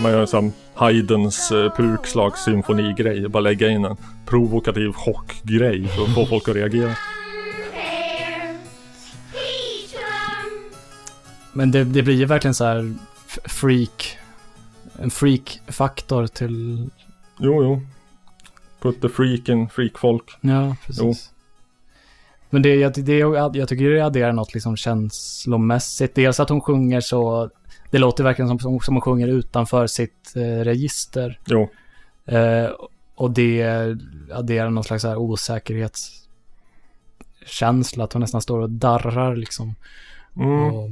[0.00, 3.28] Man gör som Haydns uh, purkslagssymfonigrej.
[3.28, 3.96] Bara lägga in en
[4.26, 6.94] provokativ chockgrej för att få folk att reagera.
[11.56, 12.94] Men det, det blir ju verkligen så här
[13.44, 14.18] freak.
[14.98, 16.90] En freak-faktor till...
[17.38, 17.80] Jo, jo.
[18.80, 20.30] Put the freak in freakfolk.
[20.40, 21.32] Ja, precis.
[22.50, 26.14] Men det, jag, det, jag, jag tycker det adderar något liksom känslomässigt.
[26.14, 27.50] Dels att hon sjunger så...
[27.90, 31.40] Det låter verkligen som, som, som hon sjunger utanför sitt eh, register.
[31.46, 31.70] Jo.
[32.24, 32.68] Eh,
[33.14, 33.62] och det
[34.32, 38.04] adderar någon slags osäkerhetskänsla.
[38.04, 39.74] Att hon nästan står och darrar liksom.
[40.36, 40.62] Mm.
[40.74, 40.90] Och,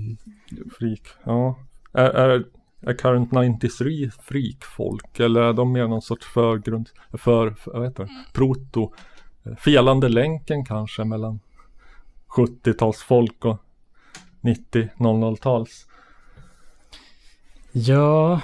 [0.78, 1.03] Freak.
[1.24, 1.59] Ja.
[1.92, 2.45] Är, är,
[2.80, 5.20] är Current 93 freakfolk?
[5.20, 6.88] Eller är de mer någon sorts förgrund?
[7.12, 8.11] För, för vad heter det?
[8.32, 8.92] Proto?
[9.59, 11.40] Felande länken kanske mellan
[12.28, 13.59] 70-talsfolk och
[14.40, 15.86] 90-00-tals?
[17.72, 18.40] ja,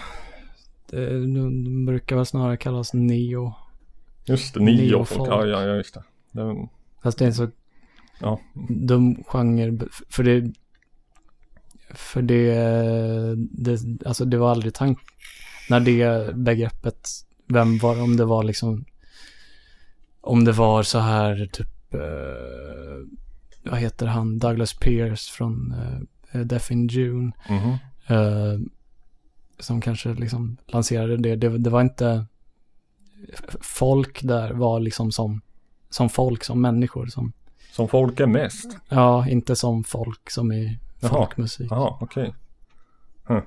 [0.90, 3.54] det, de brukar väl snarare kallas neo.
[4.24, 5.08] Just det, Neofolk.
[5.08, 5.30] folk.
[5.30, 6.02] Ja, ja, ja, just det.
[6.32, 6.68] det.
[7.02, 7.48] Fast det är en så
[8.20, 8.40] Ja.
[8.68, 9.78] dum genre.
[10.08, 10.52] För det...
[11.94, 12.54] För det...
[13.36, 14.98] det alltså det var aldrig tank...
[15.68, 17.08] När det begreppet...
[17.46, 18.84] Vem var om det var liksom...
[20.20, 21.94] Om det var så här typ...
[21.94, 22.00] eh,
[23.70, 24.38] vad heter han?
[24.38, 25.74] Douglas Pierce från
[26.34, 27.32] uh, Death in June.
[27.48, 27.70] Mhm.
[28.06, 28.60] eh,
[29.58, 31.36] som kanske liksom lanserade det.
[31.36, 31.58] det.
[31.58, 32.26] Det var inte...
[33.60, 35.40] Folk där var liksom som...
[35.90, 37.06] Som folk, som människor.
[37.06, 37.32] Som,
[37.72, 38.76] Som folk är mest?
[38.88, 41.10] Ja, inte som folk som i Jaha.
[41.10, 41.70] folkmusik.
[41.70, 42.34] Jaha, okej.
[43.28, 43.40] Huh.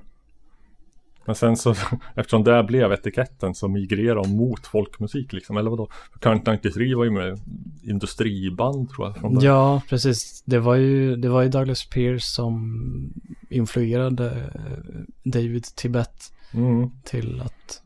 [1.26, 1.74] Men sen så,
[2.16, 5.88] eftersom det blev etiketten så migrerar de mot folkmusik liksom, eller vadå?
[6.20, 7.40] Current 93 var ju med
[7.82, 9.16] industriband tror jag.
[9.16, 9.40] Från.
[9.40, 10.42] Ja, precis.
[10.46, 13.12] Det var ju, det var ju Douglas Pierce som
[13.48, 16.90] influerade eh, David Tibet Mm.
[17.04, 17.82] till att,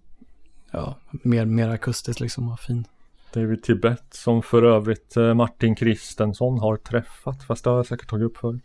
[0.70, 2.84] ja, mer, mer akustiskt liksom vara fin.
[3.32, 8.08] David Tibet som för övrigt eh, Martin Kristensson har träffat, fast det har jag säkert
[8.10, 8.62] tagit upp förut.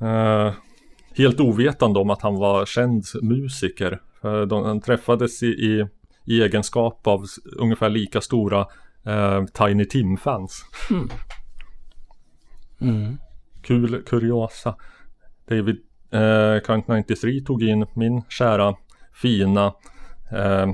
[0.00, 0.52] Eh,
[1.14, 4.00] helt ovetande om att han var känd musiker.
[4.20, 5.86] För de, de träffades i, i,
[6.24, 7.24] i egenskap av
[7.56, 8.66] ungefär lika stora
[9.06, 10.64] eh, Tiny Tim-fans.
[12.80, 13.18] Mm.
[13.62, 14.76] Kul kuriosa.
[15.48, 15.76] David
[16.10, 18.74] eh, Current 93 tog in min kära
[19.14, 19.74] fina
[20.32, 20.68] eh,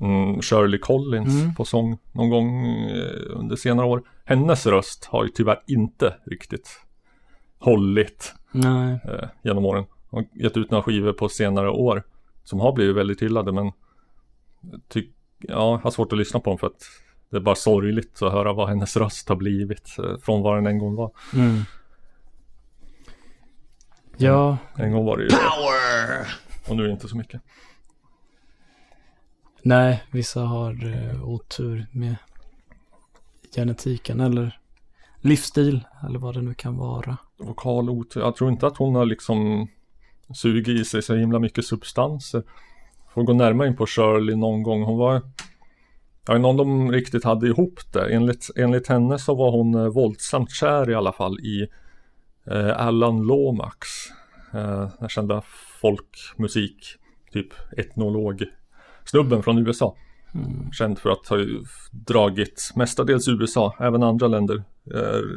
[0.00, 4.02] mm, Shirley Collins på sång någon gång eh, under senare år.
[4.24, 6.85] Hennes röst har ju tyvärr inte riktigt
[7.58, 9.84] hållit Nej, eh, genom åren.
[10.10, 12.02] Hon har gett ut några skivor på senare år
[12.44, 13.72] som har blivit väldigt hyllade men
[14.88, 16.82] ty- ja, jag har svårt att lyssna på dem för att
[17.30, 20.66] det är bara sorgligt att höra vad hennes röst har blivit eh, från vad den
[20.66, 21.10] en gång var.
[21.34, 21.60] mm.
[24.16, 26.26] Ja, En gång var det ju Power!
[26.68, 27.40] Och nu är det inte så mycket.
[29.62, 32.16] nej, vissa har eh, otur med
[33.54, 34.58] genetiken eller
[35.26, 37.16] livsstil eller vad det nu kan vara.
[37.38, 38.20] vokal otur.
[38.20, 39.68] Jag tror inte att hon har liksom
[40.34, 42.42] sugit i sig så himla mycket substanser.
[43.14, 44.82] Får gå närmare in på Shirley någon gång.
[44.82, 45.22] Hon var
[46.26, 48.14] jag vet inte om de riktigt hade ihop det.
[48.14, 51.68] Enligt, enligt henne så var hon eh, våldsamt kär i alla fall i
[52.50, 53.88] eh, Alan Lomax.
[54.54, 55.42] Eh, den kända
[55.80, 56.86] folkmusik,
[57.32, 58.44] typ etnolog.
[59.04, 59.96] Snubben från USA.
[60.72, 61.36] Känd för att ha
[61.90, 64.64] dragit mestadels USA, även andra länder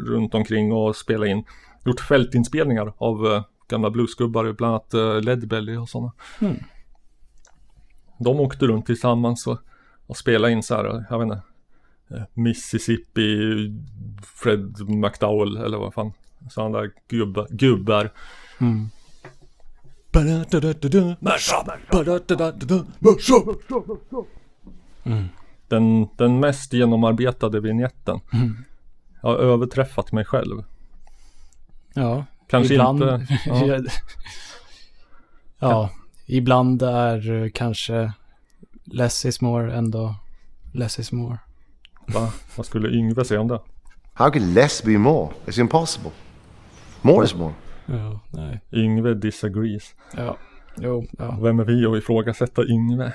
[0.08, 1.44] runt omkring och spela in.
[1.86, 6.12] Gjort fältinspelningar av eh, gamla bluesgubbar, bland annat eh, Led Belly och sådana.
[6.42, 6.56] Mm.
[8.20, 9.58] De åkte runt tillsammans och,
[10.08, 11.42] och spelade in så här, jag vet inte,
[12.10, 13.38] eh, Mississippi,
[14.36, 16.12] Fred McDowell eller vad fan,
[16.50, 17.48] sådana där gubbar.
[17.50, 18.10] gubbar.
[18.62, 18.90] Mm.
[25.68, 28.20] Den, den mest genomarbetade vignetten.
[29.22, 30.64] Jag har överträffat mig själv.
[31.94, 33.40] Ja, Kanske ibland, inte.
[33.46, 33.80] Ja.
[35.60, 35.90] ja.
[36.28, 38.14] ibland är eh, kanske
[38.86, 40.16] less is more ändå
[40.74, 41.38] less is more.
[42.08, 42.32] Va?
[42.56, 43.60] Vad skulle Yngve säga om det?
[44.14, 45.34] How could less be more?
[45.46, 46.12] It's impossible.
[47.02, 47.54] More is more.
[47.86, 48.62] Ja, nej.
[48.72, 49.96] Yngve disagrees.
[50.18, 50.38] Ja,
[50.78, 51.38] jo, ja.
[51.42, 53.14] Vem är vi att ifrågasätta Yngve?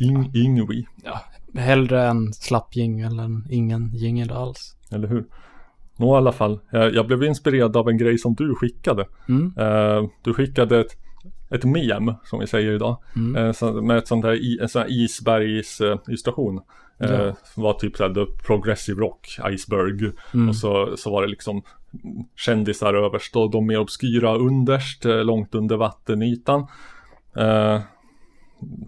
[0.00, 1.20] Yng, Yngvi, ja.
[1.54, 4.76] Hellre en slapp jingel än ingen jingel alls.
[4.92, 5.24] Eller hur?
[5.96, 9.06] Nå i alla fall, jag, blev inspirerad av en grej som du skickade.
[9.28, 9.52] Mm.
[9.58, 10.96] Eh, du skickade ett,
[11.50, 13.36] ett mem, som vi säger idag, Mm.
[13.46, 16.60] eh, så, med ett sånt här, en sån här isbergsillustration.
[17.00, 17.36] Eh, Ja.
[17.56, 20.12] var typ såhär the progressive rock, iceberg.
[20.34, 20.48] Mm.
[20.48, 21.62] Och så, så var det liksom
[22.36, 26.66] kändisar överst och de mer obskyra underst, långt under vattenytan.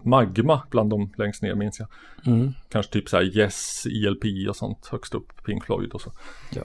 [0.03, 1.87] Magma bland dem längst ner minns jag.
[2.33, 2.53] Mm.
[2.69, 6.11] Kanske typ såhär Yes, ELP och sånt högst upp, Pink Floyd och så.
[6.51, 6.63] Ja.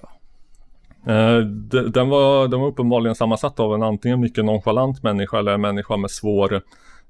[1.13, 5.53] Eh, de- den, var, den var uppenbarligen sammansatt av en antingen mycket nonchalant människa eller
[5.53, 6.63] en människa med svår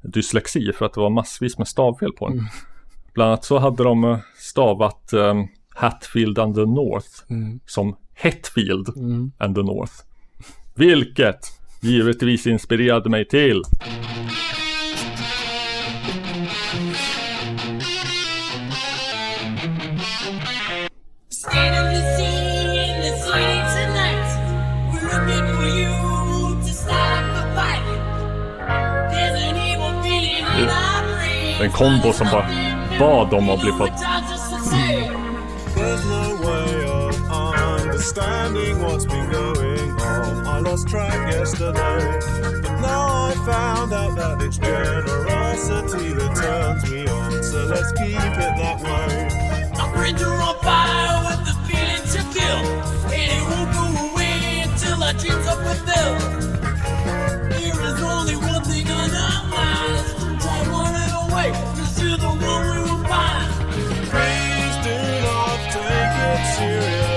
[0.03, 2.39] dyslexi för att det var massvis med stavfel på den.
[2.39, 2.51] Mm.
[3.15, 7.61] Bland annat så hade de eh, stavat um, Hatfield and the North Mm.
[7.67, 9.33] som Hetfield Mm.
[9.39, 9.93] and the North.
[10.75, 11.39] Vilket
[11.83, 13.63] givetvis inspirerade mig till
[21.53, 21.81] Mm.
[31.63, 32.47] en kombo som bara
[32.99, 33.93] bad om att bli fått
[35.77, 36.05] There's
[36.91, 37.15] of
[37.79, 40.47] understanding what's been going on.
[40.47, 42.21] I lost track yesterday,
[42.63, 47.43] but now I found out that it's generosity that turns me on.
[47.43, 49.29] So let's keep it that way.
[49.79, 51.20] A printer on fire
[55.21, 56.21] our dreams are fulfilled.
[57.51, 60.15] There is only one thing on our minds.
[60.43, 60.61] Try
[60.97, 63.53] it away, cause you're the one we will find.
[64.11, 67.10] Please do not take it seriously.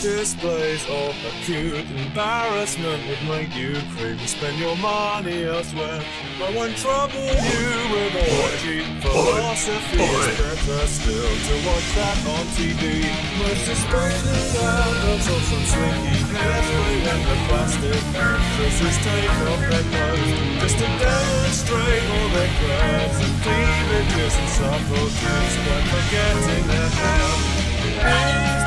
[0.00, 6.00] Displays of acute embarrassment would make you crave and spend your money elsewhere.
[6.38, 9.98] I won't trouble you with all cheap philosophy.
[9.98, 13.10] It's better still to watch that on TV.
[13.42, 19.82] Most especially that there's also some slinky hairspray when the plastic actresses take off their
[19.82, 20.30] clothes
[20.62, 28.57] just to demonstrate all their curves and cleavages and subtleties, but forgetting their hair.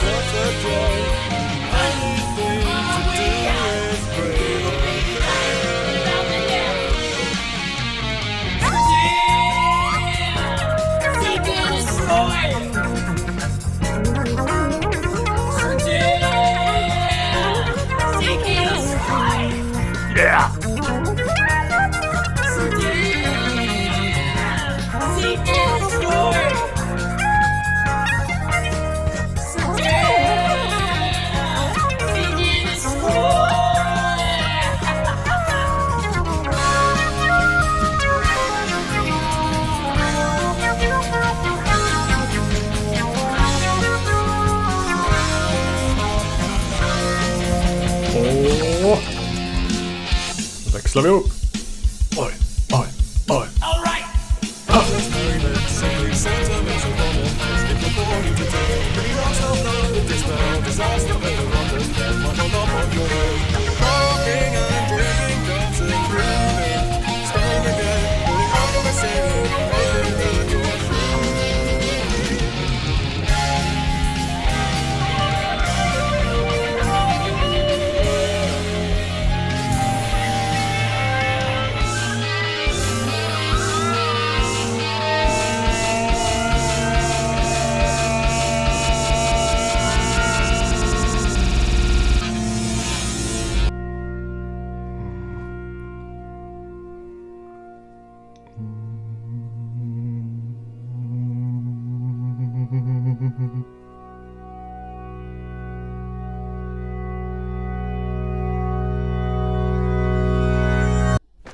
[0.00, 1.49] Such a day.
[50.94, 51.22] Då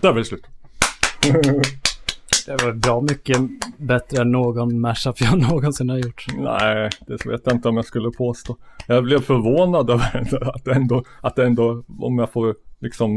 [0.06, 0.46] Där var det slut.
[2.46, 3.38] Det var bra mycket
[3.78, 6.26] bättre än någon mashup jag någonsin har gjort.
[6.36, 8.56] Nej, det vet jag inte om jag skulle påstå.
[8.86, 13.10] Jag blev förvånad över att det ändå, att det ändå, om jag får liksom,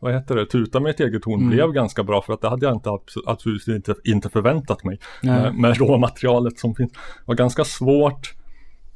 [0.00, 1.50] vad heter det, tuta med ett eget horn, Mm.
[1.50, 2.22] blev ganska bra.
[2.22, 4.98] För att det hade jag inte, abs- absolut inte, inte förväntat mig.
[5.22, 5.42] Nej.
[5.42, 6.92] Med, med råmaterialet som finns.
[6.92, 8.34] Det var ganska svårt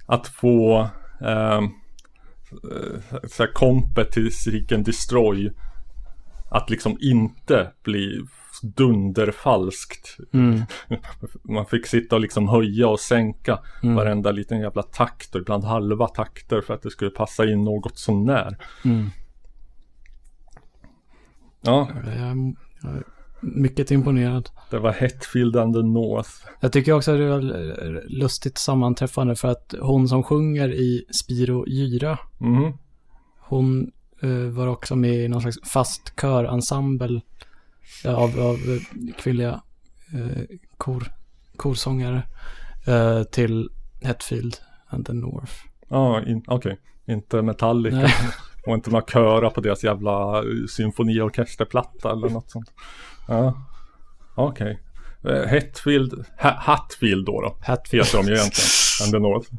[0.06, 0.88] att få
[1.20, 1.64] ehm,
[3.38, 5.50] eh, kompet till Seek Destroy
[6.50, 8.20] att liksom inte bli
[8.62, 10.16] dunderfalskt.
[10.32, 10.60] Mm.
[11.42, 13.94] Man fick sitta och liksom höja och sänka Mm.
[13.94, 17.98] varenda liten jävla takt och ibland halva takter för att det skulle passa in något
[17.98, 18.56] sånär.
[18.84, 19.06] Mm.
[21.62, 22.18] Ja, Jag
[22.82, 23.02] jag
[23.42, 24.48] mycket imponerad.
[24.70, 26.30] det var Hetfield and the North.
[26.60, 27.40] Jag tycker också att det var
[28.08, 32.72] lustigt sammanträffande för att hon som sjunger i Spiro Gyra, Mhm.
[33.40, 33.90] hon
[34.28, 37.20] var också med i någon slags fast körensemble
[38.04, 39.62] eh, av, av eh, kvinnliga
[40.14, 40.42] eh,
[40.76, 41.04] kor,
[41.56, 42.22] korsångare
[42.86, 43.68] eh, till
[44.02, 44.56] Hetfield
[44.88, 45.52] and the North.
[45.88, 46.78] Ja, in, okej.
[47.06, 47.96] Inte Metallica.
[47.96, 48.14] Nej.
[48.66, 52.72] Och inte några köra på deras jävla eh, symfoniorkesterplatta eller något sånt.
[53.28, 53.54] Ja,
[54.34, 54.82] okej.
[55.24, 57.56] Eh, Hetfield, ha, Hatfield då då.
[57.60, 58.06] Hatfield.
[58.06, 58.70] Heter de ju egentligen.
[59.02, 59.50] And the North.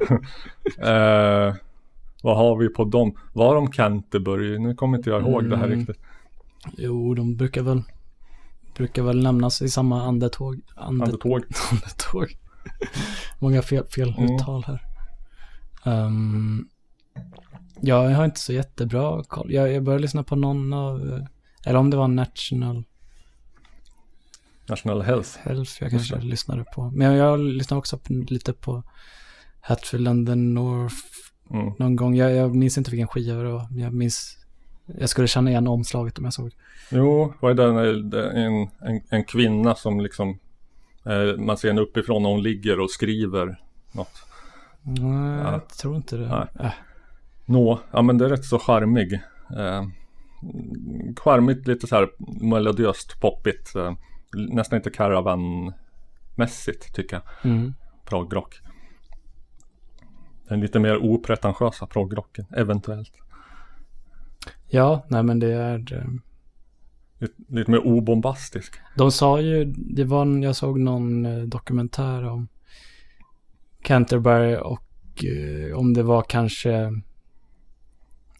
[0.89, 1.55] eh,
[2.21, 3.15] vad har vi på dem?
[3.33, 4.59] Var de Canterbury?
[4.59, 5.79] Nu kommer inte jag ihåg det här Mm.
[5.79, 5.99] riktigt.
[6.77, 7.83] Jo, de brukar väl
[8.75, 10.61] brukar väl nämnas i samma andetåg.
[10.75, 11.43] Andet, Andetåg.
[11.71, 12.37] andetåg.
[13.39, 14.35] Många fel, fel Mm.
[14.35, 14.81] uttal här.
[15.83, 16.67] Ehm,
[17.81, 19.51] ja, jag har inte så jättebra koll.
[19.53, 21.21] Jag, jag började lyssna på någon av,
[21.65, 22.83] eller om det var National
[24.69, 25.29] National Health.
[25.43, 26.21] Health jag kanske det.
[26.25, 26.91] lyssnade på.
[26.91, 28.83] Men jag, jag lyssnade också på, lite på
[29.61, 30.95] Hatfield and the North
[31.53, 31.73] Mm.
[31.79, 32.15] någon gång.
[32.15, 33.67] Jag, jag minns inte vilken skiva det var.
[33.71, 34.37] Jag minns,
[34.85, 36.51] jag skulle känna igen omslaget om jag såg.
[36.91, 37.71] Jo, vad är det?
[37.73, 40.39] när det är En, en, en kvinna som liksom
[41.05, 43.59] eh, Man ser henne uppifrån när hon ligger och skriver
[43.91, 44.23] något.
[44.81, 45.51] Nej, Ja.
[45.51, 46.27] jag tror inte det.
[46.27, 46.47] Nej.
[46.67, 46.71] Äh,
[47.45, 49.13] Nå, ja men det är rätt så charmig.
[49.57, 49.83] Eh,
[51.17, 52.09] charmigt, lite så här
[52.45, 53.75] melodiöst, poppigt.
[53.75, 53.93] Eh,
[54.33, 57.23] nästan inte caravan-mässigt tycker jag.
[57.51, 57.73] mm.
[58.05, 58.61] Progrock.
[60.51, 63.11] Den lite mer opretentiösa progrocken, eventuellt.
[64.67, 65.93] Ja, nej men det är...
[65.93, 66.03] eh,
[67.19, 68.73] Lite, lite mer obombastisk.
[68.97, 72.47] De sa ju, det var, en- jag såg någon eh, dokumentär om
[73.81, 77.01] Canterbury och eh, om det var kanske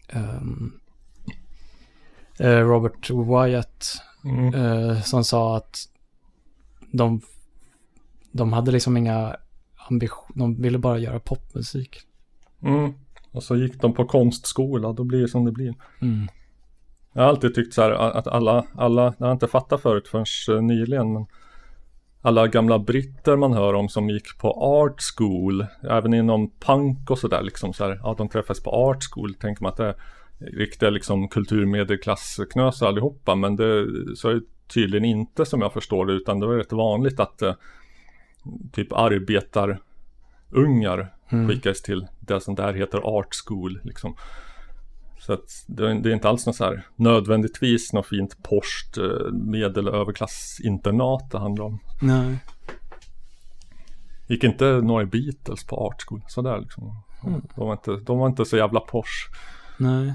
[0.08, 0.72] ehm,
[2.38, 4.54] eh, Robert Wyatt Mm.
[4.54, 5.76] eh, som sa att
[6.92, 7.20] de,
[8.32, 9.36] de hade liksom inga
[9.92, 12.00] ambitioner, de ville bara göra popmusik.
[12.62, 12.92] Mm.
[13.32, 15.74] Och så gick de på konstskola, då blir det som det blir.
[16.00, 16.28] Mm.
[17.12, 20.56] Jag har alltid tyckt så här att alla, alla, jag har inte fattat förut förrän
[20.56, 21.26] eh, nyligen, men
[22.22, 27.18] alla gamla britter man hör om som gick på art school, även inom punk och
[27.18, 29.96] sådär liksom så här, ja de träffas på art school, tänker man att det är
[30.38, 33.86] riktiga liksom kulturmedelklassknösar allihopa, men det
[34.16, 34.42] så är det
[34.74, 37.54] tydligen inte som jag förstår det, utan det var rätt vanligt att eh,
[38.72, 39.80] typ arbetarungar
[41.32, 41.48] Mm.
[41.48, 44.14] skickades till det som där heter art school liksom.
[45.20, 51.30] Så att det är, inte alls något så här nödvändigtvis något fint porscht eh, medelöverklassinternat
[51.30, 51.78] det handlar om.
[52.02, 52.38] Nej.
[54.26, 56.96] Gick inte några Beatles på art school sådär liksom.
[57.26, 57.40] Mm.
[57.54, 59.28] De, var inte, de var inte så jävla posh.
[59.78, 60.14] Nej.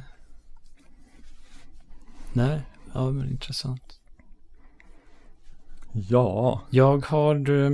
[2.34, 2.62] Nej,
[2.94, 4.00] ja men intressant.
[5.92, 7.72] Ja, Jag har, eh,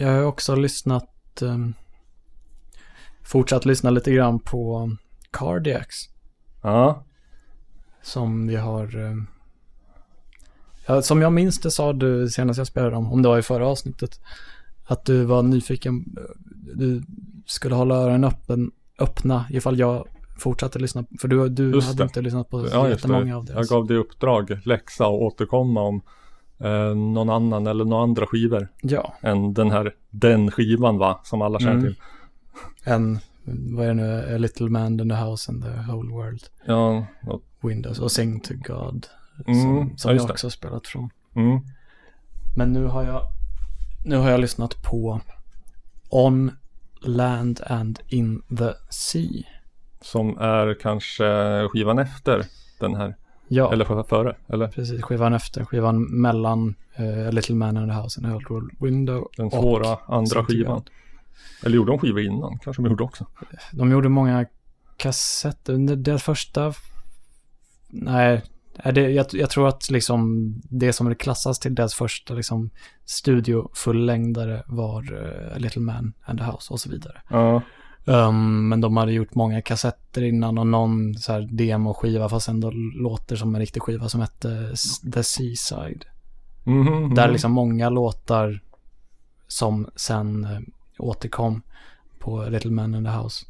[0.00, 1.58] jag har också lyssnat, eh,
[3.22, 4.90] fortsatt lyssna lite grann på
[5.30, 5.96] Cardiacs.
[6.62, 7.04] ja,
[8.02, 9.16] Som vi har,
[10.86, 13.42] ja, som jag minns det sa du senast jag spelade dem, om det var i
[13.42, 14.20] förra avsnittet.
[14.86, 16.22] Att du var nyfiken, eh,
[16.74, 17.02] du
[17.46, 20.08] skulle hålla öronen öppen, öppna ifall jag
[20.38, 21.04] fortsatte lyssna.
[21.20, 23.34] För du, du hade inte lyssnat på ja jättemånga det.
[23.36, 23.68] av Jag deras.
[23.70, 26.02] gav dig uppdrag, läxa och återkomma om
[26.60, 31.42] eh, någon annan eller några andra skivor Ja, än den här, den skivan va, som
[31.42, 31.82] alla känner Mm.
[31.84, 31.96] till.
[32.84, 33.18] en,
[33.76, 36.42] vad är det nu, A Little Man in the House and the Whole World.
[36.66, 39.06] Ja, och, Windows och Sing to God.
[39.46, 41.10] Mm, Som, som ja, jag också har spelat från.
[41.36, 41.60] mm,
[42.56, 43.22] Men nu har jag,
[44.04, 45.20] nu har jag lyssnat på
[46.10, 46.50] On
[47.02, 49.42] Land and in the Sea.
[50.02, 51.24] som är kanske
[51.68, 52.44] skivan efter
[52.80, 53.16] den här,
[53.52, 54.68] Ja, eller för- före, eller?
[54.68, 55.02] precis.
[55.02, 59.28] Skivan efter, skivan mellan A Little Man in the House and Whole World Window.
[59.36, 60.82] Den svåra andra skivan.
[61.64, 62.58] Eller gjorde de skivor innan?
[62.58, 63.26] Kanske de gjorde också.
[63.72, 64.46] De gjorde många
[64.96, 65.96] kassetter.
[65.96, 66.72] Deras första,
[67.88, 68.42] nej,
[68.76, 72.70] Är det, jag, jag tror att liksom det som klassas till deras första liksom
[73.04, 77.22] studiofullängdare var uh, Little Man and the House och så vidare.
[77.28, 77.62] Ja,
[78.04, 82.70] Um, men de hade gjort många kassetter innan och någon så här demoskiva fast ändå
[82.94, 84.72] låter som en riktig skiva som hette
[85.14, 86.04] The Seaside.
[86.64, 87.32] Mhm, Där är mhm.
[87.32, 88.60] liksom många låtar
[89.46, 90.60] som sen eh,
[90.98, 91.62] återkom
[92.18, 93.46] på Little Man in the House.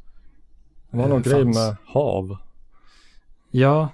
[0.90, 2.36] Det var någon eh, grej med hav.
[3.50, 3.88] Ja.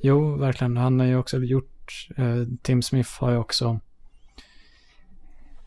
[0.00, 0.76] Jo, verkligen.
[0.76, 3.80] Han har ju också gjort, eh, Tim Smith har ju också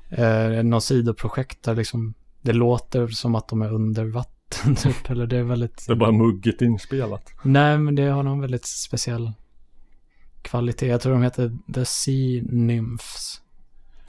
[0.09, 2.13] eh, något sidoprojekt där liksom
[2.47, 5.09] det låter som att de är under vatten typ.
[5.09, 7.29] Eller det är väldigt, Det är bara muggigt inspelat.
[7.43, 9.31] nej men det har någon väldigt speciell
[10.41, 10.87] kvalitet.
[10.87, 13.41] Jag tror de heter The Sea Nymphs.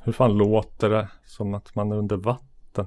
[0.03, 2.87] Hur fan låter det som att man är under vatten?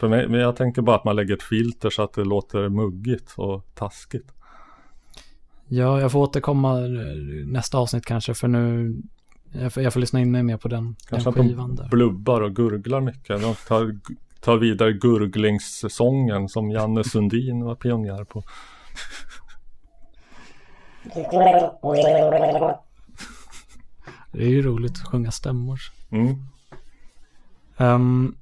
[0.00, 2.68] För mig, men jag tänker bara att man lägger ett filter så att det låter
[2.68, 4.32] muggigt och taskigt.
[5.68, 6.74] Ja, jag får återkomma
[7.46, 8.96] nästa avsnitt kanske för nu
[9.52, 11.82] jag får, jag får lyssna in mig mer på den, Kanske den att skivan de
[11.82, 11.88] där.
[11.90, 13.40] blubbar och gurglar mycket.
[13.42, 13.98] De tar,
[14.40, 18.42] tar vidare gurglingssången som Janne Sundin var pionjär på.
[24.32, 25.80] Det är ju roligt att sjunga stämmor.
[26.10, 26.34] Mm.
[27.76, 28.34] Ehm,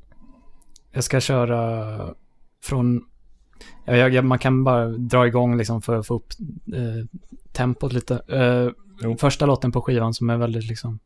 [0.93, 2.15] jag ska köra
[2.63, 3.05] från...
[3.85, 6.33] Ja, jag, jag, man kan bara dra igång liksom för att få upp
[6.75, 7.21] eh,
[7.53, 8.15] tempot lite.
[8.15, 10.99] Eh, första låten på skivan som är väldigt liksom...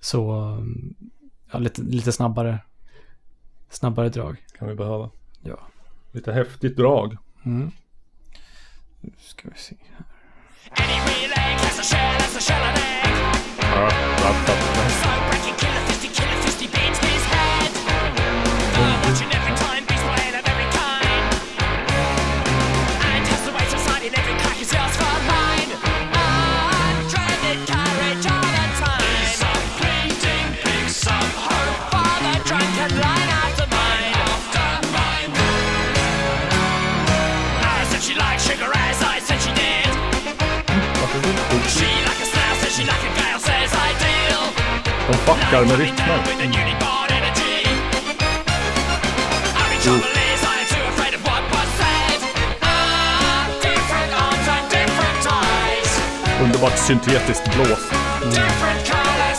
[0.00, 0.32] Så...
[0.32, 0.94] um,
[1.52, 2.58] Ja, lite, lite snabbare.
[3.72, 4.36] Snabbare drag.
[4.58, 5.10] Kan vi behöva.
[5.40, 5.58] Ja.
[6.12, 7.16] Lite häftigt drag.
[7.44, 7.70] Mm.
[9.00, 10.04] Nu ska vi se här.
[13.74, 13.88] Ja,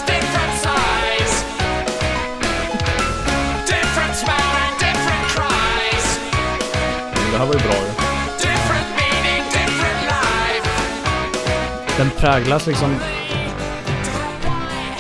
[0.08, 1.36] different size.
[3.68, 6.20] Different smell and different cries.
[7.32, 7.94] Det här var ju bra ju.
[11.98, 13.00] Den präglas liksom...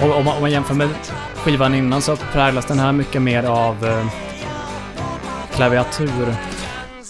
[0.01, 0.89] Om, om, man, om man jämför med
[1.35, 4.05] skivan innan så präglas den här mycket mer av eh,
[5.55, 6.35] klaviatur.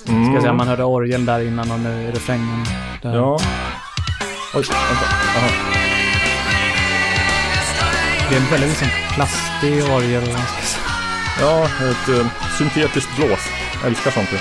[0.03, 2.65] Ska jag säga, man hörde orgeln där innan och nu är refrängen
[3.01, 3.15] där.
[3.15, 3.39] Ja.
[4.55, 5.05] Oj, vänta.
[5.37, 5.49] Aha.
[8.29, 10.37] Det är en väldigt liksom plastig orgel.
[11.41, 12.25] Ja, ett eh,
[12.57, 13.49] syntetiskt blås.
[13.81, 14.29] Jag älskar sånt.
[14.33, 14.37] ju.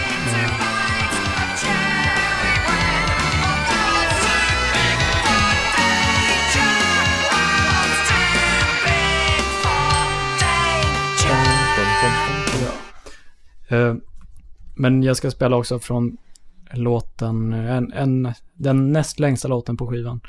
[14.74, 16.16] Men jag ska spela också från
[16.70, 20.20] låten, en, en, den näst längsta låten på skivan.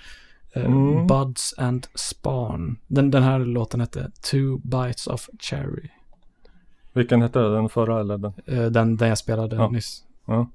[0.54, 1.08] Eh, Mm.
[1.08, 2.78] Buds and Spawn.
[2.88, 5.90] Den, den här låten hette Two Bites of Cherry.
[6.94, 7.40] Vilken hette?
[7.40, 8.34] Den förra eller den?
[8.46, 9.70] Eh, Den, den jag spelade Ja.
[9.70, 10.04] nyss.
[10.26, 10.48] Ja.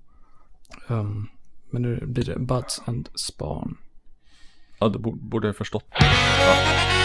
[0.88, 1.28] Um,
[1.70, 3.76] men nu blir det Buds and Spawn.
[4.80, 5.84] Ja, det bo- borde jag förstått.
[6.00, 6.97] Nej.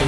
[0.00, 0.06] Det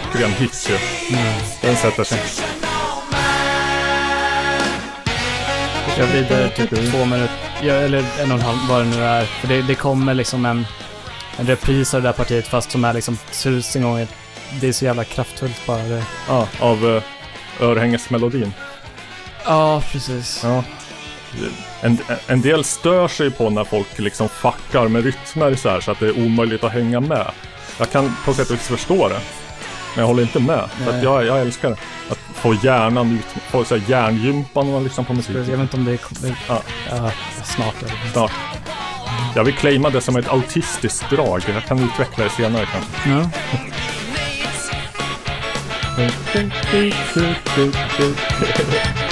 [0.00, 0.78] klockren hit ju.
[1.62, 2.18] Den sätter sig.
[5.86, 9.04] Vi kör vidare typ två minuter, ja, eller en och en halv, vad det nu
[9.04, 9.24] är.
[9.24, 10.66] För det, det kommer liksom en,
[11.38, 14.08] en repris av det där partiet fast som är liksom tusen gånger.
[14.60, 16.04] Det är så jävla kraftfullt bara det.
[16.28, 17.02] Ja, av uh,
[17.60, 18.52] örhängesmelodin.
[19.44, 20.40] Ja, precis.
[20.42, 20.64] Ja.
[21.80, 25.90] En, en del stör sig på när folk liksom fuckar med rytmer så här så
[25.90, 27.30] att det är omöjligt att hänga med.
[27.78, 29.20] Jag kan på sätt och vis förstå det.
[29.94, 30.70] Men jag håller inte med.
[30.70, 31.76] För jag, jag älskar det.
[32.10, 35.36] Att få hjärnan ut, få så här hjärngympa när man lyssnar på musik.
[35.36, 36.36] Jag vet inte om det kommer...
[36.48, 36.62] Ja.
[36.90, 37.10] Ja,
[37.44, 37.74] snart.
[38.12, 38.32] Snart.
[39.34, 41.42] Jag vill claima det som ett autistiskt drag.
[41.54, 43.10] Jag kan utveckla det senare kanske.
[43.10, 43.30] Ja.
[45.96, 46.12] Det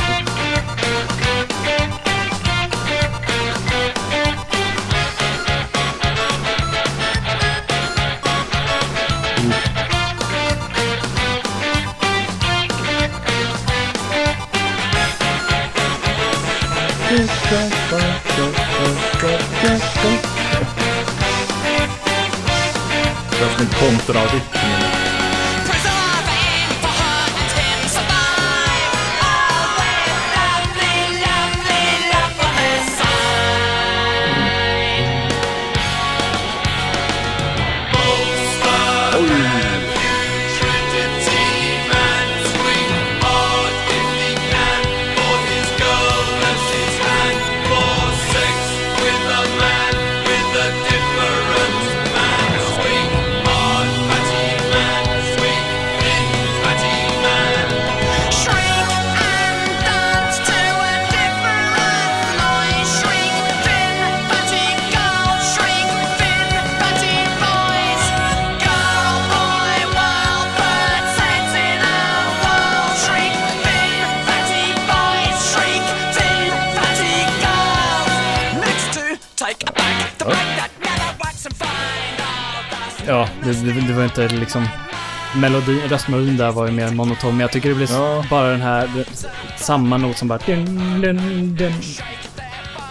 [85.42, 88.24] Melodin, röstmelodin där var ju mer monoton, men jag tycker det blir Ja.
[88.30, 90.38] bara den här, det- samma not som bara...
[90.46, 91.72] Dun, dun, dun.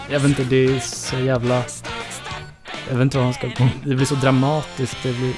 [0.09, 1.63] Jag vet inte, det är så jävla...
[2.89, 3.47] Jag vet inte vad man ska...
[3.85, 5.33] Det blir så dramatiskt, det blir...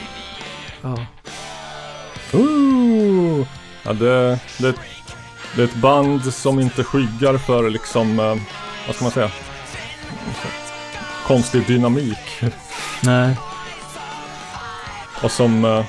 [0.81, 0.97] Ja.
[2.33, 3.45] Ooh.
[3.83, 4.73] Ja, det, det,
[5.55, 8.35] det är ett band som inte skyggar för liksom, eh,
[8.87, 9.29] vad ska man säga?
[11.27, 12.43] Konstig dynamik.
[13.03, 13.35] Nej.
[15.23, 15.85] Och som, eh,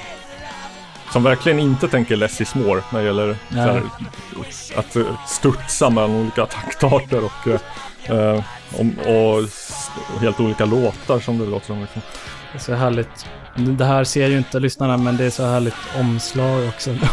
[1.14, 3.82] som verkligen inte tänker less is more när det gäller här,
[4.76, 8.44] att eh, studsa mellan olika taktarter och, eh, eh,
[9.10, 11.80] och, s- helt olika låtar som det låter som.
[11.80, 12.02] Liksom.
[12.52, 13.26] Det är så härligt.
[13.56, 16.90] Det här ser ju inte lyssnarna, men det är så härligt omslag också.
[16.92, 17.08] Det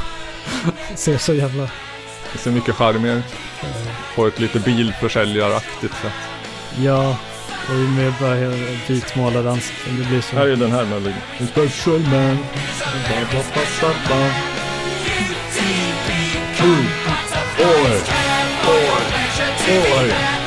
[0.98, 1.64] ser så jävla...
[2.34, 3.26] Det ser mycket charmigare ut.
[4.16, 6.12] På ett lite bilförsäljaraktigt sätt.
[6.78, 7.16] Ja,
[7.70, 8.36] och mer bara
[8.88, 9.98] vitmålad ansikten.
[9.98, 10.36] Det blir så...
[10.36, 11.14] Här är den här melodin.
[11.52, 12.38] Special man.
[17.60, 18.02] Oj,
[18.68, 18.98] oj,
[20.00, 20.10] oj.
[20.10, 20.41] Ja.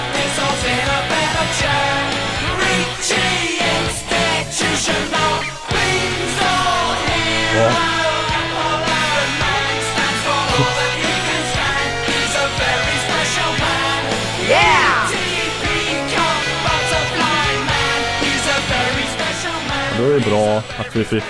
[20.30, 21.22] Bra att vi fick,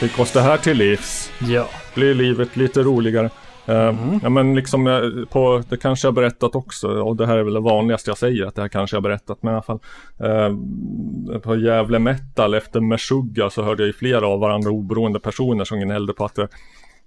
[0.00, 1.30] fick oss det här till livs.
[1.48, 1.68] Ja.
[1.94, 3.26] Blir livet lite roligare.
[3.26, 4.20] Eh, Mm.
[4.22, 5.00] Ja men liksom eh,
[5.30, 8.46] på, det kanske jag berättat också och det här är väl det vanligaste jag säger
[8.46, 9.78] att det här kanske jag berättat men i alla fall
[10.20, 15.64] eh, På Gävle Metal efter Meshuggah så hörde jag ju flera av varandra oberoende personer
[15.64, 16.48] som gnällde på att det,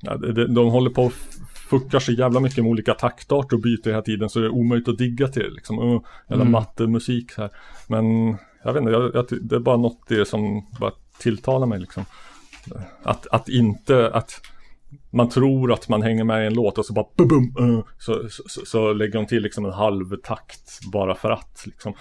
[0.02, 1.14] ja, de, de håller på och
[1.70, 4.88] fuckar så jävla mycket med olika taktarter och byter hela tiden så det är omöjligt
[4.88, 5.80] att digga till det liksom.
[5.80, 6.52] Uh, jävla Mm.
[6.52, 7.50] mattemusik här.
[7.88, 11.68] Men jag vet inte, jag, jag, det är bara något i det som bara tilltalar
[11.68, 12.06] mig liksom.
[13.04, 14.42] Att, att inte, att
[15.10, 17.84] man tror att man hänger med i en låt och så bara bum, bum, uh,
[17.98, 21.94] så, så, så, lägger de till liksom en halv takt bara för att liksom.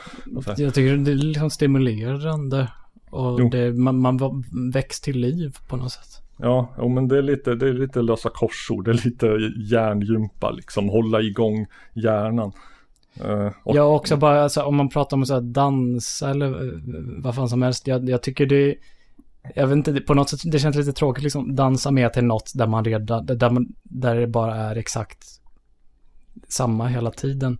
[0.56, 2.68] Jag tycker det är liksom stimulerande.
[3.10, 6.22] Och det, man, man väcks till liv på något sätt.
[6.36, 8.84] Ja, jo, men det är, lite, det är lite lösa korsord.
[8.84, 9.26] Det är lite
[9.56, 10.88] hjärngympa liksom.
[10.88, 12.52] Hålla igång hjärnan.
[13.24, 16.80] Uh, jag också bara alltså, om man pratar om så här dans eller eh,
[17.22, 17.86] vad fan som helst.
[17.86, 18.76] Jag, jag tycker det,
[19.54, 22.52] jag vet inte, på något sätt, det känns lite tråkigt liksom dansa med till något
[22.54, 25.24] där man redan, där, man, där det bara är exakt
[26.48, 27.58] samma hela tiden.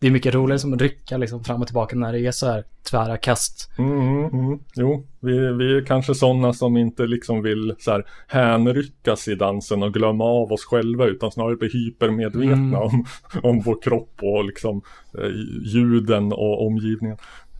[0.00, 2.46] Det är mycket roligare som att rycka liksom fram och tillbaka när det är så
[2.46, 3.70] här tvära kast.
[3.78, 4.58] Mm, mm, mm.
[4.74, 9.82] Jo, vi, vi är kanske sådana som inte liksom vill så här hänryckas i dansen
[9.82, 12.74] och glömma av oss själva utan snarare bli hypermedvetna Mm.
[12.74, 13.04] om,
[13.42, 14.82] om vår kropp och liksom
[15.18, 15.30] eh,
[15.64, 17.16] ljuden och omgivningen.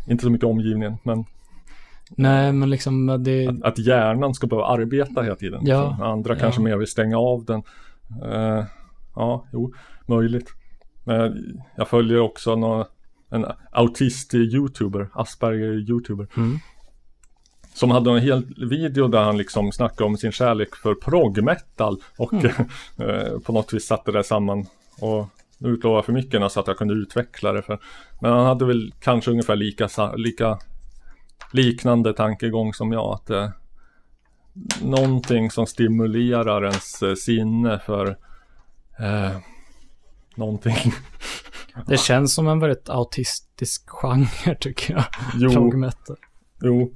[0.09, 1.24] Inte så mycket omgivningen, men
[2.10, 5.60] Nej, men liksom det, att, att hjärnan ska behöva arbeta hela tiden.
[5.65, 6.40] Ja, Så Andra ja.
[6.40, 7.62] kanske mer vill stänga av den.
[8.24, 8.65] Eh,
[9.16, 9.73] ja, jo,
[10.06, 10.52] möjligt.
[11.09, 12.85] Men jag följer också någon,
[13.30, 16.26] en autist-youtuber, Asperger-youtuber.
[16.36, 16.59] Mm.
[17.74, 22.32] Som hade en hel video där han liksom snackade om sin kärlek för prog-metal och
[22.32, 22.47] Mm.
[22.98, 24.66] eh, på något vis satte det samman.
[25.01, 25.26] Och
[25.59, 27.62] nu utlovar jag för mycket så att jag kunde utveckla det.
[27.62, 27.78] För,
[28.20, 30.59] men han hade väl kanske ungefär lika, lika
[31.52, 33.14] liknande tankegång som jag.
[33.14, 33.51] Att eh,
[34.82, 38.16] någonting som stimulerar ens eh, sinne för
[38.98, 39.36] eh,
[40.39, 40.93] någonting.
[41.86, 45.05] det känns som en väldigt autistisk genre tycker jag.
[45.35, 45.51] Jo.
[45.51, 46.16] Prog metal.
[46.62, 46.93] Jo.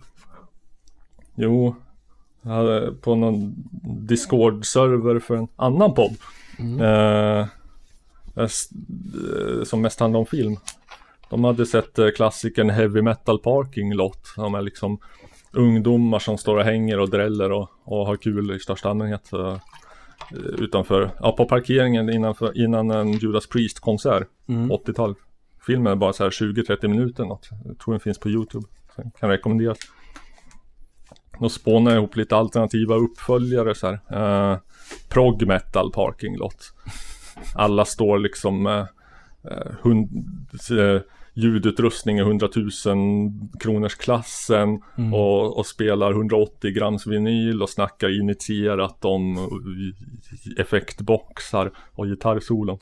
[1.34, 1.76] Jo.
[2.42, 3.54] Jag hade på någon
[4.08, 6.16] Discord-server för en annan podd.
[6.80, 7.46] Eh,
[8.34, 8.68] jag s-
[9.38, 10.56] eh, som mest handlar om film.
[11.30, 14.26] De hade sett eh, klassikern Heavy Metal Parking Lot.
[14.34, 14.98] Som är liksom
[15.52, 19.30] ungdomar som står och hänger och dräller och, och har kul i största allmänhet.
[20.30, 24.28] Eh, utanför, ja på parkeringen innanför, innan en Judas Priest-konsert.
[24.46, 25.14] 80-tal.
[25.66, 27.48] Filmen är bara så här 20-30 minuter något.
[27.64, 28.66] Jag tror den finns på YouTube.
[28.96, 29.78] Så kan rekommenderas.
[31.40, 34.00] Då spånar jag ihop lite alternativa uppföljare så här.
[34.52, 34.58] Eh,
[35.08, 36.72] prog metal parking lot.
[37.54, 38.80] Alla står liksom med
[39.50, 40.08] eh, hund,
[40.70, 41.00] eh,
[41.34, 42.70] ljudutrustning i 100 000
[43.60, 44.82] kronors klassen
[45.12, 49.48] och, och spelar 180 grams vinyl och snackar initierat om
[50.58, 52.78] effektboxar och gitarrsolon.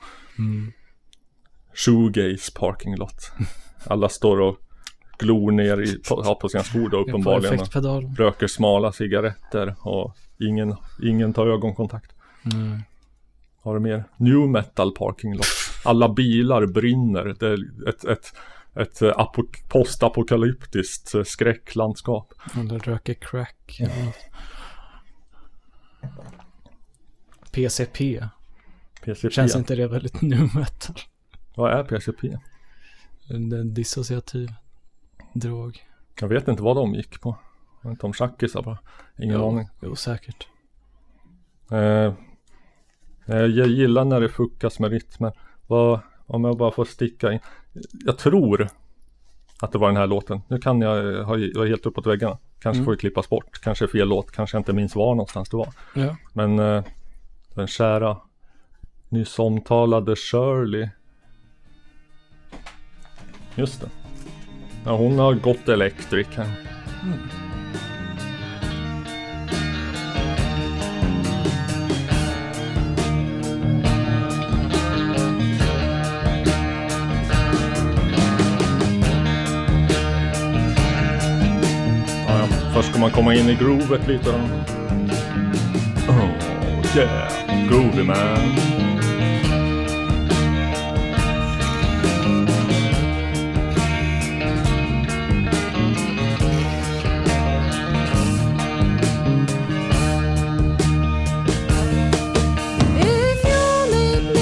[1.74, 3.32] Shoegaze parking lot.
[3.86, 4.56] Alla står och
[5.18, 7.58] glor ner i, på, på sina skor då uppenbarligen.
[8.04, 8.18] och.
[8.18, 12.12] Röker smala cigaretter och ingen, ingen tar ögonkontakt.
[12.54, 12.78] Mm.
[13.62, 14.04] Har du mer?
[14.16, 15.46] New metal parking lot.
[15.84, 17.36] Alla bilar brinner.
[17.38, 18.32] Det är ett, ett,
[18.74, 22.34] ett eh, apok- postapokalyptiskt eh, skräcklandskap.
[22.58, 23.80] Eller röker crack.
[27.52, 28.24] PCP.
[29.04, 29.30] PCP.
[29.34, 30.96] Känns inte det väldigt nu metal?
[31.54, 32.38] Vad är PCP?
[33.30, 34.48] En dissociativ
[35.34, 35.86] drog.
[36.20, 37.38] Jag vet inte vad de gick på.
[37.82, 38.78] Jag vet inte om tjackisar bara.
[39.18, 39.68] Ingen Jo, aning.
[39.82, 40.46] Jo, säkert.
[41.70, 41.78] Eh,
[43.26, 45.32] eh, jag gillar när det fuckas med rytmen.
[45.70, 47.38] Vad, om jag bara får sticka in.
[48.04, 48.68] Jag tror
[49.60, 50.40] att det var den här låten.
[50.48, 52.38] Nu kan jag ha jag är helt uppåt väggarna.
[52.60, 52.84] Kanske Mm.
[52.84, 53.60] får det klippas bort.
[53.62, 54.30] Kanske fel låt.
[54.30, 55.68] Kanske jag inte minns var någonstans det var.
[55.94, 56.16] Ja.
[56.32, 56.84] Men eh,
[57.54, 58.16] den kära
[59.08, 60.88] nyss omtalade Shirley.
[63.54, 63.88] Just det.
[64.84, 66.54] Ja, hon har gått Electric här.
[83.00, 84.30] Ska man komma in i groovet lite.
[84.30, 84.38] då.
[86.12, 88.16] Oh yeah, groovy man.
[103.02, 104.34] If you meet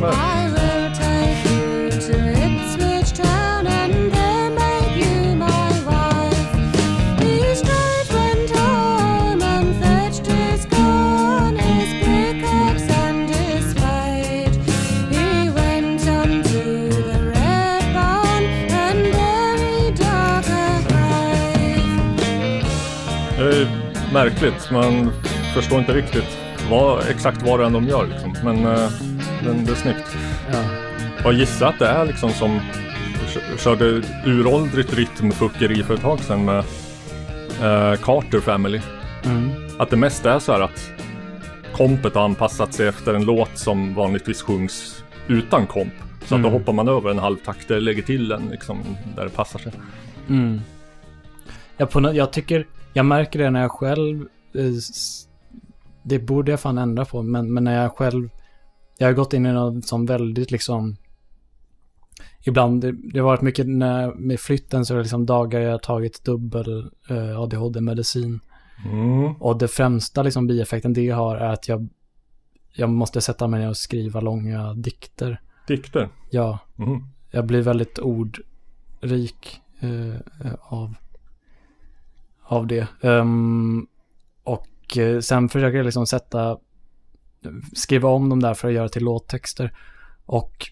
[0.00, 0.35] me
[23.46, 23.68] Det är
[24.12, 25.12] märkligt, man
[25.54, 26.38] förstår inte riktigt
[26.70, 28.36] vad, exakt vad det är de gör liksom.
[28.44, 28.90] Men eh,
[29.44, 30.16] den, det är snyggt.
[30.52, 30.64] Ja.
[31.24, 32.60] Jag gissar att det är liksom som
[33.34, 36.58] kö- körde uråldrigt rytmfuckeri för ett tag sedan med
[37.62, 38.80] eh, Carter Family.
[39.24, 39.50] Mm.
[39.78, 40.90] Att det mest är så här att
[41.72, 45.92] kompet har anpassat sig efter en låt som vanligtvis sjungs utan komp.
[46.24, 46.52] Så att då Mm.
[46.52, 48.78] hoppar man över en halvtakt, eller lägger till den liksom
[49.16, 49.72] där det passar sig.
[50.28, 50.60] Mm.
[51.76, 52.66] Jag, på, jag tycker,
[52.96, 54.26] jag märker det när jag själv,
[56.02, 58.28] det borde jag fan ändra på, men, men när jag själv,
[58.98, 60.96] jag har gått in i något som väldigt liksom,
[62.46, 65.70] ibland, det, det har varit mycket när, med flytten så är det liksom dagar jag
[65.70, 68.40] har tagit dubbel eh, ADHD-medicin.
[68.84, 69.34] Mm.
[69.36, 71.88] Och det främsta liksom bieffekten det har är att jag,
[72.72, 75.40] jag måste sätta mig ner och skriva långa dikter.
[75.68, 76.08] Dikter.
[76.30, 77.02] Ja, Mm.
[77.30, 80.94] jag blir väldigt ordrik eh, eh, av,
[82.48, 82.88] av det.
[83.02, 83.86] Ehm,
[84.44, 86.58] och eh, sen försöker jag liksom sätta,
[87.74, 89.76] skriva om dem där för att göra till låttexter.
[90.26, 90.66] Och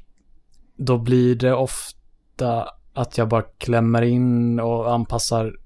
[0.76, 5.56] då blir det ofta att jag bara klämmer in och anpassar,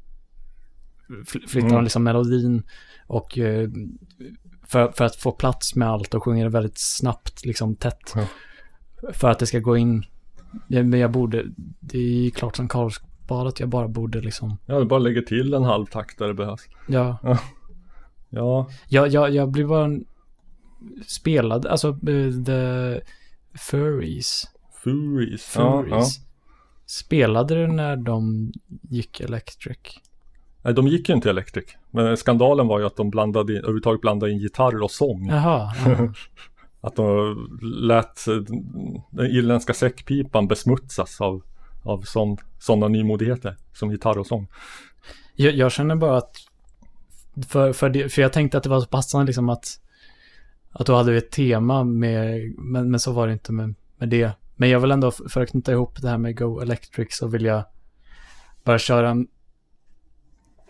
[1.09, 1.83] fl- flyttar Mm.
[1.85, 2.63] liksom melodin.
[3.07, 3.69] Och eh,
[4.67, 8.13] för, för att få plats med allt och sjunger det väldigt snabbt, liksom tätt.
[8.15, 8.25] Ja.
[9.13, 10.05] För att det ska gå in.
[10.69, 11.45] Men jag borde,
[11.81, 12.69] det är ju klart som
[13.29, 16.35] Karlsbad att jag bara borde liksom, Ja, du bara lägger till en halvtakt där det
[16.35, 16.63] behövs.
[16.89, 17.19] ja.
[18.31, 20.05] Ja, Jag, jag, jag blir bara en-
[21.07, 23.01] spelad, alltså eh, the
[23.71, 24.45] furries.
[24.85, 25.53] Furies.
[25.57, 25.83] Ja, ja.
[25.83, 26.21] Furries.
[26.87, 28.53] Spelade du när de
[28.91, 29.79] gick electric?
[30.63, 31.65] Nej, de gick ju inte Electric.
[31.91, 35.29] Men skandalen var ju att de blandade in, överhuvudtaget blandade in gitarr och sång.
[35.29, 35.73] Jaha.
[35.87, 36.13] ja.
[36.81, 38.35] Att de lät eh,
[39.11, 41.43] den irländska säckpipan besmutsas av,
[41.83, 42.05] av
[42.59, 44.49] sådana nymodigheter som gitarr och sång.
[45.35, 46.37] Jag, jag känner bara att,
[47.49, 49.81] för, för, det, för jag tänkte att det var så passande liksom att,
[50.73, 54.09] att då hade vi ett tema med, men, men så var det inte med, med
[54.09, 54.33] det.
[54.57, 57.45] Men jag vill ändå, för att knyta ihop det här med Go Electric så vill
[57.45, 57.65] jag
[58.65, 59.29] bara köra en,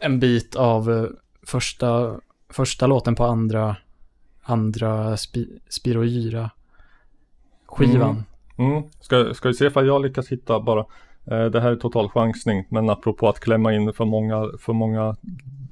[0.00, 1.06] en bit av eh,
[1.42, 3.76] första, första låten på andra,
[4.42, 6.50] andra spi, Spirogyra
[7.66, 8.10] skivan.
[8.10, 8.24] Mm.
[9.00, 10.84] Ska, ska vi se ifall jag lyckas hitta bara.
[11.30, 12.64] Eh, det här är total chansning.
[12.68, 15.16] Men apropå att klämma in för många, för många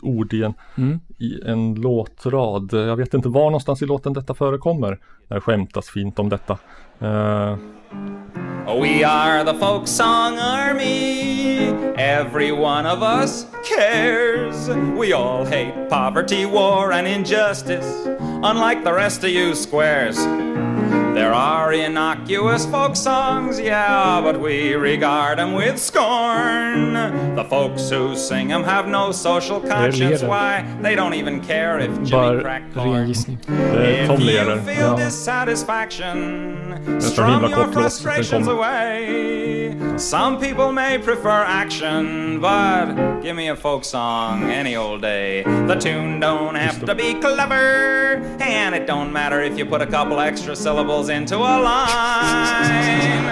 [0.02, 1.00] ord i en, Mm.
[1.18, 2.70] i en låtrad.
[2.72, 4.98] Jag vet inte var någonstans i låten detta förekommer.
[5.28, 6.58] När det skämtas fint om detta.
[7.00, 7.56] Eh,
[8.82, 11.70] We are the folk song army.
[11.96, 13.46] Every one of us
[13.76, 14.68] cares.
[14.68, 18.06] We all hate poverty, war, and injustice,
[18.42, 20.18] unlike the rest of you squares.
[21.16, 26.92] There are innocuous folk songs, yeah, but we regard them with scorn.
[27.34, 30.22] The folks who sing them have no social conscience.
[30.22, 30.62] Why?
[30.82, 33.06] They don't even care if Jimmy Bara cracked ren corn.
[33.06, 33.38] gissning.
[33.46, 39.76] det är If you feel dissatisfaction, så strum your kort låt, den frustrations away.
[39.98, 45.42] Some people may prefer action, but give me a folk song any old day.
[45.42, 49.86] The tune don't have to be clever, and it don't matter if you put a
[49.86, 53.26] couple extra syllables into a line.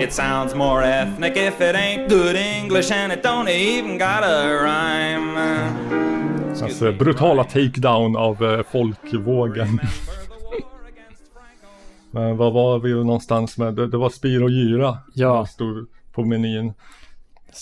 [0.00, 4.46] It sounds more ethnic if it ain't good English, and it don't even got a
[4.62, 5.38] rhyme.
[6.62, 9.80] Alltså brutala takedown av eh, folkvågen.
[12.10, 13.74] Men vad var vi någonstans med?
[13.74, 14.98] Det, det var Spir och Gyra.
[15.14, 15.46] Ja.
[15.46, 16.74] som Stod på menyn.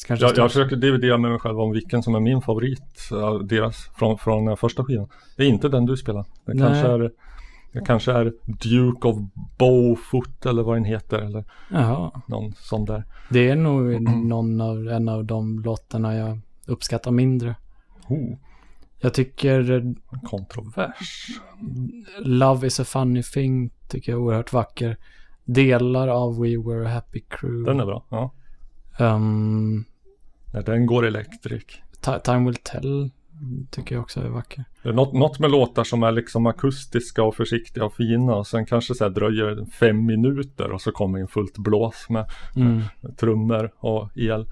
[0.06, 3.46] Kanske Jag, jag försöker dividera med mig själv om vilken som är min favorit av
[3.46, 5.08] deras från, från den första skivan.
[5.36, 6.24] Det är inte den du spelar.
[6.46, 6.58] Det Nej.
[6.58, 7.10] kanske är
[7.74, 9.16] det kanske är Duke of
[9.58, 12.20] Bowfoot eller vad den heter eller Jaha.
[12.26, 13.04] någon sån där.
[13.30, 17.56] Det är nog någon av, en av de låtarna jag uppskattar mindre.
[18.08, 18.36] Oh,
[19.00, 21.28] Jag tycker en kontrovers.
[22.18, 24.96] Love is a funny thing tycker jag är oerhört vacker.
[25.44, 27.70] Delar av We were a happy crew.
[27.70, 28.04] Den är bra.
[28.08, 28.30] Ja.
[28.98, 29.84] Um,
[30.52, 31.82] När den går elektrik.
[32.00, 33.10] Ti- Time will tell
[33.70, 34.64] tycker jag också är vacker.
[34.84, 38.46] Det är något, något med låtar som är liksom akustiska och försiktiga och fina och
[38.46, 42.82] sen kanske så här dröjer fem minuter och så kommer en fullt blås med, Mm.
[43.00, 44.46] med trummor och el.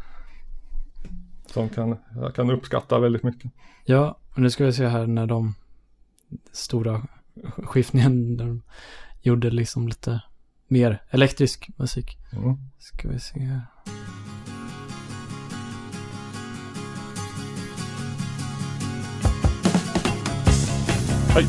[1.47, 3.53] Som kan, jag kan uppskatta väldigt mycket.
[3.85, 5.55] Ja, och nu ska vi se här när de
[6.53, 7.03] stora
[7.57, 8.63] skiftningen där de
[9.23, 10.23] gjorde liksom lite
[10.69, 12.19] mer elektrisk musik.
[12.33, 12.57] Mm.
[12.79, 13.61] Ska vi se här.
[21.35, 21.47] Hej!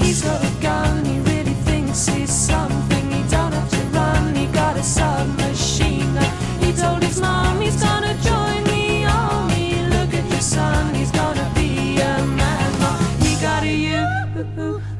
[0.00, 3.10] He's got a gun, he really thinks he's something.
[3.10, 6.30] He don't have to run, he got a submachine gun.
[6.60, 9.82] He told his mom he's gonna join the army.
[9.88, 12.72] Look at your son, he's gonna be a man.
[13.20, 13.72] He got a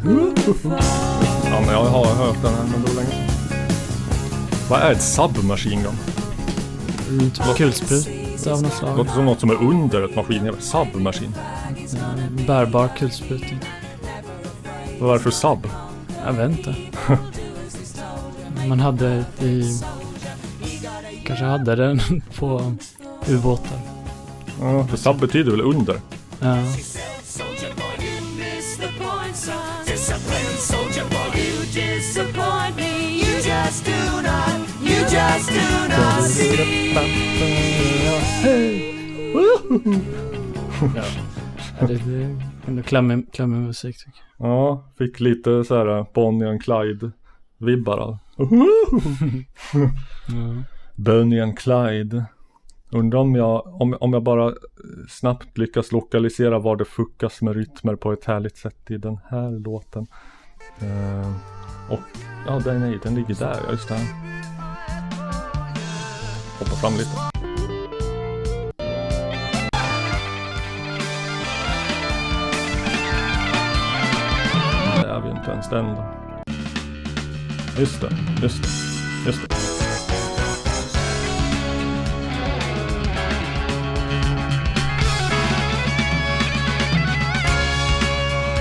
[0.05, 0.83] uniform.
[1.45, 3.29] Ja, men jag har hört den här men det var länge.
[4.69, 5.97] Vad är ett submachine gun?
[7.09, 7.31] Mm,
[8.49, 8.97] typ kulsprut av något Det slag.
[8.99, 10.53] låter som något som är under ett maskin.
[10.61, 11.35] Submachine.
[12.47, 13.47] Bärbar kulspruta.
[14.99, 15.69] Vad var det för sub?
[16.27, 16.75] Jag vet inte.
[18.69, 19.81] Man hade i...
[21.25, 22.01] Kanske hade den
[22.39, 22.75] på
[23.29, 23.79] ubåtar.
[24.61, 26.01] Ja, för sub betyder väl under?
[26.41, 26.57] Ja.
[35.11, 37.88] Just do not see.
[41.81, 44.49] Ja, det är ändå klämmig, klämmig musik tycker jag.
[44.49, 48.19] Ja, fick lite så här Bonnie and Clyde-vibbar av.
[50.29, 50.63] Ja.
[50.95, 52.25] Bonnie and Clyde.
[52.91, 54.55] Undrar om jag, om, om jag bara eh,
[55.09, 59.51] snabbt lyckas lokalisera var det fuckas med rytmer på ett härligt sätt i den här
[59.51, 60.07] låten.
[60.81, 61.33] Eh,
[61.91, 62.01] och
[62.47, 63.99] ja, den, nej, den ligger där, ja just det.
[66.59, 67.38] Hoppa fram lite.
[75.59, 76.05] Anställda.
[77.79, 78.11] Just det,
[78.43, 78.69] just det,
[79.27, 79.55] just det.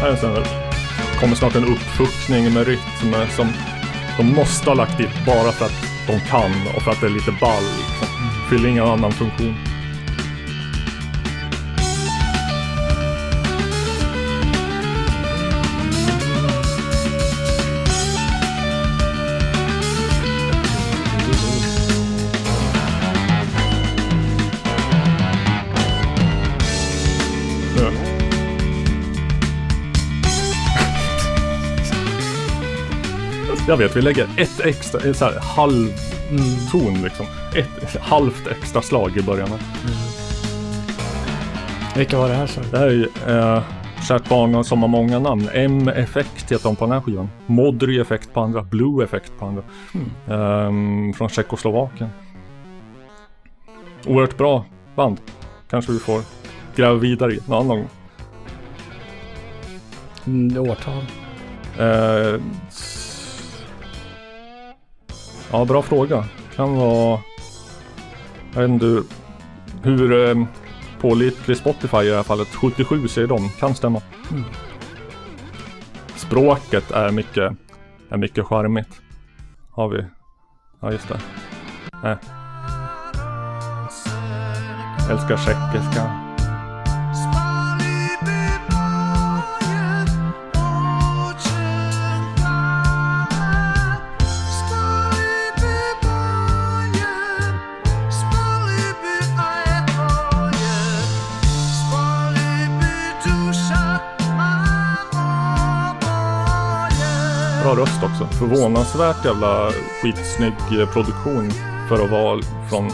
[0.02, 0.46] Här är en
[1.20, 3.48] kommer snart en uppfuckning med rytm som
[4.18, 7.12] de måste ha lagt dit bara för att de kan och för att det är
[7.12, 7.64] lite ball.
[7.64, 8.08] Liksom.
[8.50, 9.67] Fyller ingen annan funktion.
[33.68, 35.88] Jag vet, vi lägger ett extra, ett så här halv
[36.72, 37.26] ton liksom.
[37.56, 39.48] Ett halvt extra slag i början.
[39.48, 39.60] här.
[41.98, 42.70] Vilka var det här du?
[42.72, 43.64] Det här är ju eh,
[44.08, 45.50] Kärt barn som har många namn.
[45.54, 47.30] M-effekt heter de på den här skivan.
[47.46, 48.62] Modry effekt på andra.
[48.62, 49.64] Blue effekt på andra.
[50.30, 52.10] Ehm, från Tjeckoslovakien.
[54.06, 54.66] Oerhört bra
[54.96, 55.18] band.
[55.70, 56.22] Kanske vi får
[56.76, 57.90] gräva vidare i någon annan gång.
[60.26, 61.04] Mm, årtal.
[61.80, 62.42] Eh,
[65.52, 66.26] ja, bra fråga.
[66.56, 67.20] Kan vara...
[68.54, 69.04] Jag vet inte
[69.82, 70.46] hur, eh,
[71.00, 72.48] pålitlig Spotify i det här fallet.
[72.48, 73.50] 77 säger de.
[73.50, 74.02] Kan stämma.
[74.32, 74.44] Mm.
[76.16, 77.54] Språket är mycket,
[78.10, 79.02] är mycket charmigt.
[79.72, 80.06] Har vi.
[80.80, 81.20] Ja, just det.
[82.04, 82.18] Nej.
[85.10, 86.27] Älskar tjeckiska.
[107.68, 108.28] Bra röst också.
[108.40, 109.72] Förvånansvärt jävla
[110.02, 111.52] skitsnygg eh, produktion
[111.90, 112.86] för att vara från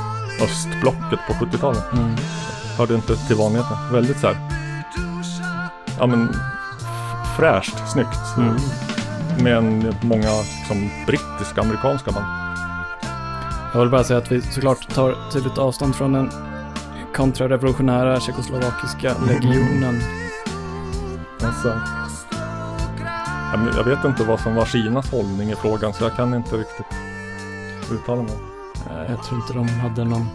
[0.44, 1.94] östblocket på 70-talet.
[1.94, 2.16] Mm.
[2.78, 3.78] Hörde inte till vanligheten.
[3.92, 4.38] Väldigt så här.
[6.00, 6.30] Ja men
[7.38, 8.38] fräscht, snyggt.
[8.38, 8.56] Mm.
[9.44, 10.30] Med många
[10.60, 12.26] liksom, brittiska, amerikanska band.
[13.74, 16.32] Jag vill bara säga att vi såklart tar tydligt avstånd från den
[17.16, 20.02] kontrarevolutionära tjeckoslovakiska legionen.
[21.44, 21.80] Alltså,
[23.78, 26.86] jag, vet inte vad som var Kinas hållning i frågan så jag kan inte riktigt
[27.92, 28.36] uttala mig.
[28.90, 30.28] Eh, Jag tror inte de hade någon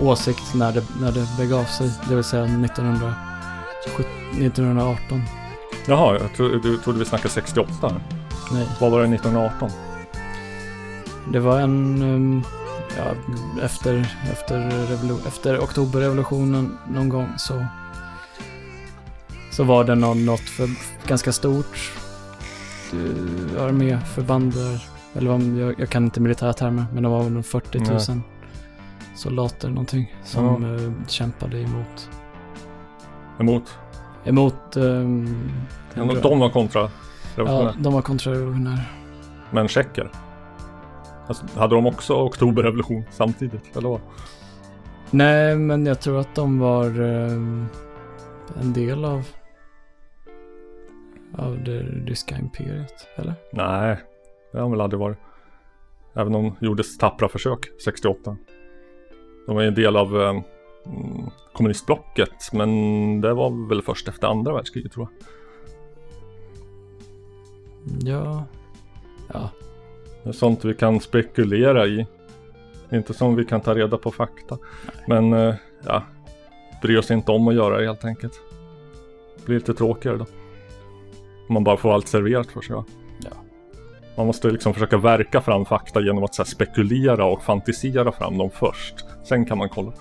[0.00, 1.90] åsikt när det, när det begav sig.
[2.08, 5.22] Det vill säga 1970, 1918.
[5.86, 7.72] Jaha, jag tro, du trodde vi snackade 68.
[7.82, 8.00] här.
[8.52, 9.70] Nej, Vad var det 1918?
[11.32, 12.02] det var en...
[12.02, 12.42] um,
[12.98, 13.04] Ja,
[13.62, 17.66] efter, efter, efter oktoberrevolutionen någon gång så...
[19.52, 20.68] Så var det någon, något för,
[21.06, 21.92] ganska stort
[22.94, 24.84] uh, arméförband där.
[25.14, 28.20] Eller vad, jag, jag kan inte militära termer, men det var väl 40 000 Nej.
[29.14, 32.10] soldater någonting som eh, kämpade emot.
[33.40, 33.78] Emot?
[34.24, 34.76] Emot...
[34.76, 35.50] Um,
[35.94, 36.90] De, de var kontra
[37.36, 38.80] ja, de var kontrarevolutionära.
[39.50, 40.10] Men tjecker?
[41.26, 43.76] Alltså, hade de också oktoberrevolution samtidigt?
[43.76, 44.00] Eller vad?
[45.10, 47.66] Nej, men jag tror att de var ehm,
[48.60, 49.26] en del av
[51.38, 53.34] av det ryska imperiet, eller?
[53.52, 53.96] Nej,
[54.52, 55.18] det har de väl aldrig varit.
[56.14, 58.36] Även om de gjorde tappra försök 68.
[59.46, 62.70] De var ju en del av eh, mm, kommunistblocket men
[63.20, 65.28] det var väl först efter andra världskriget tror jag.
[68.00, 68.44] Ja.
[69.32, 69.50] Ja.
[70.22, 72.06] Det är sånt vi kan spekulera i.
[72.92, 74.58] Inte som vi kan ta reda på fakta.
[75.06, 75.54] Men eh,
[75.84, 76.02] ja,
[76.82, 78.40] bry oss inte om att göra det helt enkelt.
[79.36, 80.26] Det blir lite tråkigare då.
[81.48, 82.76] Man bara får allt serverat för sig.
[82.76, 82.84] Ja.
[84.16, 88.38] Man måste liksom försöka verka fram fakta genom att så här, spekulera och fantisera fram
[88.38, 88.94] dem först.
[89.24, 89.92] Sen kan man kolla.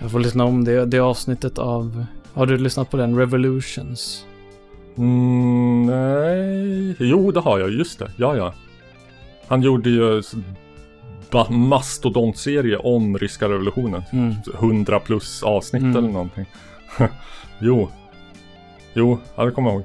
[0.00, 2.04] Jag får lyssna om det, det avsnittet av...
[2.34, 3.18] Har du lyssnat på den?
[3.18, 4.26] Revolutions?
[4.98, 8.10] Mm, nej, jo det har jag, just det.
[8.16, 8.54] Ja, ja.
[9.46, 10.22] Han gjorde ju
[11.50, 14.02] mastodontserie om ryska revolutionen.
[14.12, 14.34] Mm.
[14.54, 15.96] 100 plus avsnitt Mm.
[15.96, 16.46] eller någonting.
[17.58, 17.88] jo.
[18.94, 19.84] Jo, ja, det kommer jag ihåg.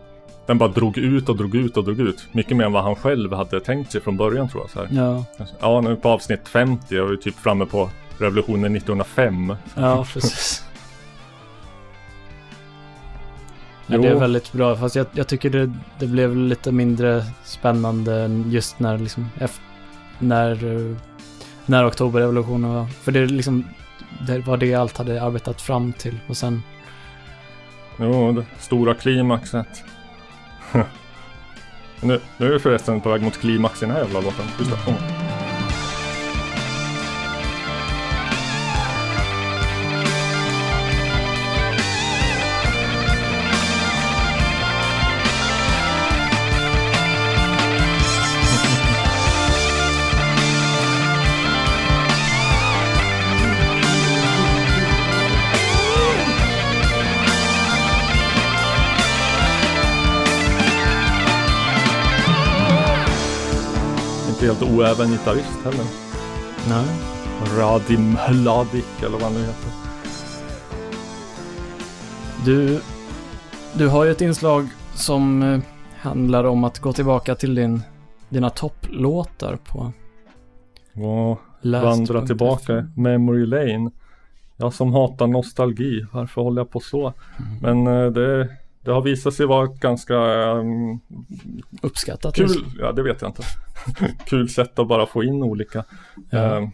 [0.50, 2.28] Den bara drog ut och drog ut och drog ut.
[2.32, 4.70] Mycket mer än vad han själv hade tänkt sig från början tror jag.
[4.70, 4.88] Så här.
[4.92, 5.26] Ja,
[5.60, 9.56] Ja, nu på avsnitt 50 är vi typ framme på revolutionen 1905.
[9.76, 10.66] ja precis.
[13.88, 18.22] Ja, det är väldigt bra, fast jag, jag tycker det, det blev lite mindre spännande
[18.22, 19.64] än just när liksom, efter,
[20.20, 20.96] när, eh,
[21.66, 22.86] när oktoberrevolutionen var.
[22.86, 23.66] För det är liksom,
[24.28, 26.62] det var det allt hade arbetat fram till och sen,
[28.00, 29.84] Jo, det stora klimaxet.
[32.02, 34.46] nu, nu är vi förresten på väg mot klimax i den här jävla låten.
[34.60, 34.92] Just det.
[34.92, 35.29] Mm.
[64.62, 65.86] Inte oäven gitarrist heller.
[66.70, 66.86] nej.
[67.58, 69.72] Radim Hladik eller vad han nu heter.
[72.46, 72.82] Du,
[73.78, 75.60] du har ju ett inslag som eh,
[75.96, 77.82] handlar om att gå tillbaka till din,
[78.30, 79.94] dina topplåtar på
[81.62, 82.88] Last vandra tillbaka.
[82.96, 83.92] Memory Lane.
[84.58, 87.14] Jag som hatar nostalgi, varför håller jag på så?
[87.62, 88.50] Men eh, det,
[88.84, 91.00] det har visat sig vara ett ganska ehm,
[91.82, 92.36] Uppskattat.
[92.36, 92.48] kul,
[92.80, 93.44] ja det vet jag inte.
[94.26, 95.84] kul sätt att bara få in olika
[96.30, 96.58] Ja.
[96.58, 96.70] ehm,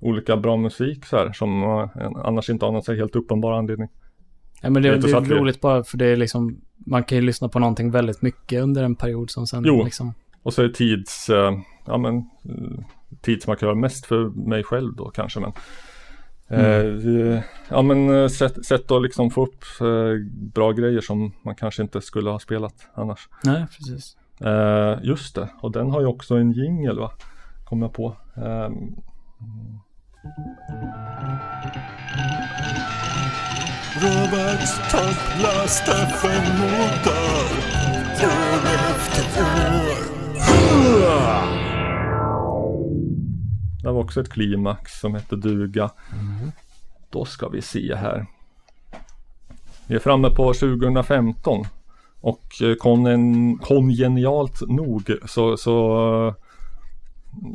[0.00, 3.88] olika bra musik så här som eh, annars inte har någon så helt uppenbar anledning.
[4.62, 7.04] Ja, men det, Det det är att vi- roligt bara för det är liksom, man
[7.04, 9.84] kan ju lyssna på någonting väldigt mycket under en period som sen Jo.
[9.84, 11.52] liksom, Och så är tids, eh,
[11.86, 12.84] ja men eh,
[13.22, 15.52] tidsmarkör mest för mig själv då kanske men
[16.50, 21.54] eh, Ja men eh, sätt, sätt att liksom få upp eh, bra grejer som man
[21.54, 23.28] kanske inte skulle ha spelat annars.
[23.44, 24.16] nej precis.
[24.40, 27.10] Eh, just det, och den har ju också en jingel va?
[27.64, 28.16] Kom jag på.
[28.36, 28.96] Ehm,
[34.02, 37.44] Roberts toppläste FM-låtar
[38.24, 38.60] år
[38.90, 40.08] efter år.
[43.82, 45.90] Det var också ett klimax som hette duga.
[47.10, 48.26] Då ska vi se här.
[49.86, 51.64] Vi är framme på 2015
[52.20, 52.74] och eh,
[53.60, 56.34] kongenialt nog så, så,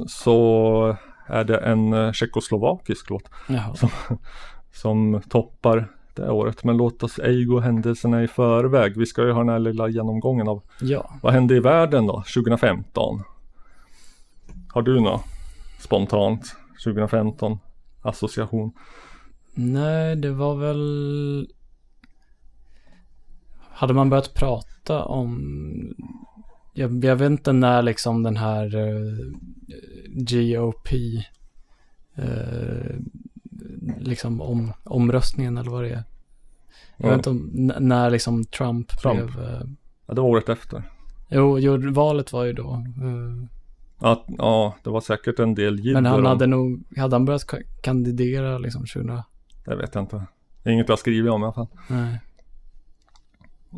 [0.07, 0.97] så
[1.27, 3.75] är det en eh, tjeckoslovakisk låt Jaha.
[3.75, 3.89] som,
[4.73, 6.63] som toppar det året.
[6.63, 8.97] Men låt oss ej gå händelserna i förväg.
[8.97, 11.11] Vi ska ju ha den här lilla genomgången av Ja.
[11.21, 13.23] vad hände i världen då 2015?
[14.73, 15.21] Har du något
[15.83, 17.57] spontant 2015
[18.01, 18.71] association?
[19.55, 21.47] Nej, det var väl...
[23.69, 25.95] Hade man börjat prata om...
[26.73, 29.31] Jag, jag vet inte när liksom den här eh,
[30.07, 30.87] GOP...
[32.15, 32.95] eh,
[33.99, 36.03] liksom om, omröstningen eller vad det är.
[36.97, 37.09] Jag Ja.
[37.09, 39.17] vet inte om, när liksom Trump, Trump.
[39.33, 39.45] blev...
[39.45, 39.61] eh,
[40.05, 40.83] Ja, det var året efter.
[41.29, 42.73] jo, jo, valet var ju då.
[42.73, 43.47] eh,
[44.03, 45.93] Ja, ja det var säkert en del jubel.
[45.93, 46.83] men han om- hade nog...
[46.97, 49.21] Hade han börjat ka- kandidera liksom 2000?
[49.65, 50.25] Det vet jag inte.
[50.65, 51.67] Inget jag skrivit om i alla fall.
[51.87, 52.19] Nej.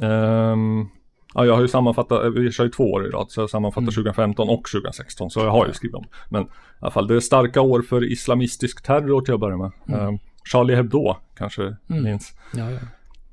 [0.01, 0.85] Ehm,
[1.33, 3.81] ja, jag har ju sammanfattat, vi kör ju två år i rad, så jag sammanfattar
[3.81, 3.91] Mm.
[3.93, 6.05] 2015 och 2016, så jag har ju skrivit om.
[6.29, 6.47] Men i
[6.79, 9.71] alla fall, det är starka år för islamistisk terror till att börja med.
[9.87, 9.99] Mm.
[10.07, 10.17] Ehm,
[10.51, 12.03] Charlie Hebdo kanske Mm.
[12.03, 12.33] minns.
[12.53, 12.79] Ja, ja.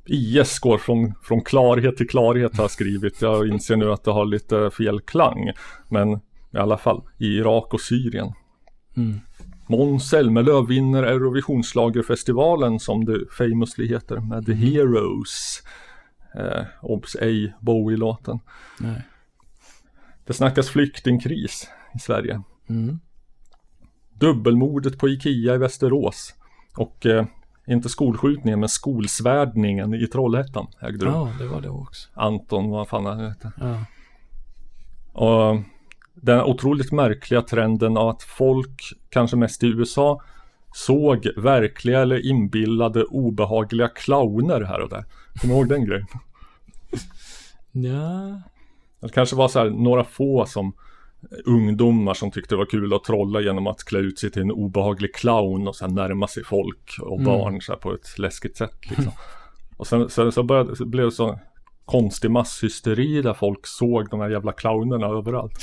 [0.04, 3.22] IS går från, från klarhet till klarhet har jag skrivit.
[3.22, 5.50] Jag inser nu att det har lite fel klang.
[5.88, 6.20] Men
[6.52, 8.32] i alla fall, i Irak och Syrien.
[8.96, 9.20] Mm.
[9.66, 15.62] Måns Zelmerlöw vinner Eurovisionsschlagerfestivalen som det famously heter med The Heroes.
[16.34, 18.38] Eh, obs ej Bowie-låten.
[20.26, 22.42] Det snackas flyktingkris i Sverige.
[22.68, 22.98] Mm.
[24.14, 26.34] Dubbelmordet på Ikea i Västerås.
[26.76, 27.26] Och eh,
[27.66, 31.14] inte skolskjutningen men skolsvärdningen i Trollhättan ägde rum.
[31.14, 32.08] Ja, det var det också.
[32.14, 33.52] Anton, vad fan han heter.
[33.60, 33.84] Ja.
[35.12, 35.58] Och
[36.14, 40.22] den otroligt märkliga trenden av att folk, kanske mest i USA,
[40.74, 45.04] såg verkliga eller inbillade obehagliga clowner här och där.
[45.40, 46.06] Kommer du ihåg den grejen?
[47.72, 48.40] Ja.
[49.00, 50.72] Det kanske var så här några få som
[51.44, 54.52] ungdomar som tyckte det var kul att trolla genom att klä ut sig till en
[54.52, 57.24] obehaglig clown och sen närma sig folk och Mm.
[57.24, 59.12] barn så här på ett läskigt sätt liksom.
[59.76, 61.38] Och sen, sen så började, så blev det så
[61.84, 65.52] konstig masshysteri där folk såg de här jävla clownerna överallt.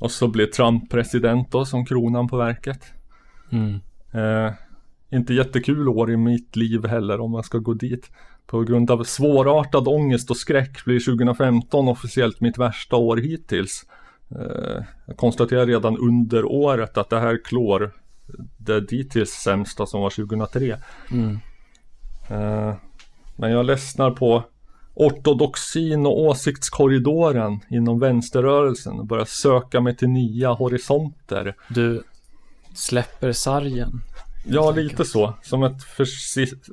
[0.00, 2.84] och så blev Trump president då som kronan på verket.
[3.52, 3.80] Mm.
[4.12, 4.52] Eh,
[5.10, 8.10] inte jättekul år i mitt liv heller om man ska gå dit.
[8.46, 13.86] På grund av svårartad ångest och skräck blir 2015 officiellt mitt värsta år hittills.
[14.30, 17.92] Eh, jag konstaterade redan under året att det här klår
[18.56, 20.76] det dittills sämsta som var 2003.
[21.10, 21.38] Mm.
[22.30, 22.74] Eh,
[23.36, 24.44] men jag ledsnar på
[24.94, 31.54] ortodoxin och åsiktskorridoren inom vänsterrörelsen och börjar söka mig till nya horisonter.
[31.68, 32.02] Du
[32.74, 34.02] släpper sargen.
[34.46, 35.34] Ja, lite så.
[35.42, 35.82] Som ett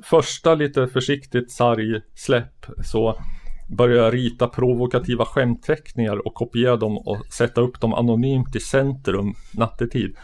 [0.04, 3.20] första lite försiktigt sargsläpp så
[3.68, 9.34] började jag rita provokativa skämtteckningar och kopiera dem och sätta upp dem anonymt i centrum
[9.52, 10.16] nattetid.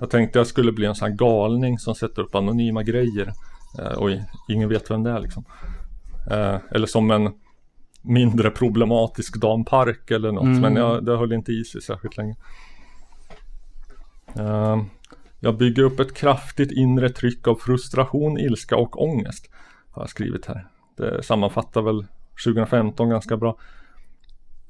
[0.00, 3.32] Jag tänkte jag skulle bli en sån här galning som sätter upp anonyma grejer.
[3.78, 4.10] Eh, och
[4.48, 5.44] ingen vet vem det är liksom.
[6.30, 7.32] Eh, eller som en
[8.02, 10.44] mindre problematisk Dan Park eller något.
[10.44, 10.60] Mm.
[10.60, 12.36] Men jag, det höll inte i sig särskilt länge.
[14.38, 14.82] Eh,
[15.40, 19.50] jag bygger upp ett kraftigt inre tryck av frustration, ilska och ångest.
[19.90, 20.66] Har jag skrivit här.
[20.96, 22.06] Det sammanfattar väl
[22.44, 23.56] 2015 ganska bra.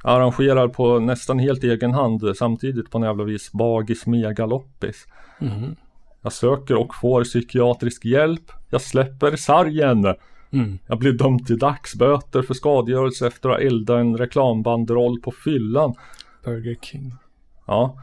[0.04, 5.06] Jag arrangerar på nästan helt egen hand samtidigt på en jävla vis bagis megaloppis.
[5.40, 5.76] Mm.
[6.22, 8.52] Jag söker och får psykiatrisk hjälp.
[8.70, 10.14] Jag släpper sargen.
[10.52, 10.78] Mm.
[10.86, 15.94] Jag blir dömd till dagsböter för skadegörelse efter att ha eldat en reklambanderoll på fyllan.
[16.44, 17.14] Burger King.
[17.66, 17.98] Ja.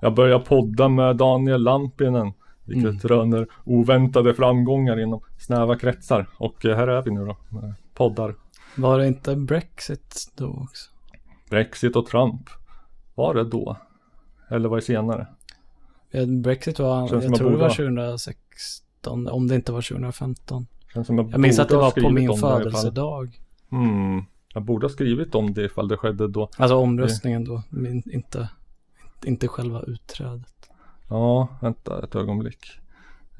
[0.00, 2.32] Jag börjar podda med Daniel Lampinen.
[2.64, 6.28] Vilket röner oväntade framgångar inom snäva kretsar.
[6.38, 7.36] Och eh, här är vi nu då.
[7.48, 8.34] med Poddar.
[8.76, 10.90] Var det inte Brexit då också?
[11.50, 12.42] Brexit och Trump.
[13.14, 13.76] Var det då?
[14.50, 15.26] Eller var det senare?
[16.16, 20.66] Ja, Brexit var, Känns jag tror det var ha- 2016, om det inte var 2015.
[20.94, 23.40] Känns som jag, Jag minns att det var på min födelsedag.
[23.70, 24.24] Hmm.
[24.54, 26.48] Jag borde ha skrivit om det ifall det skedde då.
[26.56, 28.48] Alltså omröstningen då, men inte,
[29.24, 30.70] inte själva utträdet.
[31.08, 32.66] Ja, vänta ett ögonblick.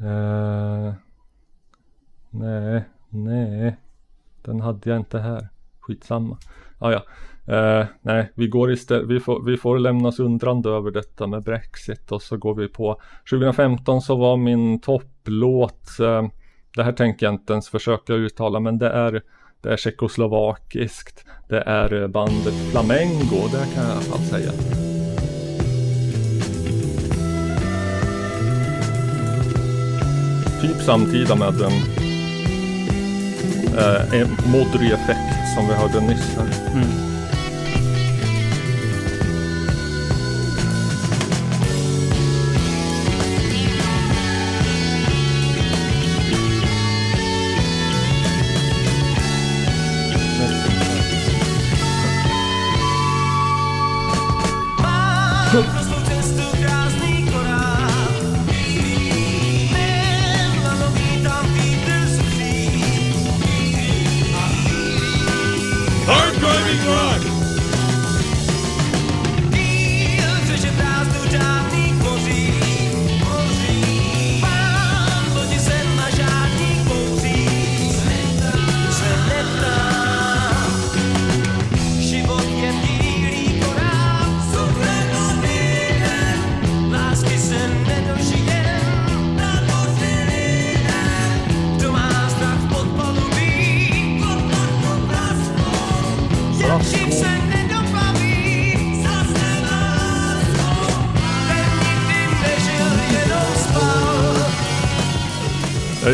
[0.01, 0.95] Eh,
[2.31, 3.77] nej, nej.
[4.43, 5.49] Den hade jag inte här.
[5.81, 6.39] Skitsamma.
[6.79, 7.03] Ah, ja.
[7.49, 12.13] Eh, nej, vi går istället, vi får, vi får lämnas undrande över detta med Brexit
[12.13, 13.01] och så går vi på
[13.31, 16.27] 2015 så var min topplåt eh,
[16.77, 19.23] Det här tänker jag inte ens försöka uttala men det är
[19.61, 24.53] Det är tjeckoslovakiskt Det är bandet Flamengo, det kan jag i alla fall säga
[30.61, 31.73] Typ samtida med den
[33.79, 36.73] eh, en Modry effekt som vi hörde nyss här.
[36.73, 37.16] Mm.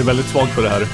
[0.03, 0.87] Är väldigt svag för det här.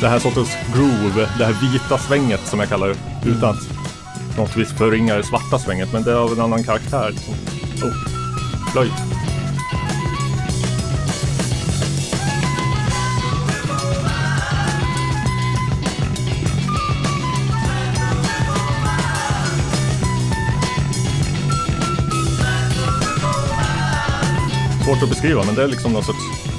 [0.00, 2.96] Det här sortens groove, det här vita svänget som jag kallar det.
[3.30, 7.10] Utan att något vis förringa det svarta svänget, men det är av en annan karaktär.
[7.10, 7.34] Liksom.
[7.82, 7.92] Oh,
[8.72, 8.92] flöjt.
[24.84, 26.49] Svårt att beskriva, men det är liksom någon sorts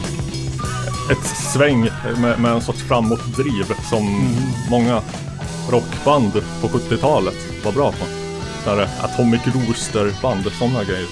[1.53, 4.33] sväng med, med en sorts framåtdriv som
[4.69, 5.01] många
[5.71, 8.05] rockband på 70-talet var bra på.
[8.63, 11.07] Sådär Atomic Rooster-band, sådana grejer.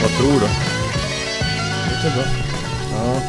[0.00, 0.46] Jag Vad tror du?
[2.02, 2.24] Det är bra.
[2.92, 3.20] Ja.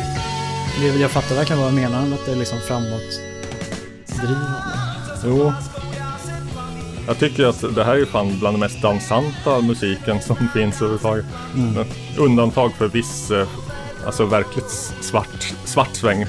[0.82, 3.20] Det- Jag fattar verkligen vad jag menar med att det är liksom framåt
[4.07, 4.62] drivande.
[5.26, 5.53] Jo.
[7.07, 11.26] Jag tycker att det här är fan bland den mest dansanta musiken som finns överhuvudtaget.
[11.56, 11.86] Mm.
[12.18, 13.48] Undantag för viss, eh,
[14.06, 14.69] alltså verkligt
[15.02, 16.27] svart, svart sväng, eh,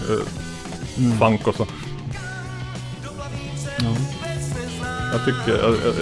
[0.99, 1.19] Mm.
[1.19, 1.67] funk och så.
[3.79, 3.97] Ja.
[5.13, 5.95] Jag tycker, jag, jag, jag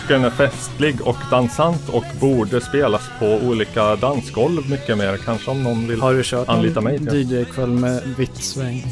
[0.00, 5.16] tycker den är festlig och dansant och borde spelas på olika dansgolv mycket mer.
[5.16, 7.22] Kanske om någon vill Har du kört anlita någon mig.
[7.22, 8.86] DJ-kväll med vitt sväng?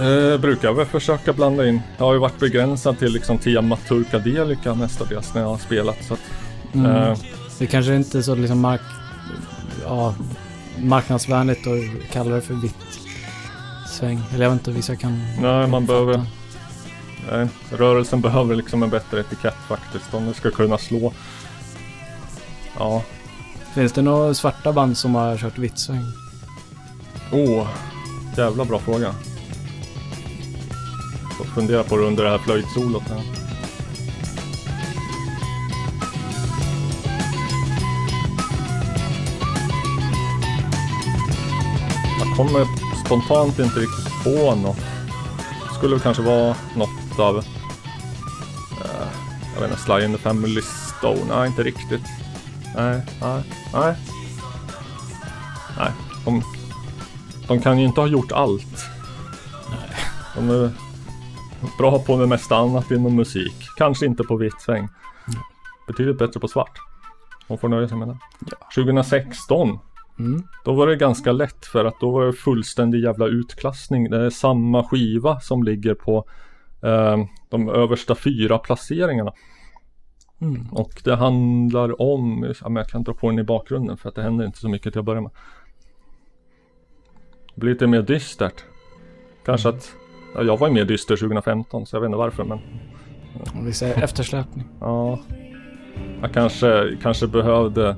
[0.00, 1.80] Eh, brukar jag väl försöka blanda in.
[1.98, 5.96] Jag har ju varit begränsad till liksom tema turkadelica mestadels när jag har spelat.
[6.08, 6.20] Så att,
[6.72, 6.90] Mm.
[6.92, 7.18] eh,
[7.58, 8.80] Det kanske inte är så liksom mark...
[9.84, 10.14] Ja,
[10.78, 12.76] marknadsvänligt att kalla det för vitt
[13.88, 14.20] sväng.
[14.34, 15.22] Eller jag vet inte, vissa kan...
[15.40, 16.22] nej, man behöver,
[17.32, 21.12] nej, rörelsen behöver liksom en bättre etikett faktiskt om det ska kunna slå.
[22.78, 23.02] Ja,
[23.74, 26.04] Finns det några svarta band som har kört vitt sväng?
[27.32, 27.68] åh,
[28.36, 29.14] jävla bra fråga.
[31.54, 33.02] Fundera på det under det här flöjtsolot.
[33.02, 33.22] Här.
[42.18, 42.66] Jag kommer
[43.06, 44.76] spontant inte riktigt på något.
[45.68, 47.44] Det skulle kanske vara något av eh,
[49.54, 51.36] jag vet inte, Sly in the Family Stone.
[51.36, 52.06] Nej, inte riktigt.
[52.76, 53.94] Nej, nej, nej.
[55.78, 55.92] Nej,
[56.24, 56.42] de,
[57.48, 58.84] de kan ju inte ha gjort allt.
[60.34, 60.83] De är
[61.78, 63.54] bra på det mesta annat inom musik.
[63.76, 64.88] Kanske inte på vitt sväng.
[65.86, 66.78] Betydligt bättre på svart.
[67.48, 68.18] De får nöja sig med det.
[68.74, 69.78] 2016
[70.18, 70.42] Mm.
[70.64, 74.10] då var det ganska lätt för att då var det fullständig jävla utklassning.
[74.10, 76.24] Det är samma skiva som ligger på
[76.82, 79.32] eh, de översta fyra placeringarna.
[80.40, 80.66] Mm.
[80.72, 84.14] Och det handlar om, ja, men jag kan dra på den i bakgrunden för att
[84.14, 85.30] det händer inte så mycket till att börja med.
[87.54, 88.64] Det blir lite mer dystert.
[89.44, 90.03] Kanske att, ja,
[90.34, 92.58] jag var ju mer dyster 2015 så jag vet inte varför men
[93.54, 94.64] Om vi säger eftersläpning.
[94.80, 95.18] ja.
[96.20, 97.88] Jag kanske, kanske behövde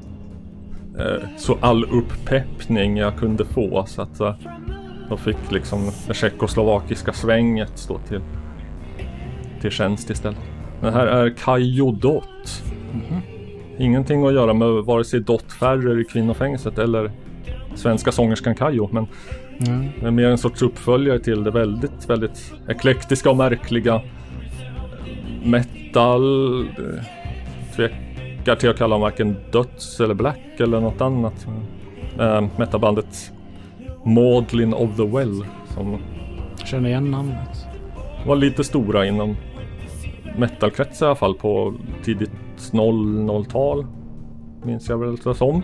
[0.98, 4.34] eh, så all upppeppning jag kunde få så att eh,
[5.10, 8.20] jag fick liksom det tjeckoslovakiska svänget stå till,
[9.60, 10.38] till tjänst istället.
[10.80, 12.62] Det här är Kajo Dot.
[13.78, 17.10] Ingenting att göra med vare sig Dot Ferrer i kvinnofängelset eller
[17.76, 19.06] svenska sångerskan Kajo men
[19.66, 19.86] Mm.
[20.00, 24.00] det är mer en sorts uppföljare till det väldigt, väldigt eklektiska och märkliga
[25.44, 26.60] metal.
[26.62, 27.04] eh,
[27.76, 31.46] Tvekar till att kalla dem varken döds eller black eller något annat.
[32.20, 33.32] Äh, metalbandet
[34.04, 35.44] Maudlin of the Well
[35.74, 35.98] som
[36.64, 37.66] Känner igen namnet.
[38.26, 39.36] var lite stora inom
[40.38, 41.74] metalkretsar i alla fall på
[42.04, 42.30] tidigt
[42.72, 43.86] 00-tal.
[44.62, 45.62] Minns jag väl som.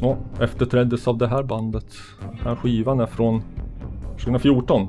[0.00, 1.86] Ja, efterträddes av det här bandet.
[2.20, 3.42] Den här skivan är från
[4.18, 4.88] 2014.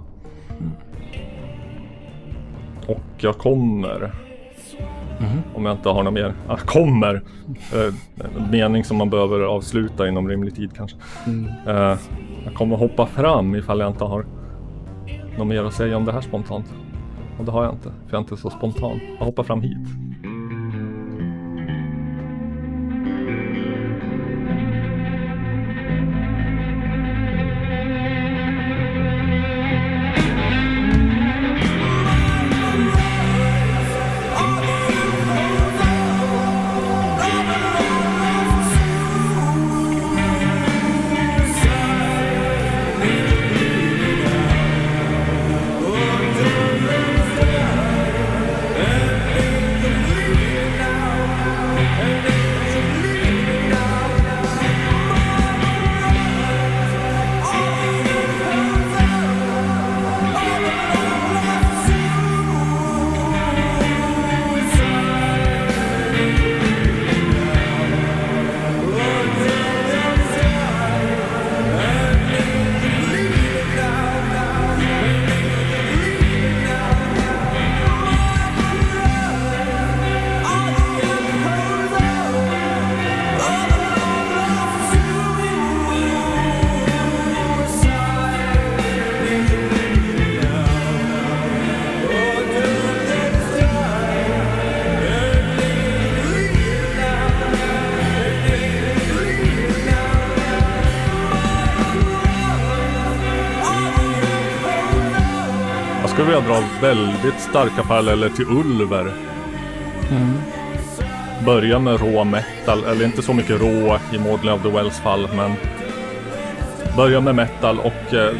[2.87, 4.11] Och jag kommer,
[5.55, 7.23] om jag inte har något mer, jag kommer.
[7.73, 7.93] Eh,
[8.35, 10.97] en mening som man behöver avsluta inom rimlig tid kanske.
[11.25, 11.45] Mm.
[11.67, 11.97] Eh,
[12.45, 14.25] jag kommer hoppa fram ifall jag inte har
[15.37, 16.73] något mer att säga om det här spontant.
[17.39, 18.99] Och det har jag inte, för jag är inte så spontan.
[19.19, 19.87] Jag hoppar fram hit.
[106.81, 109.13] Väldigt starka paralleller till Ulver.
[110.11, 110.37] Mm.
[111.45, 115.29] börja med rå metal, eller inte så mycket rå i Maudley of the Wells fall,
[115.35, 115.55] men
[116.97, 118.33] börja med metal och eh,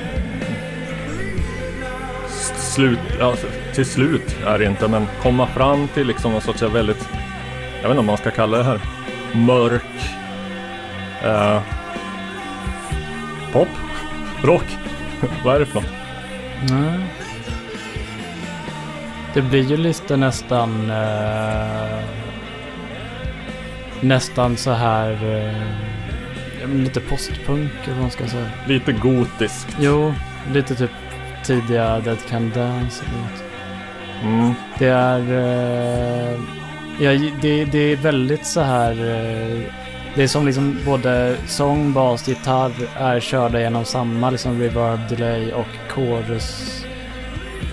[2.75, 3.35] slut, ja,
[3.73, 7.09] till slut är det inte, men komma fram till liksom någon sorts väldigt,
[7.81, 8.79] jag vet inte om man ska kalla det här,
[9.33, 9.81] mörk
[11.23, 11.61] eh,
[13.51, 13.67] pop,
[14.43, 14.77] rock,
[15.43, 15.91] vad är det för något?
[16.69, 17.04] Mm.
[19.35, 20.89] Det blir ju lite nästan...
[20.89, 21.99] eh,
[24.01, 25.11] nästan så här...
[25.11, 28.49] eh, lite postpunk eller vad man ska säga.
[28.67, 29.77] Lite gotiskt.
[29.79, 30.13] Jo,
[30.53, 30.91] lite typ
[31.43, 33.43] tidiga Dead Can Dance eller något.
[34.23, 34.53] Mm.
[34.79, 35.19] Det är...
[35.19, 36.39] eh,
[36.99, 38.91] ja, det, det är väldigt så här...
[38.91, 39.61] eh,
[40.15, 45.51] det är som liksom både sång, bas, gitarr är körda genom samma liksom reverb, delay
[45.53, 46.74] och chorus.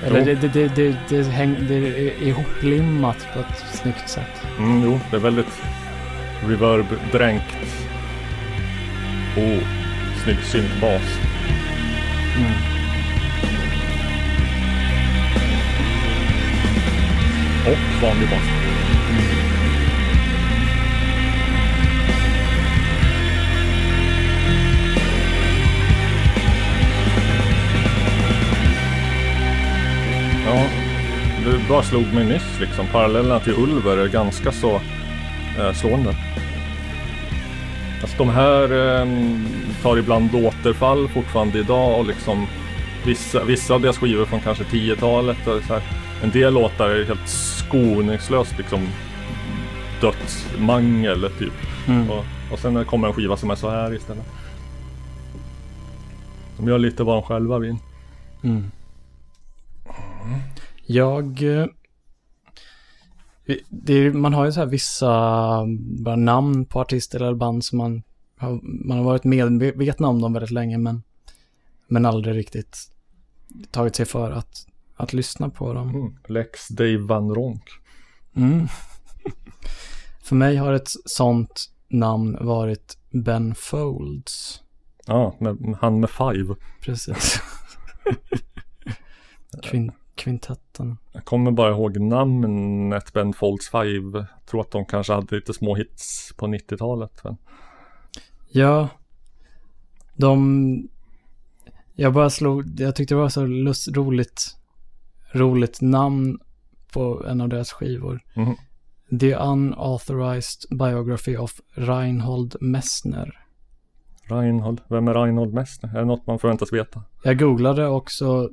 [0.05, 4.47] Eller det, det, det, det, häng, det är ihoplimmat på ett snyggt sätt.
[4.59, 5.63] Mm, jo, det är väldigt
[6.47, 7.57] reverb-dränkt.
[9.37, 9.59] Oh,
[10.25, 11.19] snygg syntbas.
[12.37, 12.53] Mm.
[17.67, 18.62] Och vanlig bas.
[30.55, 30.67] Ja,
[31.45, 32.87] det bara slog mig nyss liksom.
[32.87, 34.81] Parallellerna till Ulver är ganska så
[35.59, 36.17] eh, slående.
[38.01, 39.07] Alltså de här eh,
[39.83, 42.47] tar ibland återfall fortfarande idag och liksom
[43.07, 45.47] vissa, vissa av deras skivor från kanske 10-talet.
[45.47, 45.83] och så här.
[46.23, 48.89] En del låtar är helt skoningslöst liksom
[50.01, 51.53] dödsmangel typ.
[51.89, 52.11] Mm.
[52.11, 54.27] Och, och sen kommer en skiva som är så här istället.
[56.57, 57.77] De gör lite vad de själva vill.
[58.43, 58.71] Mm.
[60.87, 61.43] Jag...
[61.43, 61.67] eh,
[63.87, 65.09] är, man har ju så här vissa
[65.79, 68.03] bara namn på artister eller band som man
[68.37, 71.03] har, man har varit medvetna om dem väldigt länge men,
[71.87, 72.93] men aldrig riktigt
[73.71, 75.89] tagit sig för att, att lyssna på dem.
[75.89, 76.17] Mm.
[76.29, 77.65] Lex Dave Van Ronk.
[78.37, 78.69] Mm.
[80.23, 84.61] För mig har ett sånt namn varit Ben Folds.
[85.07, 86.55] Ja, med, han med Five.
[86.81, 87.41] Precis.
[89.63, 90.99] Kvin, kvintetten.
[91.13, 94.27] Jag kommer bara ihåg namnet Ben Folds Five.
[94.47, 97.25] Tror att de kanske hade lite små hits på 90-talet.
[97.25, 97.37] Men...
[98.49, 98.89] Ja.
[100.15, 100.89] De...
[101.95, 102.81] Jag bara slog...
[102.81, 104.57] Jag tyckte det var så lust, roligt...
[105.33, 106.39] Roligt namn
[106.93, 108.21] på en av deras skivor.
[108.35, 108.55] Mhm.
[109.21, 113.39] The Unauthorized Biography of Reinhold Messner.
[114.25, 115.91] Reinhold, vem är Reinhold Messner?
[115.91, 117.03] Är det något man förväntas veta?
[117.23, 118.51] Jag googlade också.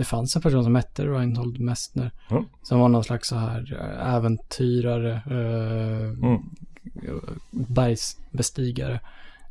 [0.00, 2.10] Det fanns en person som hette Reinhold Messner.
[2.30, 2.44] Mm.
[2.62, 5.12] Som var någon slags så här eh, äventyrare.
[5.26, 6.42] Eh, Mm.
[7.50, 9.00] bergsbestigare.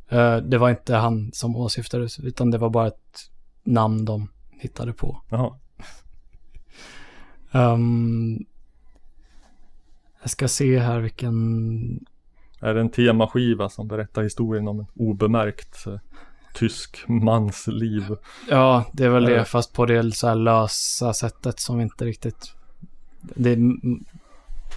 [0.08, 2.18] Eh, det var inte han som åsyftades.
[2.20, 3.30] Utan det var bara ett
[3.64, 5.22] namn de hittade på.
[7.52, 8.38] Ehm,
[10.20, 12.04] jag ska se här vilken...
[12.60, 15.98] Är det en temaskiva som berättar historien om en obemärkt eh,
[16.60, 18.16] tysk mans liv?
[18.48, 19.44] Ja, det är väl det.
[19.44, 22.52] Fast på det så här lösa sättet som inte riktigt...
[23.20, 23.54] Det,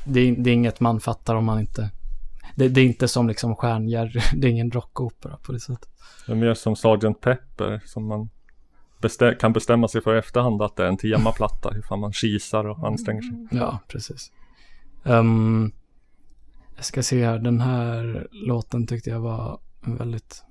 [0.06, 1.90] det, är- det är inget man fattar om man inte...
[2.56, 4.24] Det, det är inte som liksom stjärnjärr.
[4.36, 5.90] Det är ingen rockopera på det sättet.
[6.26, 7.22] Det är mer som Sgt.
[7.22, 8.30] Pepper som man
[9.02, 12.66] bestä- kan bestämma sig för i efterhand att det är en temaplatta ifall man kisar
[12.66, 13.48] och anstränger sig.
[13.52, 14.32] Ja, precis.
[15.04, 15.72] Ehm,
[16.76, 17.40] jag ska se här.
[17.40, 20.44] Den här låten tyckte jag var väldigt...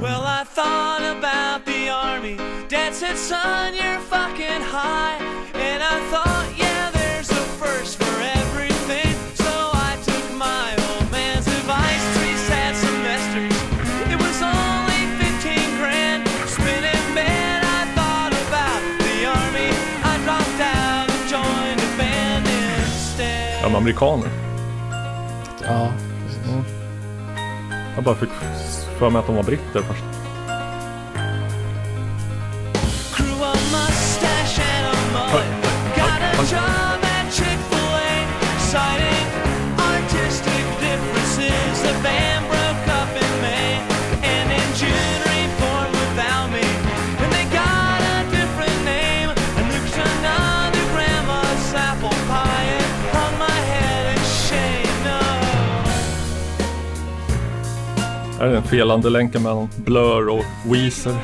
[0.00, 2.36] Well, I thought about the army.
[2.68, 5.18] Dad said, son, you're fucking high.
[5.54, 9.12] And I thought, yeah, there's a first for everything.
[9.34, 12.04] So I took my old man's advice.
[12.16, 13.56] Three sad semesters.
[14.12, 16.28] It was only 15 grand.
[16.46, 19.70] Spinning bed, I thought about the army.
[20.04, 23.58] I dropped out and joined a band instead.
[23.58, 24.30] Är de amerikaner?
[25.62, 26.72] Ja, precis.
[27.94, 28.30] Jag bara fick
[28.96, 30.04] för mig att de var britter först.
[33.16, 34.66] Grew a mustache
[58.40, 61.14] Är det en felande länken mellan Blur och Weezer?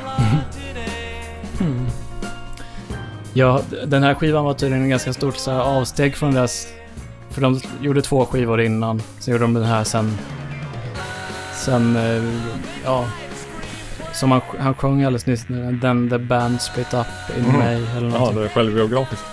[3.35, 6.67] Ja, d- den här skivan var tydligen en ganska stort så här, avsteg från deras
[7.31, 9.03] För de gjorde två skivor innan.
[9.19, 10.19] Sen gjorde de den här sen.
[11.55, 12.23] Sen, eh,
[12.85, 13.05] ja.
[14.13, 15.45] Som han, han sjöng alldeles nyss.
[15.83, 17.07] Den the band split up
[17.39, 17.59] in Mhm.
[17.59, 18.39] May eller Ja, någonting.
[18.39, 19.25] det är självbiografiskt.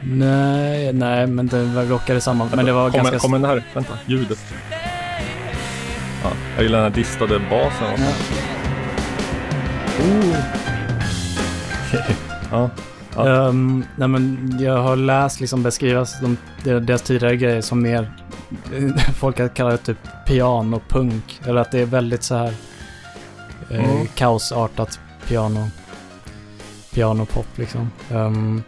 [0.00, 2.48] Nej, nej, men det rockade samman.
[2.54, 3.18] Men det var kommer, ganska...
[3.18, 4.38] Kommer den här, vänta, ljudet.
[6.22, 7.86] Ja, jag gillar den här distade basen.
[7.92, 8.34] också.
[12.50, 12.70] Ja.
[13.16, 13.48] Ja.
[13.48, 18.12] Ehm, nej men jag har läst liksom beskrivas de, de- deras tidigare grejer som mer
[19.14, 21.40] folk har kallat det typ pianopunk.
[21.46, 22.52] Eller att det är väldigt så här
[23.70, 24.06] eh, Mm.
[24.14, 25.68] kaosartat piano.
[26.94, 27.90] Pianopop liksom.
[28.10, 28.62] Ehm,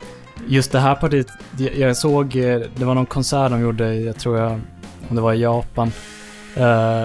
[0.48, 1.26] just det här partiet,
[1.58, 4.60] jag, jag såg, eh, det var någon konsert de gjorde, jag tror jag,
[5.08, 5.92] om det var i Japan.
[6.56, 7.02] Eh,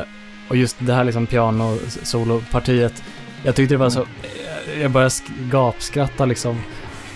[0.50, 3.04] och just det här liksom piano-solopartiet.
[3.44, 4.06] Jag tyckte det var så,
[4.82, 6.62] jag började sk- gapskratta liksom.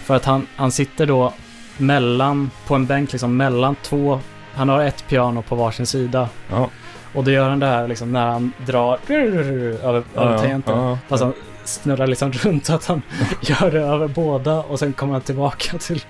[0.04, 1.34] För att han, han sitter då
[1.78, 4.20] mellan, på en bänk liksom mellan två,
[4.54, 6.30] han har ett piano på varsin sida.
[6.50, 6.70] Ja.
[7.14, 9.54] Och då gör han det här liksom när han drar över,
[9.84, 10.78] över tangenten.
[10.78, 10.98] ja, ja.
[11.08, 11.34] Fast han
[11.64, 13.02] snurrar liksom runt så att han
[13.42, 16.04] gör det över båda och sen kommer han tillbaka till...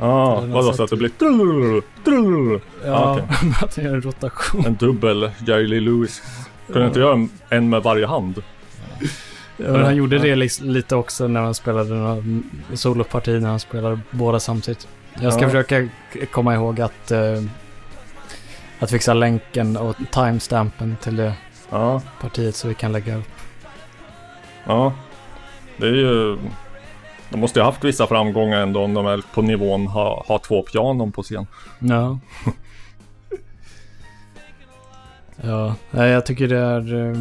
[0.00, 2.60] Ja, något vadå så att det blir trrrr, trrrr.
[2.84, 3.52] Ja, Ja, okej.
[3.62, 4.66] att han gör en rotation.
[4.66, 6.22] En dubbel Jerry Lewis.
[6.72, 8.42] Kunde inte göra en- med varje hand?
[9.56, 12.22] Ja, han gjorde det lite också när han spelade några
[12.74, 14.88] soloparti när han spelade båda samtidigt.
[15.20, 15.48] Jag ska Ja.
[15.48, 15.88] försöka
[16.30, 17.42] komma ihåg att, eh,
[18.78, 21.32] att fixa länken och timestampen till det
[21.70, 23.30] Ja, partiet så vi kan lägga upp.
[24.66, 24.92] ja.
[25.76, 26.38] Det är ju...
[27.30, 30.38] De måste ju ha haft vissa framgångar ändå om de är på nivån ha, ha
[30.38, 31.46] två pianon på scen.
[31.78, 32.18] Ja.
[35.42, 36.94] ja, nej, jag tycker det är...
[37.10, 37.16] eh,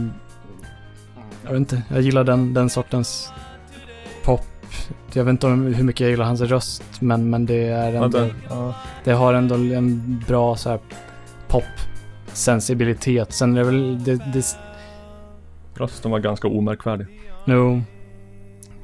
[1.44, 3.34] Jag vet inte, jag gillar den, den sortens
[4.23, 4.41] pop.
[5.14, 8.18] Jag vet inte om hur mycket jag gillar hans röst, men, men det är ändå...
[8.19, 8.73] det, ja.
[9.03, 10.80] Det har ändå en bra så här
[11.48, 13.31] pop-sensibilitet.
[13.34, 14.03] Sen är det väl...
[14.03, 14.45] Det, det,
[15.76, 17.07] Rösten var ganska omärkvärdig.
[17.45, 17.81] no.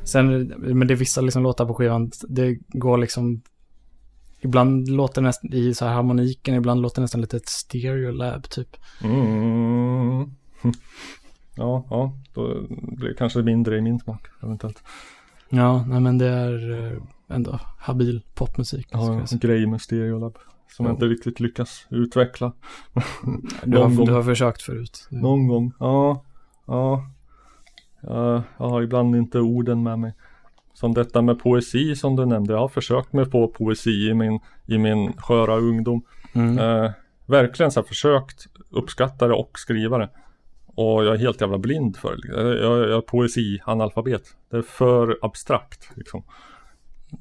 [0.06, 3.42] Sen, men det är vissa liksom låtar på skivan, det går liksom...
[4.42, 8.50] Ibland låter det nästan i så här harmoniken, ibland låter det nästan lite ett stereolab
[8.50, 8.78] typ.
[9.04, 10.32] Mm.
[11.58, 12.18] Ja, ja.
[12.34, 14.84] Då blir det kanske mindre i min smak eventuellt.
[15.50, 18.88] Ja, nej men det är eh, ändå habil popmusik.
[18.92, 20.38] Jag en grej med Stereolab.
[20.68, 20.90] Som Ja.
[20.92, 22.54] jag inte riktigt lyckas utveckla.
[23.64, 24.06] Du har, gång.
[24.06, 25.08] du har försökt förut.
[25.12, 25.74] Någon gång.
[25.80, 26.24] Ja.
[26.68, 27.10] Ja.
[28.08, 30.14] Ja, Jag har ibland inte orden med mig.
[30.74, 32.54] Som detta med poesi som du nämnde.
[32.54, 36.02] Jag har försökt mig på poesi i min, i min sköra ungdom.
[36.34, 36.60] Mm.
[36.60, 36.92] Eh,
[37.26, 40.10] verkligen så här försökt uppskatta det och skriva det.
[40.66, 42.28] Och jag är helt jävla blind för det.
[42.28, 44.24] Jag, jag, jag är poesi-analfabet.
[44.50, 46.24] Det är för abstrakt liksom.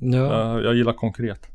[0.00, 0.56] Ja.
[0.58, 1.48] Eh, jag gillar konkret.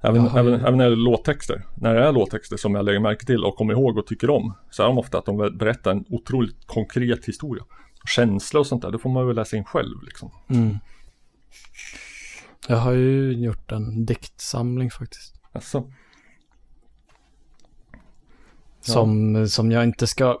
[0.00, 1.62] Även, ju- även, även när det är låttexter.
[1.74, 4.54] När det är låttexter som jag lägger märke till och kommer ihåg och tycker om.
[4.70, 7.64] Så är de ofta att de berättar en otroligt konkret historia.
[8.06, 10.30] Känsla och sånt där, det får man väl läsa in själv liksom.
[10.48, 10.78] Mm.
[12.68, 15.34] Jag har ju gjort en diktsamling faktiskt.
[15.52, 15.90] Alltså,
[18.80, 20.38] Som, som jag inte ska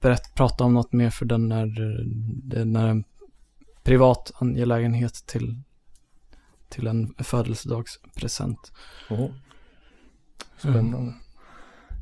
[0.00, 1.66] berätt, prata om något mer för den är,
[2.48, 3.04] den är en
[3.82, 5.60] privat angelägenhet till,
[6.68, 8.72] till en födelsedagspresent.
[9.10, 9.30] oh.
[10.58, 11.14] Spännande.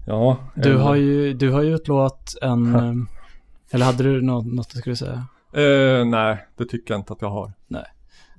[0.06, 0.38] Ja.
[0.54, 2.94] Du en- har ju, du har ju utlovat en, eh,
[3.74, 5.26] eller hade du något, något du skulle säga?
[5.52, 7.52] Eh, nej, det tycker jag inte att jag har.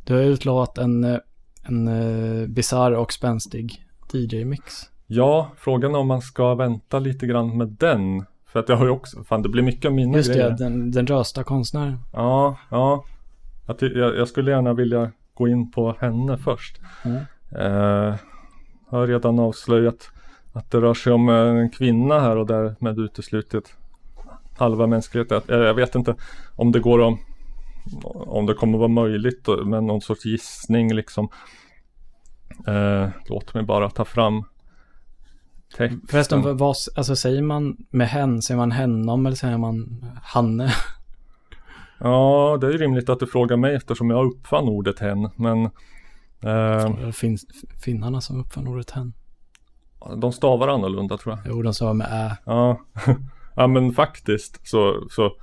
[0.03, 1.17] Du har utlovat en, eh,
[1.63, 4.89] en uh, bizarr och spänstig DJ-mix.
[5.07, 8.25] Ja, frågan är om man ska vänta lite grann med den.
[8.45, 10.49] För att jag har ju också, fan det blir mycket av mina Just grejer.
[10.49, 11.99] det, den, den rösta konstnären.
[12.13, 13.03] Ja, ja.
[13.65, 16.79] Jag, jag, jag skulle gärna vilja gå in på henne först.
[17.05, 17.17] Mm.
[17.51, 18.15] Eh,
[18.89, 20.11] jag har redan avslöjat
[20.53, 23.75] att det rör sig om en kvinna här och därmed uteslutit
[24.57, 25.41] halva mänskligheten.
[25.47, 26.15] Jag, vet inte
[26.55, 27.19] om det går att
[28.13, 31.29] om det kommer vara möjligt med någon sorts gissning liksom.
[32.67, 34.43] Eh, låt mig bara ta fram
[35.77, 36.01] texten.
[36.09, 40.71] Förresten, vad, alltså säger man med hen, säger man hennom eller säger man hanne?
[41.99, 45.29] Ja, det är rimligt att du frågar mig eftersom jag uppfann ordet hen.
[45.35, 45.65] Men
[46.41, 47.45] eh, Det finns
[47.83, 49.13] finnarna som uppfann ordet hen.
[50.17, 51.53] de stavar annorlunda tror jag.
[51.53, 52.37] Jo, de sa med ä.
[52.45, 52.79] Ja,
[53.55, 55.35] ja men faktiskt så, så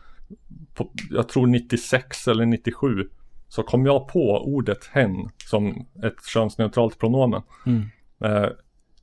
[0.75, 3.09] på, jag tror 96 eller 97
[3.49, 7.43] så kom jag på ordet hen som ett könsneutralt pronomen.
[7.67, 7.83] Mm.
[8.25, 8.51] Eh,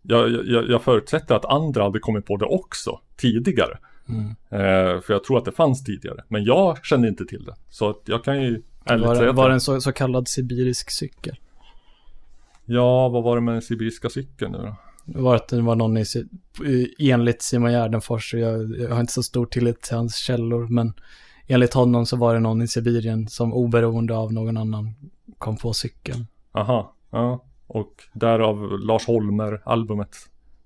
[0.02, 3.78] jag, jag, jag förutsätter att andra hade kommit på det också tidigare.
[4.10, 4.26] Mm.
[4.50, 6.24] Eh, för jag tror att det fanns tidigare.
[6.28, 7.56] Men jag kände inte till det.
[7.70, 10.92] Så att jag kan ju ärligt Var, säga var det en så, så kallad sibirisk
[10.92, 11.36] cykel?
[12.66, 14.76] Ja, vad var det med den sibiriska cykeln nu då?
[15.14, 16.06] Det var att det var någon i,
[17.12, 20.94] enligt Simon Gärdenfors, jag, jag har inte så stor tillit till hans källor, men
[21.48, 24.94] enligt honom så var det någon i Sibirien som oberoende av någon annan
[25.38, 26.28] kom på cykeln.
[26.52, 27.44] Aha, ja.
[27.68, 30.16] Och därav Lars Holmer albumet.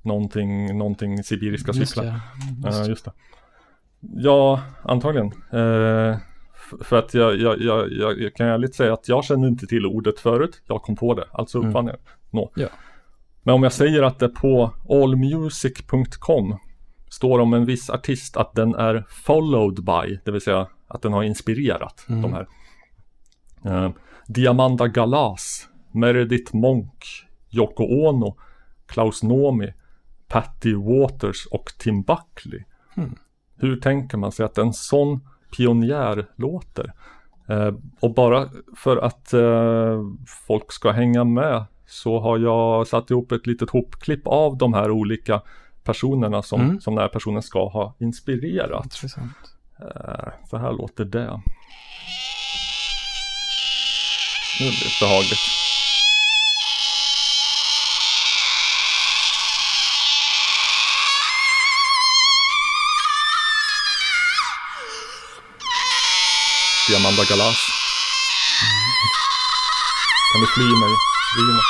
[0.01, 2.05] Någonting, någonting sibiriska Just cyklar.
[2.05, 2.19] det,
[2.63, 2.89] Ja, just.
[2.89, 3.11] just det.
[3.99, 5.31] Ja, antagligen.
[6.55, 9.85] F- för att jag, jag, jag, jag, kan ärligt säga att jag kände inte till
[9.85, 10.61] ordet förut.
[10.67, 11.99] Jag kom på det, alltså uppfann jag det.
[12.29, 12.51] Nå.
[12.55, 12.67] Ja.
[13.43, 16.57] Men om jag säger att det på allmusic.com
[17.09, 21.13] står om en viss artist att den är followed by, det vill säga att den
[21.13, 22.21] har inspirerat Mm.
[22.21, 22.47] de här.
[23.65, 23.91] Eh,
[24.27, 27.05] Diamanda Galas, Meredith Monk,
[27.51, 28.35] Yoko Ono,
[28.85, 29.73] Klaus Nomi,
[30.27, 32.63] Patty Waters och Tim Buckley.
[32.97, 33.15] Mm.
[33.57, 35.19] Hur tänker man sig att en sån
[35.57, 36.93] pionjär låter?
[37.47, 40.01] Eh, och bara för att eh,
[40.47, 44.91] folk ska hänga med så har jag satt ihop ett litet hopklipp av de här
[44.91, 45.41] olika
[45.83, 46.81] personerna som, Mm.
[46.81, 48.83] som den här personen ska ha inspirerat.
[48.85, 49.31] Intressant.
[49.79, 51.41] Eh, så här låter det.
[54.59, 55.39] Nu blir det behagligt.
[66.87, 67.57] Diamanda Galas.
[70.33, 70.93] Kan du fly mig,
[71.37, 71.61] Rina?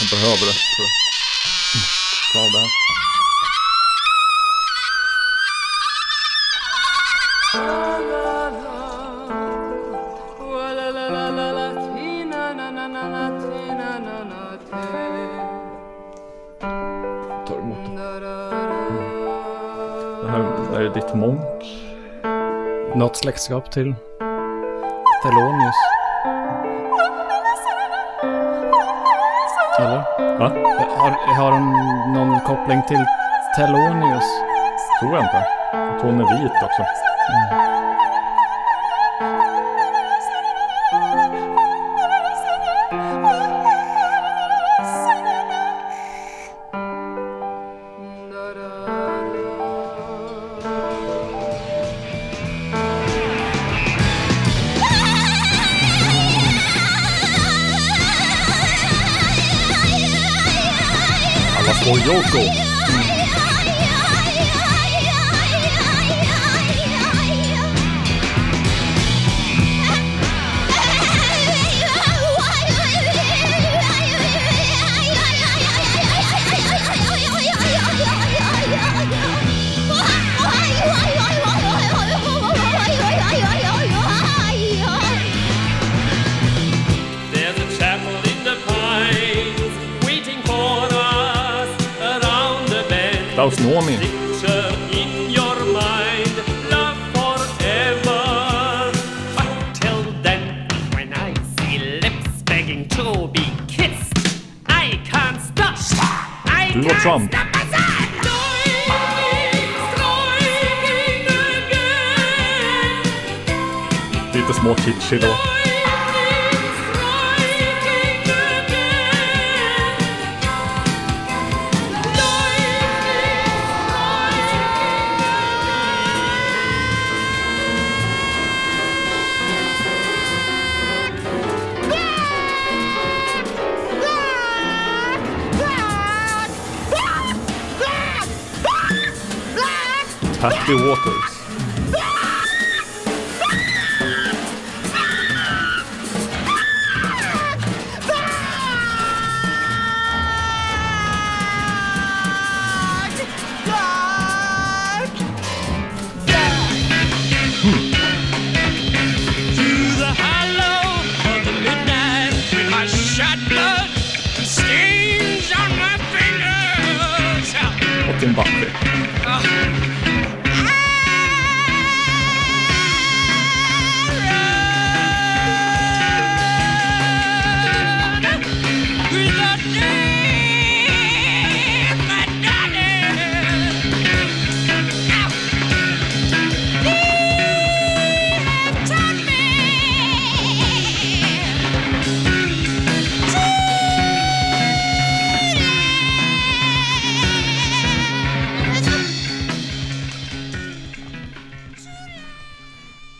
[0.00, 0.90] Jag behöver det för att
[2.32, 2.68] klara det här.
[17.46, 18.02] tar emot det.
[20.22, 21.64] Det här är ditt Monk.
[22.96, 23.94] Något släktskap till
[25.22, 25.87] Thelonius.
[29.78, 30.02] Eller?
[30.38, 30.48] Va?
[30.98, 31.62] Har, har de
[32.14, 33.04] någon koppling till
[33.56, 34.24] Thelonius?
[35.00, 35.46] Tror jag inte.
[36.02, 36.82] Hon är vit också.
[37.30, 38.07] Alla
[62.08, 62.47] Yoko.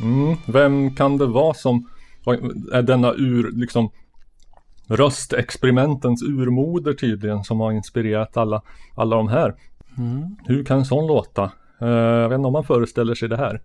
[0.00, 0.36] Mm.
[0.46, 1.88] Vem kan det vara som
[2.72, 3.90] är denna ur, liksom
[4.88, 8.62] röstexperimentens urmoder tydligen som har inspirerat alla,
[8.94, 9.54] alla de här.
[9.98, 10.36] Mm.
[10.46, 11.50] Hur kan en sån låta?
[11.80, 13.60] Eh, jag vet inte om man föreställer sig det här.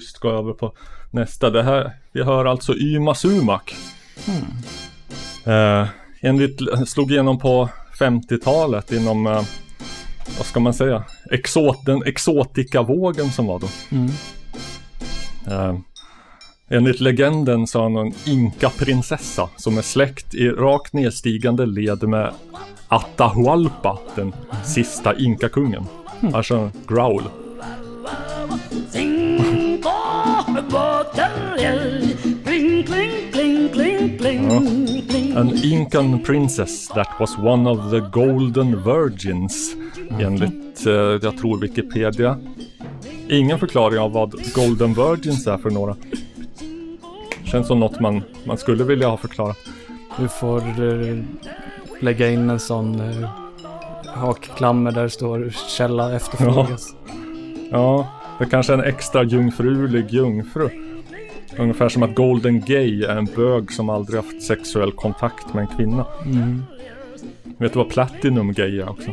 [0.00, 0.72] Tyst gå över på
[1.10, 1.50] nästa.
[1.50, 3.76] Det här, vi hör alltså Yma Sumak.
[5.44, 5.88] Eh,
[6.20, 7.68] enligt, slog igenom på
[7.98, 9.42] 50-talet inom, eh,
[10.38, 13.68] vad ska man säga, Exot, den exotikavågen som var då.
[13.90, 14.10] Mm.
[15.46, 15.78] Eh,
[16.68, 22.32] enligt legenden så har han en inka-prinsessa som är släkt i rakt nedstigande led med
[22.88, 25.84] Atahualpa, den sista inkakungen.
[26.32, 27.22] Alltså growl.
[29.76, 32.00] Cinco boteljer,
[32.44, 35.36] kling, kling, kling, kling, kling, kling.
[35.36, 39.76] An Incan princess that was one of the golden virgins.
[40.20, 40.92] Enligt, eh,
[41.22, 42.38] jag tror Wikipedia.
[43.28, 45.96] Ingen förklaring av vad golden virgins är för några.
[47.44, 49.56] Känns som något man, man skulle vilja ha förklarat.
[50.18, 51.22] Du får eh,
[52.00, 53.30] lägga in en sån eh,
[54.14, 56.94] hakklammer där det står källa efterfrågas.
[57.70, 58.06] Ja,
[58.38, 60.68] det kanske är en extra jungfrulig jungfru.
[61.58, 65.76] Ungefär som att golden gay är en bög som aldrig haft sexuell kontakt med en
[65.76, 66.06] kvinna.
[66.24, 66.62] Mm.
[67.58, 69.10] Vet du vad platinum gay är också?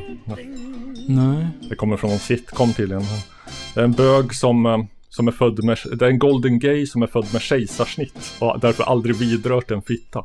[1.07, 1.47] Nej.
[1.69, 3.03] Det kommer från en sitcom tydligen.
[3.73, 4.77] Det är en bög som, eh,
[5.09, 8.59] som är född med, det är en golden gay som är född med kejsarsnitt och
[8.59, 10.23] därför aldrig vidrört en fitta.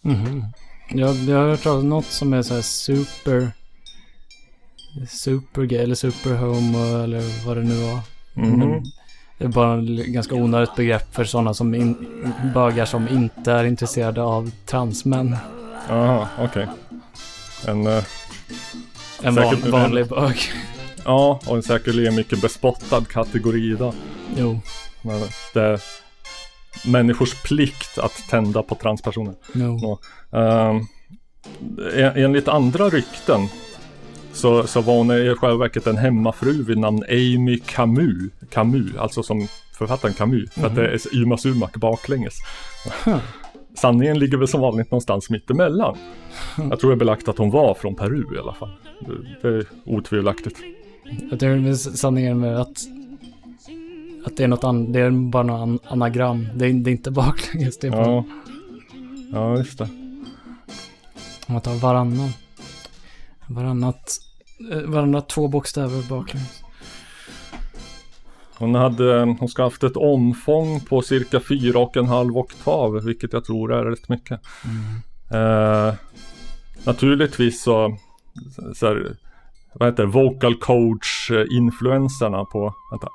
[0.00, 0.44] Mhm.
[0.88, 3.50] Jag, jag har hört talas om något som är så här super...
[5.08, 8.13] Super gay eller super homo eller vad det nu var.
[8.34, 8.58] Mhm.
[8.58, 8.82] Men
[9.38, 11.96] Det är bara ett ganska onödigt begrepp för sådana som in,
[12.54, 15.36] bögar som inte är intresserade av transmän.
[15.90, 16.66] Aha, okej.
[17.66, 17.86] En...
[17.86, 18.02] eh,
[19.22, 20.36] En säkert- van, vanlig bög.
[21.04, 23.94] Ja, och en säkerligen mycket bespottad kategori då.
[24.36, 24.60] Jo.
[25.02, 25.20] Men
[25.54, 25.80] det är
[26.86, 29.34] människors plikt att tända på transpersoner.
[29.54, 29.98] Jo.
[30.30, 30.38] Ja.
[30.38, 30.86] Ehm,
[31.94, 33.48] en- enligt andra rykten
[34.34, 38.32] så, så var hon i själva verket en hemmafru vid namn Amy Camus.
[38.50, 39.48] Camus, alltså som
[39.78, 40.50] författaren Camus.
[40.52, 42.34] För att det är Yma Sumak baklänges.
[43.76, 45.96] Sanningen ligger väl som vanligt någonstans mittemellan.
[46.70, 48.70] Jag tror det är belagt att hon var från Peru i alla fall.
[49.00, 50.56] Det, det är otvivelaktigt.
[51.30, 52.78] Jag tror sanningen med att,
[54.26, 54.92] att det är något annat.
[54.92, 56.48] Det är bara något an, anagram.
[56.54, 57.78] Det är, det är inte baklänges.
[57.78, 58.24] Det är bara, Ja.
[59.32, 59.84] ja, just det.
[61.46, 62.30] om man tar varannan.
[63.48, 64.16] Varannat,
[64.72, 66.64] eh, varannat två bokstäver baklänges.
[68.58, 73.04] Hon, hade, hon ska ha haft ett omfång på cirka fyra och en halv oktav,
[73.04, 74.40] vilket jag tror är rätt mycket.
[75.30, 75.94] Eh,
[76.84, 77.96] naturligtvis så,
[78.74, 79.16] så här,
[79.74, 83.08] vad heter det, vocal coach eh, på, vänta.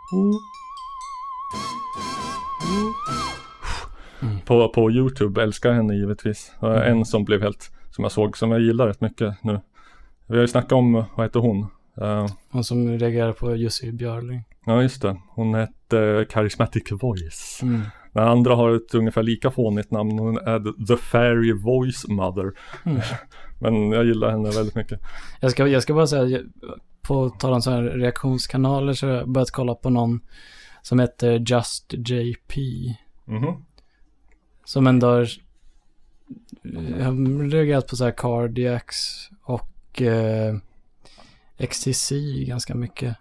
[4.46, 6.52] På, på YouTube älskar henne givetvis.
[6.62, 9.62] Eh, En som blev helt, som jag såg, som jag gillar rätt mycket nu.
[10.30, 11.68] Vi har ju snackat om, vad heter hon?
[12.02, 14.44] Eh, Hon som reagerar på Jussi Björling.
[14.66, 17.60] Ja just det, hon hette Charismatic Voice.
[17.64, 17.82] Mm.
[18.14, 20.20] Den andra har ett ungefär lika fånigt namn.
[20.20, 22.52] Hon är The Fairy Voice Mother.
[22.86, 23.02] Mm.
[23.60, 25.00] Men jag gillar henne väldigt mycket.
[25.40, 26.40] Jag ska, jag ska bara säga,
[27.02, 30.20] på tal om så här reaktionskanaler så har jag börjat kolla på någon
[30.82, 32.62] som heter Just JP.
[33.26, 33.66] Mhm.
[34.66, 35.28] Som ändå har
[36.98, 39.30] jag har reagerat på så här Cardiacs
[39.98, 40.56] eh,
[41.58, 43.16] XTC ganska mycket.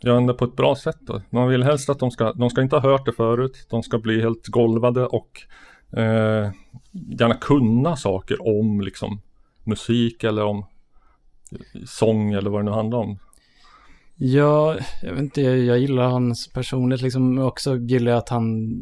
[0.00, 1.22] Gör henne på ett bra sätt då.
[1.30, 3.66] Man vill helst att de ska, de ska inte ha hört det förut.
[3.70, 5.42] De ska bli helt golvade och
[5.92, 6.50] eh,
[6.92, 9.20] gärna kunna saker om liksom
[9.64, 10.66] musik eller om
[11.86, 13.18] sång eller vad det nu handlar om.
[14.18, 17.38] Ja, jag vet inte, jag, jag gillar hans personlighet liksom.
[17.38, 18.74] Också gillar jag att han,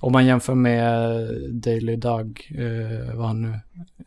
[0.00, 3.60] om man jämför med Daily Doug, eh, vad han nu,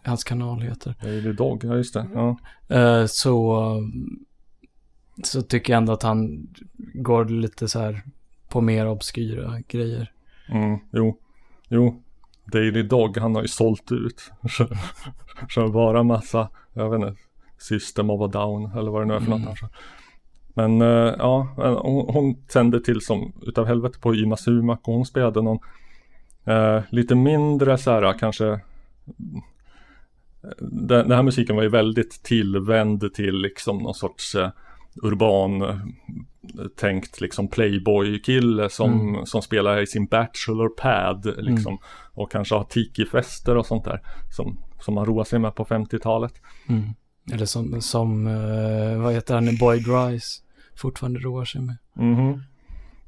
[0.03, 0.95] hans kanal heter.
[1.01, 2.07] Daily Dog, ja just det.
[2.13, 2.37] Ja.
[2.69, 3.75] Eh, så,
[5.23, 6.47] så tycker jag ändå att han
[6.93, 8.01] går lite så här
[8.49, 10.11] på mer obskyra grejer.
[10.49, 11.17] Mm, jo,
[11.69, 12.03] jo.
[12.51, 14.31] Daily Dog, han har ju sålt ut.
[15.49, 17.21] Kör, bara massa, jag vet inte,
[17.57, 19.61] System of a Down eller vad det nu är för något.
[19.61, 19.71] Mm.
[20.61, 24.93] Men eh, ja, men hon, hon tände till som utav helvete på Ima Sumak och
[24.93, 25.59] hon spelade någon
[26.45, 28.59] eh, lite mindre så här kanske
[30.59, 34.49] den, den här musiken var ju väldigt tillvänd till liksom någon sorts eh,
[35.03, 35.77] urban eh,
[36.75, 39.25] tänkt liksom playboy-kille som, Mm.
[39.25, 41.77] som spelar i sin bachelor pad liksom
[42.13, 44.01] och kanske har tiki-fester och sånt där
[44.35, 46.33] som, som man roar sig med på 50-talet.
[46.69, 46.83] Mm.
[47.33, 50.41] Eller som, som eh, vad heter han, Boy Grice
[50.81, 51.77] fortfarande roar sig med.
[51.93, 52.41] Mhm.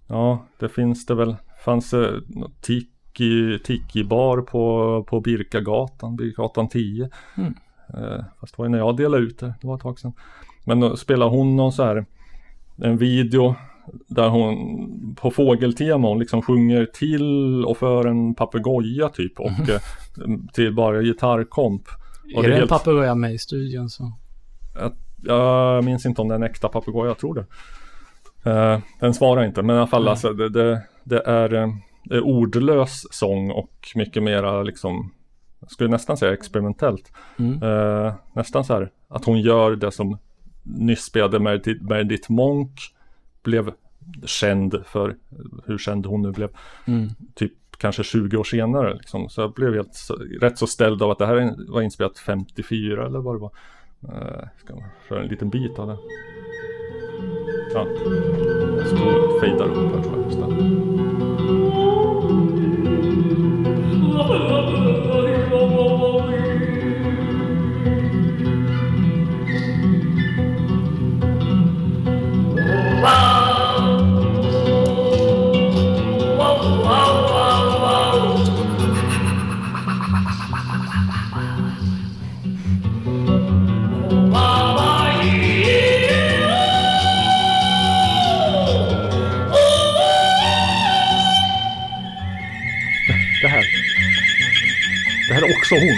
[0.08, 1.36] Ja, det finns det väl.
[1.66, 7.10] Fanns det något tiki, tiki-bar på, på Birkagatan, Birkagatan 10.
[7.38, 7.54] Mm.
[7.94, 10.14] Eh, fast det var ju när jag delade ut det, det var ett tag sedan.
[10.66, 12.06] Men då spelar hon någon så här,
[12.78, 13.56] en video
[14.08, 19.82] där hon på fågeltema hon liksom sjunger till och för en papegoja typ och eh,
[20.54, 21.84] till bara gitarrkomp.
[22.36, 24.12] Och är det en helt- papegoja med i studion så?
[24.76, 24.91] jag,
[25.24, 27.45] jag minns inte om det är en äkta papegoja, jag tror det.
[28.52, 30.12] Eh, den svarar inte, men i alla fall Mm.
[30.12, 31.68] alltså, det, det, det är eh,
[32.04, 35.12] det är ordlös sång och mycket mera liksom
[35.64, 37.12] jag skulle nästan säga experimentellt.
[37.40, 37.64] Mm.
[37.64, 40.18] Eh, nästan så här att hon gör det som
[40.64, 42.80] nyss spelade Meredith, Meredith Monk
[43.44, 43.72] blev
[44.26, 45.16] känd för
[45.66, 46.50] hur känd hon nu blev.
[46.86, 47.10] Mm.
[47.36, 49.30] Typ kanske 20 år senare liksom.
[49.30, 50.08] Så jag blev helt
[50.41, 53.52] rätt så ställd av att det här var inspelat 54 eller vad det var.
[54.10, 55.98] Uh, ska man köra en liten bit av det.
[57.74, 57.88] Ja,
[58.78, 60.26] jag ska fejdar upp här tror jag.
[60.26, 60.73] Just det.
[95.64, 95.98] Också hon.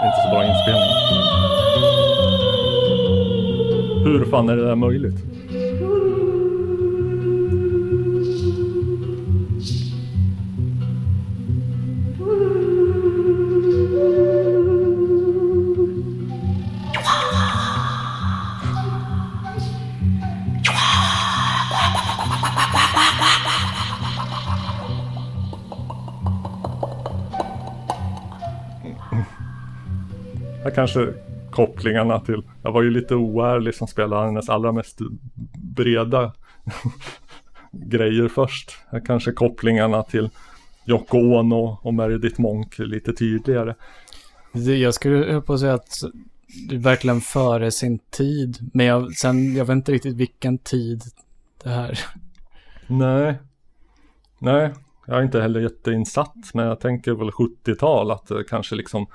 [0.00, 0.90] Det är inte så bra inspelning.
[4.04, 5.35] Hur fan är det där möjligt?
[30.76, 31.14] Kanske
[31.50, 34.98] kopplingarna till, jag var ju lite oärlig som spelade hennes allra mest
[35.54, 36.32] breda
[37.72, 38.76] grejer först.
[39.06, 40.30] Kanske kopplingarna till
[40.86, 43.74] Yoko Ono och Meredith Monk lite tydligare.
[44.52, 46.02] Jag skulle på att säga att
[46.68, 48.70] det är verkligen före sin tid.
[48.72, 51.02] Men jag, sen, jag vet inte riktigt vilken tid
[51.62, 51.98] det här.
[52.86, 53.38] Nej.
[54.38, 54.72] Nej,
[55.06, 59.06] jag är inte heller jätteinsatt men jag tänker väl 70-tal att det kanske liksom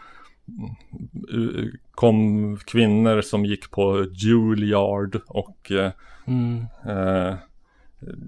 [1.91, 5.91] kom kvinnor som gick på Juilliard och eh,
[6.27, 6.65] Mm.
[6.87, 7.35] eh,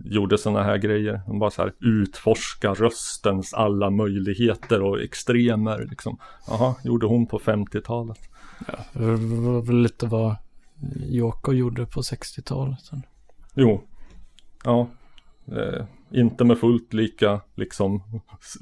[0.06, 1.22] gjorde sådana här grejer.
[1.28, 6.18] De bara så här utforska röstens alla möjligheter och extremer liksom.
[6.48, 8.18] Jaha, gjorde hon på 50-talet.
[8.94, 10.36] Det var väl lite vad
[11.10, 12.80] Yoko gjorde på 60-talet.
[13.54, 13.84] Jo,
[14.64, 14.88] ja.
[15.48, 18.04] Eh, inte med fullt lika liksom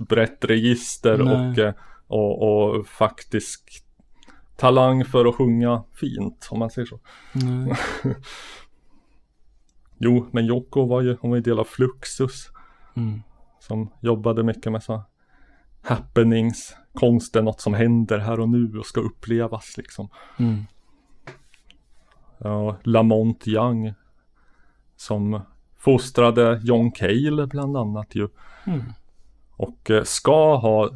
[0.09, 1.49] brett register Nej.
[1.51, 1.73] och, eh,
[2.11, 3.83] och, och faktisk
[4.55, 6.99] talang för att sjunga fint om man säger så.
[7.33, 7.73] Nej.
[10.03, 12.49] Jo, men Jocko var ju, hon var ju del av Fluxus.
[12.95, 13.21] Mm.
[13.59, 15.03] Som jobbade mycket med så
[15.81, 20.09] happenings, konst är något som händer här och nu och ska upplevas liksom.
[20.39, 20.63] Mm.
[22.37, 23.93] Ja, Lamont Young
[24.95, 25.41] som
[25.77, 28.27] fostrade John Cale bland annat ju.
[28.65, 28.83] Mm.
[29.55, 30.89] Och eh, ska ha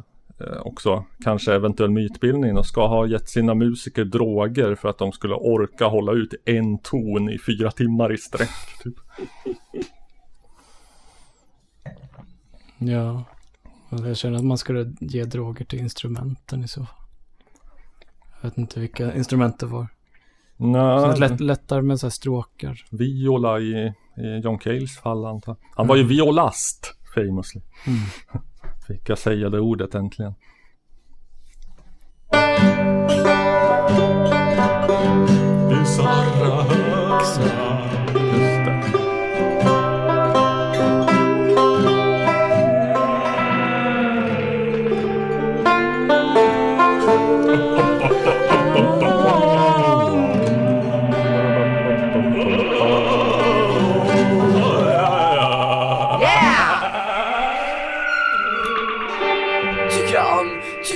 [0.62, 5.34] också kanske eventuell mytbildning och ska ha gett sina musiker droger för att de skulle
[5.34, 8.50] orka hålla ut en ton i fyra timmar i sträck.
[8.82, 8.94] Typ.
[12.78, 13.24] Ja.
[13.90, 16.94] Jag känner att man skulle ge droger till instrumenten i så fall.
[18.42, 19.86] Jag vet inte vilka instrument det var.
[20.56, 22.84] Nej, lätt, lättare med så här stråkar.
[22.90, 25.56] viola i, i John Cales fall antar.
[25.74, 27.60] Han var ju violast famously.
[27.86, 27.98] Mm.
[28.86, 30.34] Fick jag säga det ordet äntligen.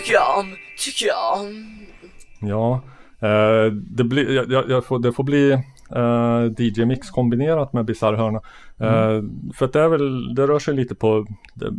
[0.00, 1.76] Tycker jag om, tycker jag om.
[2.40, 2.82] Ja,
[3.28, 5.52] eh, det, blir, jag, jag, jag får, det får bli
[5.90, 8.40] eh, DJ-mix kombinerat med Bizarre Hörna.
[8.78, 9.22] Eh,
[9.54, 11.70] för att det är väl, det rör sig lite på det,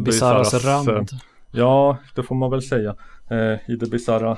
[0.00, 1.08] Bizarras eh, rand.
[1.50, 2.94] Ja, det får man väl säga.
[3.30, 4.36] Eh, I det bisarra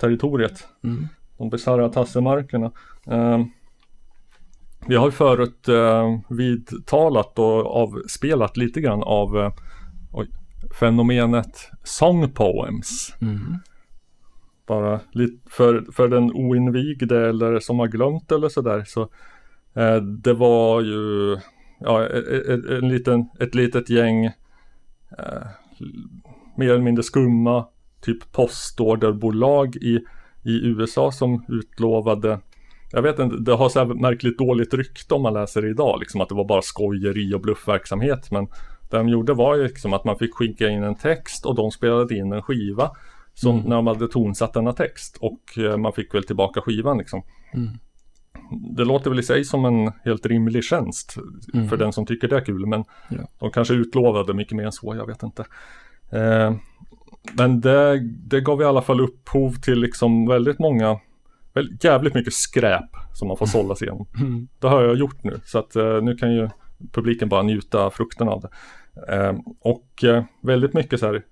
[0.00, 0.64] territoriet.
[0.84, 1.08] Mm.
[1.38, 2.72] De bisarra tassemarkerna.
[3.06, 3.44] Eh,
[4.86, 9.52] vi har ju förut eh, vidtalat och avspelat lite grann av eh,
[10.12, 10.28] oj,
[10.80, 13.14] fenomenet song poems.
[13.20, 13.58] Mm.
[14.66, 19.02] Bara lite för, för den oinvigde eller som har glömt eller sådär så
[19.74, 21.36] eh, det var ju
[21.80, 24.24] ja, ett, ett, en liten, ett litet gäng
[25.18, 25.46] eh,
[26.56, 27.66] mer eller mindre skumma
[28.00, 30.00] typ postorderbolag i,
[30.42, 32.38] i USA som utlovade
[32.92, 36.00] jag vet inte, det har så här märkligt dåligt rykte om man läser det idag,
[36.00, 38.30] liksom att det var bara skojeri och bluffverksamhet.
[38.30, 38.48] Men
[38.90, 42.14] de gjorde var ju liksom att man fick skicka in en text och de spelade
[42.16, 42.90] in en skiva.
[43.34, 43.68] Som Mm.
[43.68, 47.22] när de hade tonsatt denna text och eh, man fick väl tillbaka skivan liksom.
[47.54, 47.68] Mm.
[48.76, 51.14] Det låter väl i sig som en helt rimlig tjänst
[51.54, 51.68] Mm.
[51.68, 52.66] för den som tycker det är kul.
[52.66, 53.28] Men Ja.
[53.38, 55.44] de kanske utlovade mycket mer än så, jag vet inte.
[56.12, 56.54] Eh,
[57.32, 60.98] men det, det gav i alla fall upphov till liksom väldigt många,
[61.54, 64.06] väl, jävligt mycket skräp som man får sålla sig igenom.
[64.20, 64.48] Mm.
[64.58, 66.48] Det har jag gjort nu, så att eh, nu kan ju
[66.92, 68.48] publiken bara njuta frukten av det.
[69.08, 71.24] Ehm, och eh, väldigt mycket så här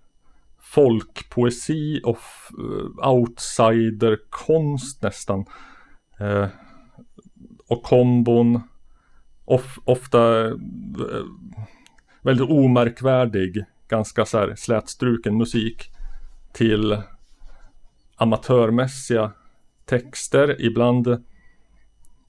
[0.58, 2.18] folkpoesi och
[2.58, 5.44] eh, outsiderkonst nästan.
[6.18, 6.48] Ehm,
[7.68, 8.60] och kombon,
[9.44, 10.54] of, ofta eh,
[12.22, 15.90] väldigt omärkvärdig, ganska så här slätstruken musik
[16.52, 17.02] till
[18.16, 19.32] amatörmässiga
[19.84, 21.24] texter, ibland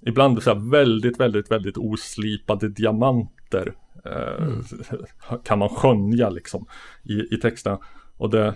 [0.01, 3.73] Ibland så här väldigt, väldigt, väldigt oslipade diamanter
[4.05, 6.65] eh, kan man skönja liksom
[7.03, 7.77] i, i texten.
[8.17, 8.53] Och det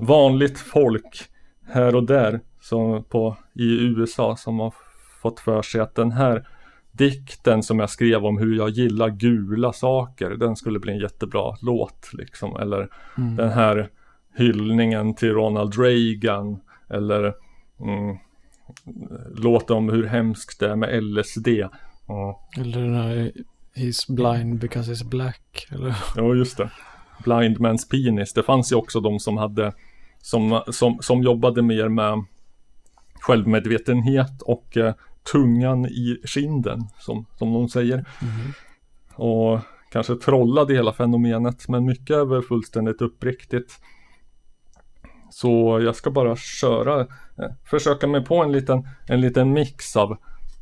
[0.00, 1.24] vanligt folk
[1.66, 4.74] här och där som på, i USA som har
[5.22, 6.48] fått för sig att den här
[6.92, 11.56] dikten som jag skrev om hur jag gillar gula saker, den skulle bli en jättebra
[11.62, 12.56] låt liksom.
[12.56, 13.36] Eller Mm.
[13.36, 13.88] den här
[14.36, 16.60] hyllningen till Ronald Reagan
[16.90, 17.34] eller
[17.80, 18.16] mm,
[19.36, 21.48] låten om hur hemskt det är med LSD.
[22.08, 23.32] Ja, Eller den här
[23.78, 25.66] He's blind because he's black.
[25.70, 25.96] Eller?
[26.16, 26.70] ja just det.
[27.24, 28.32] Blind Man's Penis.
[28.32, 29.72] Det fanns ju också de som hade
[30.20, 32.24] som, som, som jobbade mer med
[33.20, 34.94] självmedvetenhet och eh,
[35.32, 38.04] tungan i kinden som, som de säger.
[39.14, 39.60] Och
[39.92, 43.72] kanske trollade hela fenomenet men mycket är väl fullständigt uppriktigt.
[45.30, 47.06] Så jag ska bara köra, eh,
[47.64, 50.16] försöka mig på en liten, en liten mix av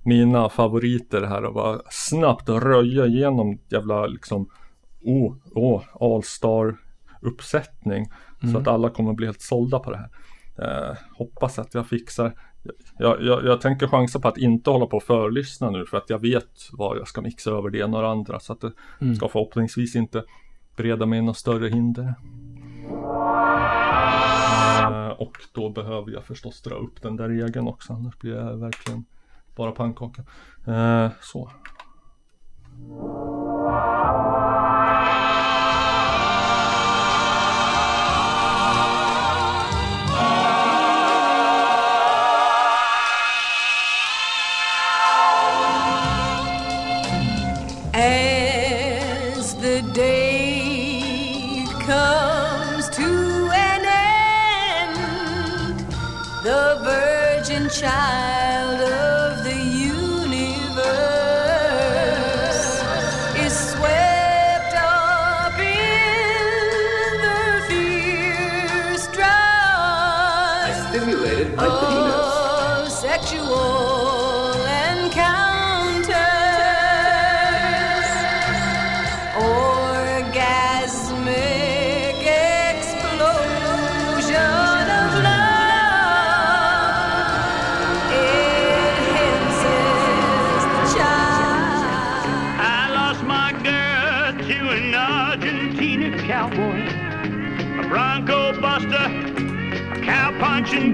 [0.06, 4.48] mina favoriter här och bara snabbt röja igenom jävla liksom
[5.08, 6.76] Åh, åh, All-star
[7.20, 8.06] uppsättning.
[8.52, 10.10] Så att alla kommer bli helt sålda på det här.
[10.58, 12.32] Eh, hoppas att jag fixar.
[12.98, 16.10] Jag, jag, jag tänker chansa på att inte hålla på och förlyssna nu för att
[16.10, 18.40] jag vet vad jag ska mixa över det ena och det andra.
[18.40, 18.72] Så att det
[19.16, 20.24] ska förhoppningsvis inte
[20.76, 22.14] bereda mig något större hinder.
[24.80, 28.56] Eh, och då behöver jag förstås dra upp den där regeln också, annars blir jag
[28.56, 29.04] verkligen
[29.56, 30.24] bara pannkaka.
[30.66, 31.50] Eh, så.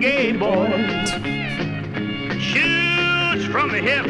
[0.02, 0.66] Gay boy.
[2.40, 4.04] Shoots from the hip,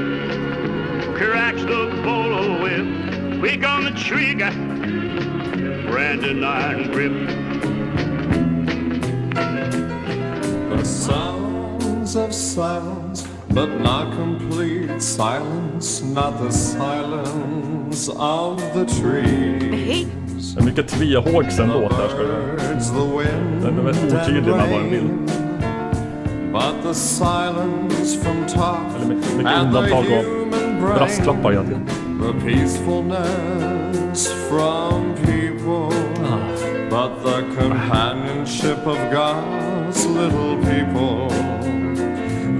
[1.14, 4.50] cracks the bolo whip, quick on the trigger,
[5.90, 7.12] branding iron grip.
[10.70, 20.54] The sounds of silence, but not complete silence, not the silence of the trees.
[20.54, 22.52] Det är mycket tvehågsen låt här ska det vara.
[22.56, 25.31] Birds, the wind, Den är väldigt otydlig med vad den vill.
[26.92, 30.98] The silence from top Eller mycket, mycket and the human brain.
[30.98, 31.86] brasklappar hela tiden.
[32.20, 35.88] The peacefulness from people,
[36.20, 36.44] ah.
[36.90, 41.28] but the companionship of God's little people.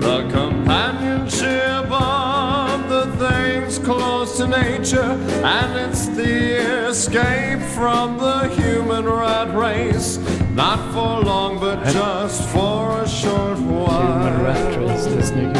[0.00, 5.12] The companionship of the things close to nature,
[5.44, 10.18] and it's the escape from the human rat race.
[10.54, 14.88] Not for long, but just for a short Human rat while.
[14.88, 15.58] race, det är snyggt.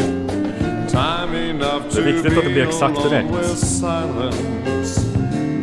[0.91, 3.25] Time enough Det är to viktigt att det blir be exakt alone rätt.
[3.31, 5.01] with silence.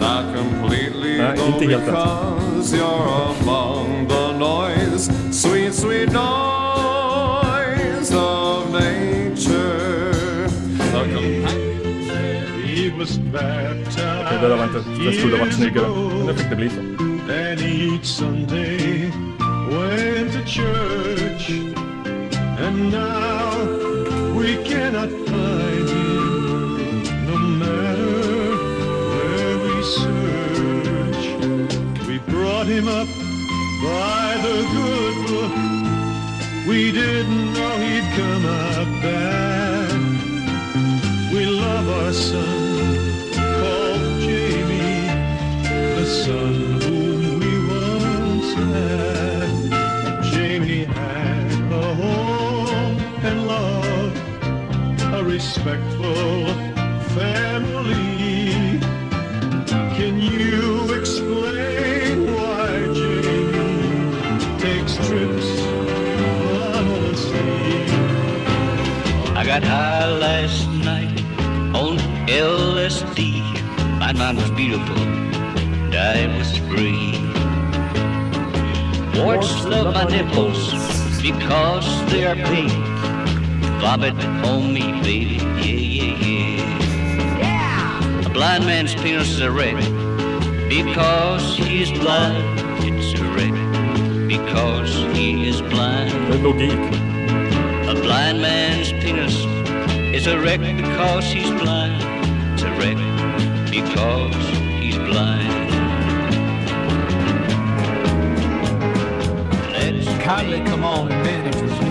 [0.00, 1.94] Not completely Nej, though, inte helt rätt.
[1.94, 5.12] because you're among the noise.
[5.33, 10.49] Sweet, sweet noise of nature.
[10.78, 14.41] The companionship He was baptized.
[14.41, 15.86] Det där var inte, det skulle ha varit snyggare.
[16.18, 16.76] Men det fick det bli så.
[20.51, 21.51] Church.
[22.65, 23.55] And now
[24.35, 28.57] we cannot find him no matter
[29.12, 31.25] where we search.
[32.09, 33.07] We brought him up
[33.87, 35.55] by the good book.
[36.67, 40.01] We didn't know he'd come out bad.
[41.33, 42.60] We love our son
[55.51, 56.47] respectful
[57.17, 58.79] family.
[59.97, 65.51] Can you explain why Jamie takes trips
[67.19, 67.83] sea?
[69.35, 71.19] I got high last night
[71.75, 71.99] on
[72.29, 73.43] LSD.
[73.99, 77.19] My mind was beautiful, and I was free.
[79.20, 80.62] Warts love my nipples
[81.20, 82.90] because they are pink.
[83.91, 87.39] Vomit on me, baby, yeah, yeah, yeah.
[87.41, 88.25] Yeah!
[88.25, 89.75] A blind man's penis is a wreck
[90.69, 92.60] because he is blind.
[92.85, 96.12] It's a wreck because he is blind.
[96.28, 96.94] Det är logik.
[97.89, 99.35] A blind man's penis
[100.15, 102.01] is a wreck because he's blind.
[102.52, 102.99] It's a wreck
[103.73, 104.36] because
[104.81, 105.51] he's blind.
[109.73, 111.90] Let's Kindly come on and manage with me,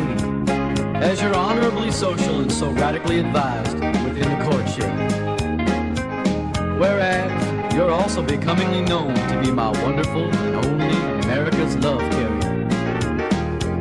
[1.01, 4.91] as you're honorably social and so radically advised within the courtship.
[6.77, 12.65] Whereas you're also becomingly known to be my wonderful and only America's love carrier.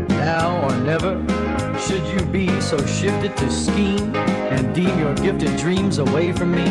[0.08, 1.16] Now or never
[1.80, 6.68] should you be so shifted to scheme and deem your gifted dreams away from me.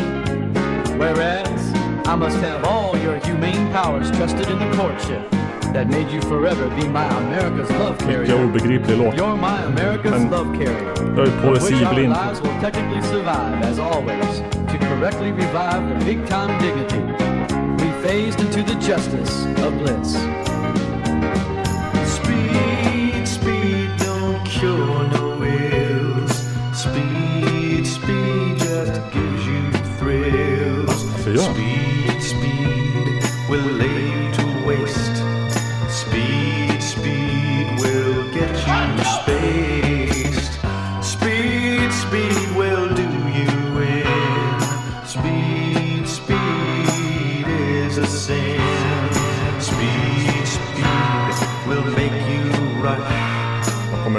[0.96, 1.72] Whereas
[2.08, 5.37] I must have all your humane powers trusted in the courtship
[5.72, 8.44] that made you forever be my America's love Mycket carrier.
[8.44, 9.14] obegriplig låt.
[9.16, 10.94] You're my America's Men love carrier.
[11.16, 12.08] jag är er of which our poesiblind.
[12.08, 17.02] lives will technically survive, as always, to correctly revive the big-time dignity
[17.80, 19.34] we phased into the justice
[19.66, 20.10] of bliss.
[22.16, 26.32] Speed, speed, don't cure no ills.
[26.84, 29.62] Speed, speed just gives you
[29.98, 31.04] thrills.
[31.04, 31.52] Varför gör?
[31.52, 35.27] Speed, speed will lay you to waste.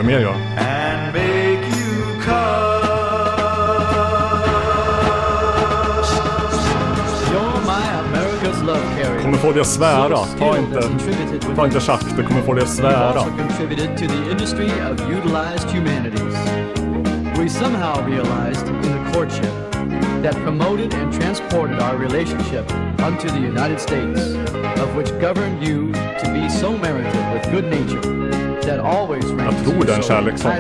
[0.04, 0.42] med mere, Jørgen.
[0.58, 2.80] And make you come.
[9.22, 10.18] kommer få dig att svära.
[10.40, 10.82] Ta inte,
[11.56, 13.26] ta inte schack, det kommer få dig att svära.
[17.40, 19.54] We somehow realized in the courtship
[20.24, 22.70] that promoted and transported our relationship
[23.02, 24.36] unto the United States,
[24.82, 28.19] of which governed you to be so merited with good nature
[28.70, 30.52] that always ranks tror det är en you so kärlekssång.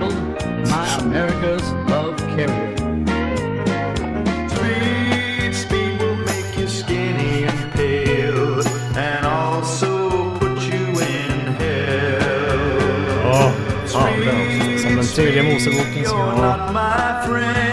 [13.23, 13.51] Ja,
[13.87, 14.79] fan den.
[14.79, 16.15] Som den tredje Moseboken så.
[16.15, 17.68] You're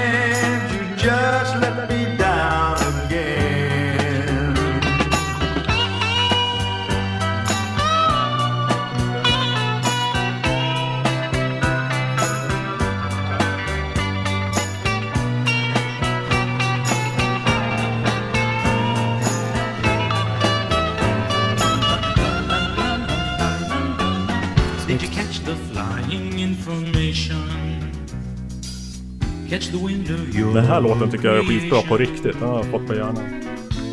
[30.57, 32.41] Den här låten tycker jag är skitbra på riktigt.
[32.41, 33.45] Den har jag fått på hjärnan.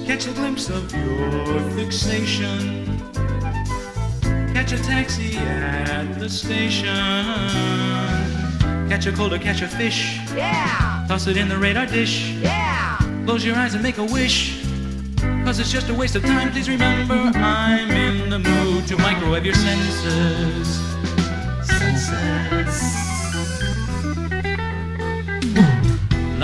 [0.07, 2.85] Catch a glimpse of your fixation.
[4.53, 6.87] Catch a taxi at the station.
[8.89, 10.19] Catch a cold or catch a fish.
[10.37, 11.07] Yeah!
[11.09, 12.31] Toss it in the radar dish.
[12.41, 13.25] Yeah!
[13.25, 14.63] Close your eyes and make a wish.
[15.45, 16.51] Cause it's just a waste of time.
[16.51, 20.01] Please remember, I'm in the mood to microwave your senses.
[20.01, 20.92] Senses.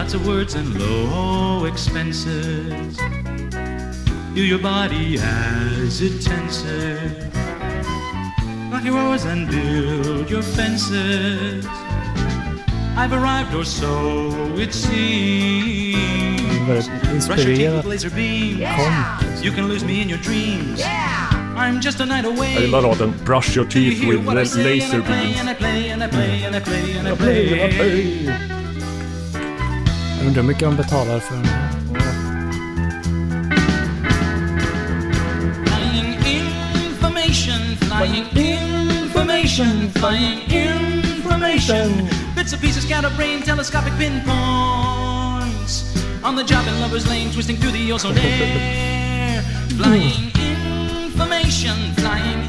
[0.10, 2.98] Lots of words and low expenses.
[4.34, 7.28] Do your body as it tenses.
[8.72, 11.64] Lock your oars and build your fences.
[12.98, 15.96] I've arrived, or so it seems.
[16.68, 18.64] Väldigt Brush your teeth with laser beams.
[18.76, 19.44] Kom.
[19.44, 20.82] You can lose me in your dreams.
[21.56, 22.54] I'm just a night away.
[22.54, 24.64] Jag gillar låten Brush your Do you teeth hear with what I la- say?
[24.64, 25.04] laser
[25.38, 25.50] and
[27.08, 28.49] I play beams.
[30.30, 31.46] Undrar hur mycket de betalar för den.
[35.66, 36.18] Flying
[36.90, 38.26] information, flying
[39.04, 42.10] information, flying information.
[42.36, 45.84] Bits and pieces, scatterbrain, telescopic pinpoints.
[46.24, 49.42] On the job in Lover's Lane, twisting through the ozone air.
[49.78, 50.32] Flying
[51.12, 52.48] information, flying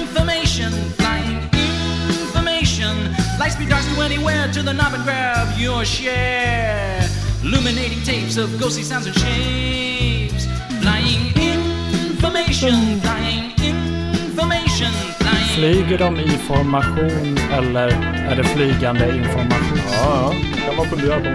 [0.00, 3.14] information, flying information.
[3.38, 7.05] Lightspeed darts to anywhere to the knob and grab your share.
[7.46, 10.46] Illuminating tapes of ghostly sounds and shapes.
[10.82, 15.46] Flying information, flying information, flying.
[15.54, 17.88] Flyger de i formation eller
[18.30, 19.78] är det flygande information?
[19.92, 20.66] Ja, ja.
[20.66, 21.28] kan man fundera på.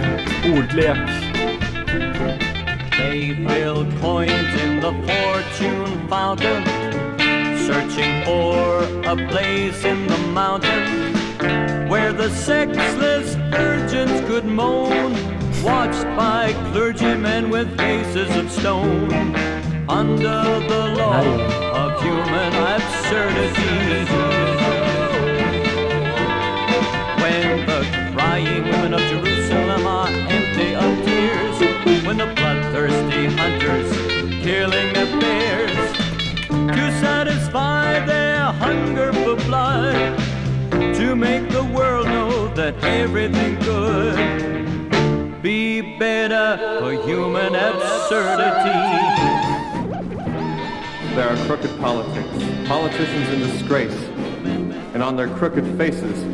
[0.48, 0.96] Ordlek.
[2.98, 6.64] They will point in the fortune fountain,
[7.66, 11.22] searching for a place in the mountain
[11.88, 15.12] where the sexless urchins could moan,
[15.62, 19.12] watched by clergymen with faces of stone.
[19.88, 21.22] Under the law
[21.80, 24.04] of human absurdity.
[27.22, 33.92] When the crying women of Jerusalem are empty of tears, when the bloodthirsty hunters
[34.42, 35.96] killing their bears
[36.76, 40.18] to satisfy their hunger for blood,
[40.96, 44.71] to make the world know that everything could
[45.42, 48.70] be better for human absurdity.
[51.16, 54.02] There are crooked politics, politicians in disgrace,
[54.94, 56.24] and on their crooked faces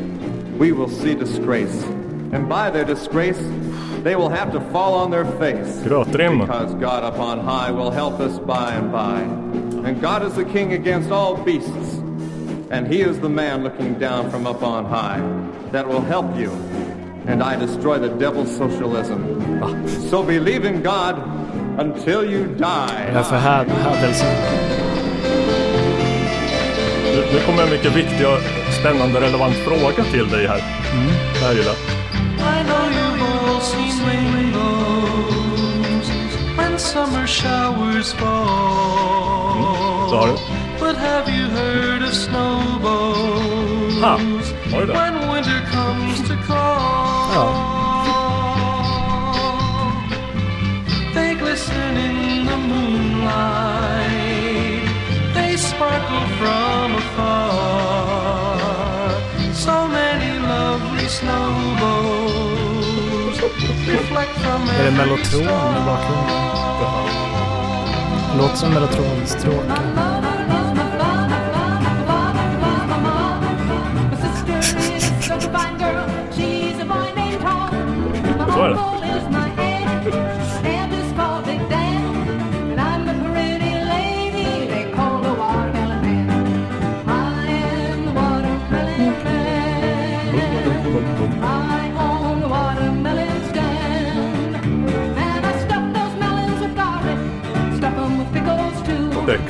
[0.59, 1.83] we will see disgrace.
[2.33, 3.39] And by their disgrace,
[4.03, 5.83] they will have to fall on their face.
[5.83, 9.21] Because God upon high will help us by and by.
[9.89, 11.97] And God is the king against all beasts.
[12.71, 15.21] And he is the man looking down from up on high
[15.71, 16.51] that will help you.
[17.29, 19.23] And I destroy the devil's socialism.
[20.11, 21.17] So believe in God
[21.79, 23.13] until you die.
[23.15, 24.29] Varför här, hädelsen?
[27.05, 28.39] Nu, nu kommer en mycket viktig och
[28.81, 30.63] spännande relevant fråga till dig här.
[30.93, 31.09] Mm.
[31.35, 31.77] Det här gillar jag.
[32.39, 35.29] I know you've all seen rainbows
[36.57, 38.49] when summer showers fall.
[40.11, 40.33] Så har du.
[40.81, 44.19] But have you heard of snowballs Ha,
[44.77, 47.39] oj when winter comes to call?
[47.41, 47.55] Oh.
[51.15, 54.09] They glisten in the moonlight.
[55.35, 58.59] They sparkle from afar.
[59.55, 62.59] So many lovely snowballs
[63.87, 66.49] reflect from Är det every mellotron i bakgrunden?
[68.39, 69.77] Låter som mellotronstråkar.
[70.23, 70.28] Så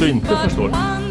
[0.00, 0.20] nation.
[0.20, 1.01] Det är något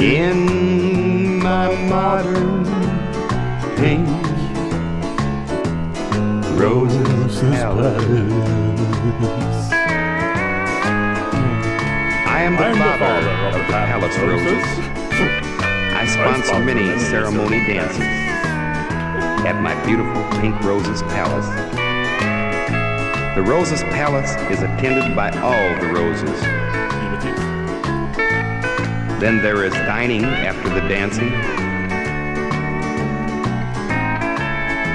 [0.00, 2.64] in my modern
[3.76, 4.06] pink
[6.58, 8.04] roses palace.
[12.26, 14.64] I am the I am the father, father of the Palace Roses.
[15.94, 18.00] I sponsor many ceremony dances
[19.46, 21.48] at my beautiful Pink Roses Palace.
[23.34, 26.65] The Roses Palace is attended by all the roses.
[29.18, 31.32] Then there is dining after the dancing,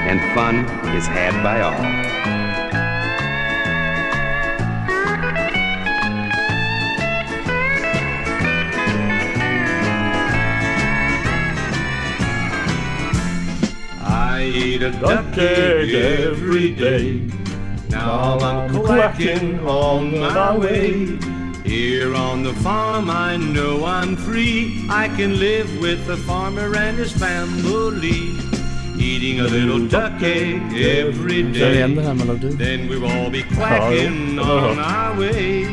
[0.08, 1.74] and fun is had by all.
[14.04, 17.28] I eat a duck egg every day.
[17.90, 21.18] Now I'm quacking on my way.
[21.72, 24.84] Here on the farm, I know I'm free.
[24.90, 28.36] I can live with the farmer and his family.
[28.98, 31.80] Eating a little duck egg every day.
[31.80, 32.58] den här melodin.
[32.58, 35.64] Then we will all be quacking on our way.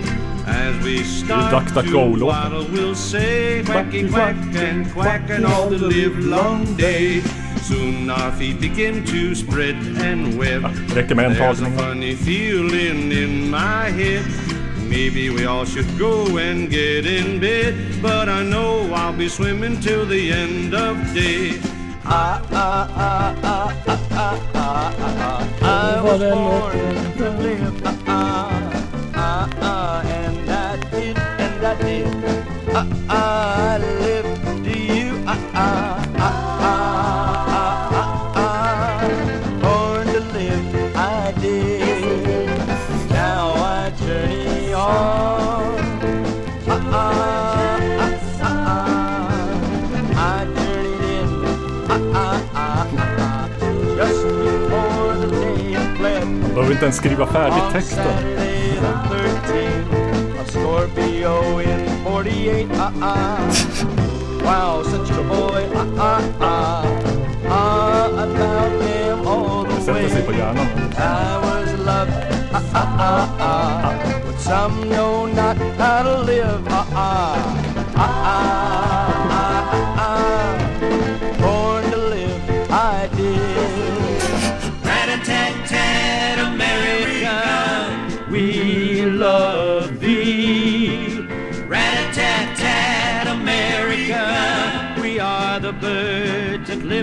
[0.48, 5.70] As we start Duck, duck, to waddle, we'll say quacky quack and quack and all
[5.70, 7.22] the live long day.
[7.62, 10.64] Soon our feet begin to spread and web.
[10.64, 14.49] Ah, en There's a funny feeling in my head.
[14.90, 18.02] Maybe we all should go and get in bed.
[18.02, 21.60] But I know I'll be swimming till the end of day.
[22.04, 25.42] Ah, ah, ah, ah, ah, ah, ah, ah, ah.
[25.62, 26.78] I was born
[27.20, 32.08] to live, ah, ah, ah, ah, and I did, and I did,
[32.74, 34.29] ah, ah, I lived
[56.80, 58.06] inte ens skriva färdigt texten.
[58.06, 62.92] Saturday the 13th, a Scorpio in 48.
[64.44, 66.86] Wow, such a boy, uh-uh-uh.
[68.16, 70.68] About him all Det sätter sig på hjärnan.
[74.38, 76.60] Some know not how to live,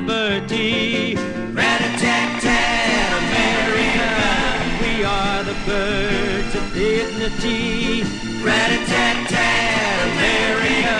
[0.00, 1.14] liberty.
[1.60, 4.12] Rat-a-tat-tat, America,
[4.82, 8.02] we are the birds of dignity.
[8.44, 10.98] Rat-a-tat-tat, America,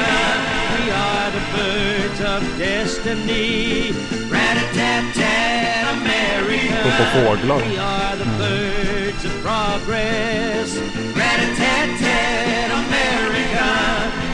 [0.75, 3.92] we are the birds of destiny.
[4.33, 7.60] Rat-a-tat-tat, America, Gå på fåglar.
[7.68, 8.39] we are the mm.
[8.39, 10.70] birds of progress.
[11.20, 13.68] Rat-a-tat-tat, America,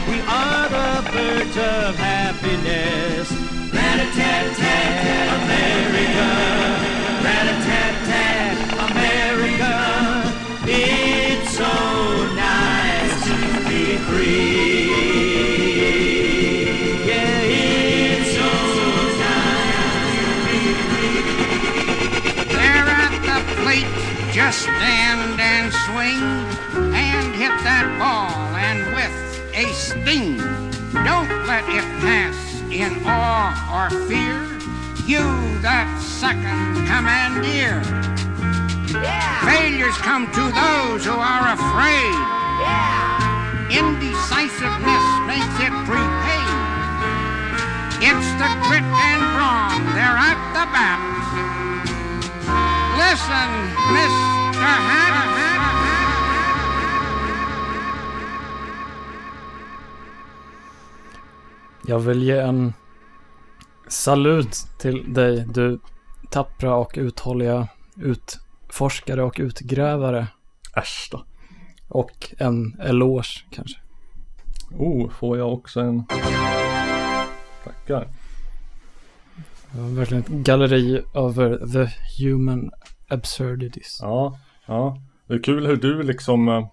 [0.09, 3.42] we are the birds of happiness.
[24.33, 26.21] Just stand and swing
[26.93, 30.37] and hit that ball and with a sting.
[31.05, 32.42] Don't let it pass
[32.81, 34.41] in awe or fear.
[35.05, 35.21] You,
[35.61, 37.85] that second commandeer.
[39.45, 42.17] Failures come to those who are afraid.
[42.65, 43.69] Yeah.
[43.69, 46.53] Indecisiveness makes it prepaid.
[48.01, 50.99] It's the grit and brawn, they're at the bat.
[52.97, 53.49] Listen,
[53.93, 54.65] Mr.
[54.65, 55.52] Hat.
[61.87, 62.73] Jag vill ge en
[63.87, 65.79] salut till dig, du
[66.31, 70.27] tappra och uthålliga utforskare och utgrävare.
[70.75, 71.25] Äsch då.
[71.87, 73.79] Och en eloge kanske.
[74.77, 76.05] Oh, får jag också en...
[77.63, 78.07] Tackar.
[79.71, 81.87] Det var verkligen ett galleri över the
[82.23, 82.71] human
[83.07, 83.99] absurdities.
[84.01, 84.97] Ja, ja.
[85.27, 86.67] Det är kul hur du liksom eh,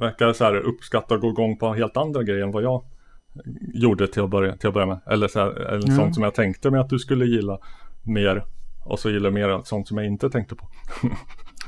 [0.00, 2.84] verkar så här uppskatta att gå igång på helt andra grejer än vad jag
[3.74, 5.00] gjorde till att börja, till att börja med.
[5.06, 5.96] Eller, så här, eller Ja.
[5.96, 7.58] sånt som jag tänkte mig att du skulle gilla
[8.02, 8.44] mer.
[8.84, 10.68] Och så gillar jag mer sånt som jag inte tänkte på.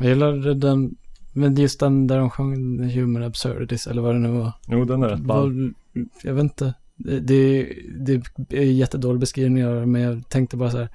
[0.01, 0.95] Jag gillade den,
[1.33, 4.53] men just den där de sjöng human absurdities eller vad det nu var.
[4.69, 5.73] Jo, den är rätt ball.
[6.23, 6.75] Jag vet inte.
[6.97, 10.89] Det, det, det är jättedålig beskrivning av det, men jag tänkte bara så här.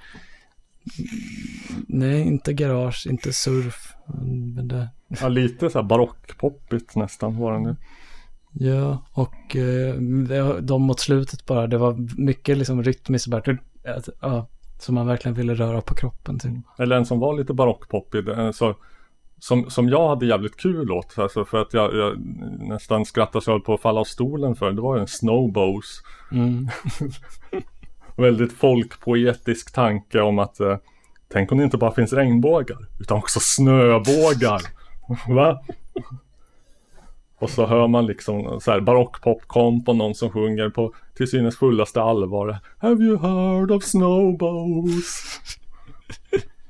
[1.87, 3.93] Nej, inte garage, inte surf.
[4.55, 4.87] Men det,
[5.21, 7.75] Ja, lite så här barockpoppigt nästan var den nu.
[8.59, 9.95] Ja, och eh,
[10.59, 13.57] de mot slutet bara, det var mycket liksom rytmiskt bara,
[14.21, 14.47] ja,
[14.79, 16.51] som man verkligen ville röra på kroppen typ.
[16.79, 18.27] Eller en som var lite barockpoppig.
[18.27, 18.75] eh, Så,
[19.39, 21.17] som, som jag hade jävligt kul åt.
[21.19, 22.17] Alltså för att jag, jag
[22.59, 24.71] nästan skrattade så jag höll på att falla av stolen för.
[24.71, 26.01] Det var ju en snowbows.
[26.31, 26.67] Mm.
[28.15, 30.77] Väldigt folkpoetisk tanke om att eh,
[31.29, 34.61] Tänk om det inte bara finns regnbågar utan också snöbågar.
[35.35, 35.61] Va?
[37.39, 41.57] Och så hör man liksom så här barockpopkomp och någon som sjunger på till synes
[41.57, 42.59] fullaste allvar.
[42.77, 45.39] Have you heard of snowbows?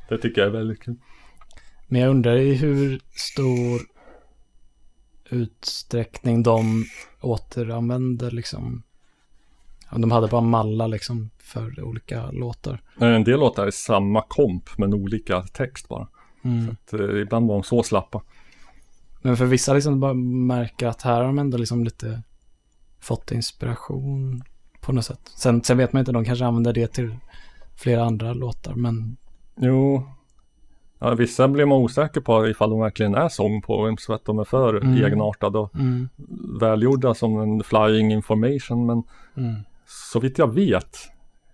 [0.09, 0.95] Det tycker jag är väldigt kul.
[1.87, 3.81] Men jag undrar i hur stor
[5.29, 6.85] utsträckning de
[7.21, 8.83] återanvänder liksom.
[9.89, 12.81] Om de hade bara mallar liksom för olika låtar.
[12.99, 16.07] En del låtar är samma komp men olika text bara.
[16.43, 16.65] Mm.
[16.65, 18.21] Så att, eh, ibland var de så slappa.
[19.27, 22.21] Men för vissa liksom bara märker att här har de ändå liksom lite
[22.99, 24.43] fått inspiration
[24.81, 25.19] på något sätt.
[25.35, 27.15] Sen, sen vet man inte, de kanske använder det till
[27.75, 29.17] flera andra låtar, men
[29.55, 30.03] Jo.
[30.99, 34.43] Ja, vissa blir man osäker på ifall de verkligen är sångpoems för att de är
[34.43, 34.93] för Mm.
[35.05, 36.09] egenartade och Mm.
[36.59, 38.85] välgjorda som en flying information.
[38.85, 39.03] Men
[39.45, 39.61] Mm.
[39.85, 40.97] så vitt jag vet,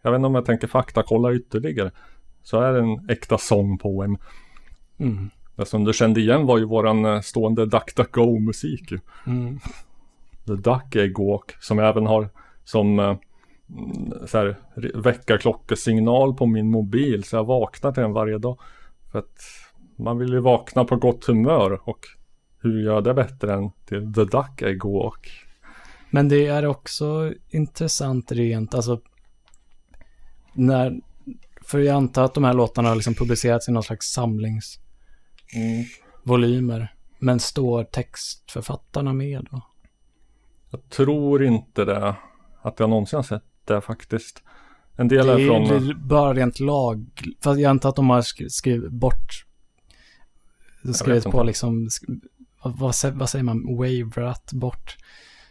[0.01, 1.91] jag vet inte om jag tänker fakta kolla ytterligare.
[2.45, 4.17] så är det en äkta sångpoem.
[4.97, 5.29] Mm.
[5.56, 8.99] Det som du kände igen var ju våran eh, stående Duck Duck Go musik ju.
[9.27, 9.59] Mm.
[10.45, 12.30] The Duck Egg Walk som jag även har
[12.64, 13.06] som eh,
[13.69, 14.57] mm, så här,
[14.93, 18.59] väckarklockesignal på min mobil så jag vaknar till den varje dag.
[19.11, 19.41] För att
[19.95, 21.99] man vill ju vakna på gott humör och
[22.59, 25.32] hur gör det bättre än till The Duck Egg Walk?
[26.09, 29.01] Men det är också intressant rent, alltså
[30.53, 31.01] när,
[31.61, 34.14] för jag antar att de här låtarna har liksom publicerats i någon slags
[35.53, 36.93] samlingsvolymer.
[37.19, 39.61] Men står textförfattarna med då?
[40.69, 42.15] Jag tror inte det.
[42.61, 44.43] Att jag någonsin har sett det faktiskt.
[44.95, 45.88] En del Det är från...
[45.88, 47.06] ju bara rent lag,
[47.41, 49.45] fast jag antar att de har sk- skrivit bort,
[50.93, 51.90] skrivit på liksom,
[52.64, 54.98] vad, vad, sä- vad säger man, waverat bort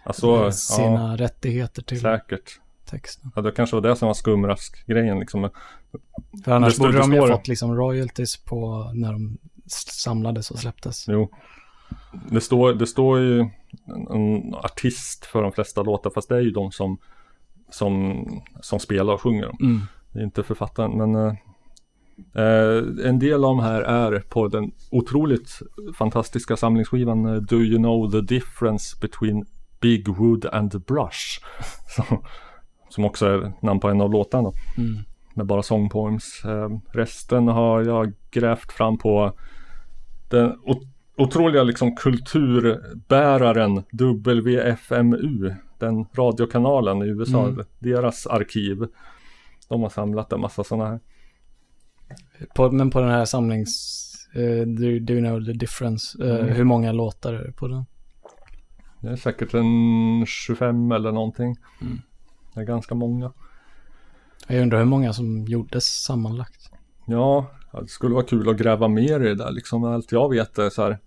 [0.05, 2.61] Alltså, sina ja, rättigheter till Säkert.
[2.85, 3.33] texten.
[3.37, 5.51] Ja, det kanske var det som var skumrask-grejen liksom.
[6.45, 10.51] För annars Det borde det de ju ha fått liksom royalties på när de samlades
[10.51, 11.05] och släpptes.
[11.09, 11.31] Jo.
[12.31, 13.51] Det står, det står ju en,
[14.11, 16.99] en artist för de flesta låtar fast det är ju de som
[17.75, 18.25] som,
[18.61, 19.57] som spelar och sjunger dem.
[19.61, 19.81] Mm.
[20.13, 21.35] Det är inte författaren men eh,
[22.35, 25.59] eh, en del av de här är på den otroligt
[25.99, 29.45] fantastiska samlingsskivan eh, Do you know the difference between
[29.81, 31.41] Big Wood and Brush?
[31.97, 32.25] som,
[32.89, 34.51] som också är namn på en av låtarna.
[34.79, 34.99] Mm.
[35.35, 36.45] Med bara sångpoems.
[36.45, 39.33] Eh, resten har jag grävt fram på
[40.33, 40.59] den
[41.17, 45.55] otroliga liksom kulturbäraren WFMU.
[45.79, 47.49] Den radiokanalen i USA.
[47.49, 47.65] Mm.
[47.79, 48.87] Deras arkiv.
[49.69, 51.01] De har samlat en massa sådana här.
[52.55, 53.99] På, men på den här samlings...
[54.37, 56.25] Uh, do, do you know the difference?
[56.25, 56.55] Eh, Mm.
[56.55, 57.85] Hur många låtar är det på den?
[59.01, 61.57] Det är säkert en 25 eller någonting.
[61.81, 62.01] Mm.
[62.55, 63.33] Det är ganska många.
[64.49, 66.71] Jag undrar hur många som gjordes sammanlagt.
[67.07, 69.51] Ja, det skulle vara kul att gräva mer i det där.
[69.51, 70.99] Liksom allt jag vet är så här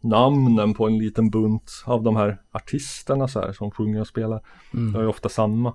[0.00, 4.40] namnen på en liten bunt av de här artisterna så här som sjunger och spelar.
[4.74, 4.92] Mm.
[4.92, 5.74] Det är ofta samma.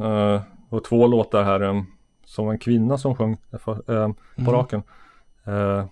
[0.00, 1.86] Uh, och två låtar här um,
[2.24, 4.52] som en kvinna som sjöng för, eh, på Mm.
[4.52, 4.82] raken.
[5.44, 5.84] Eh,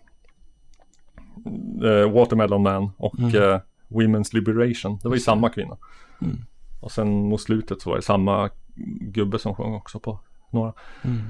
[1.91, 3.61] eh, Watermelon Man och Mm.
[3.89, 4.99] Women's Liberation.
[5.03, 5.77] Det var ju samma kvinna.
[6.23, 6.37] Mm.
[6.81, 8.51] Och sen mot slutet så var det samma
[9.01, 10.21] gubbe som sjöng också på
[10.51, 10.73] några.
[11.03, 11.21] Mm.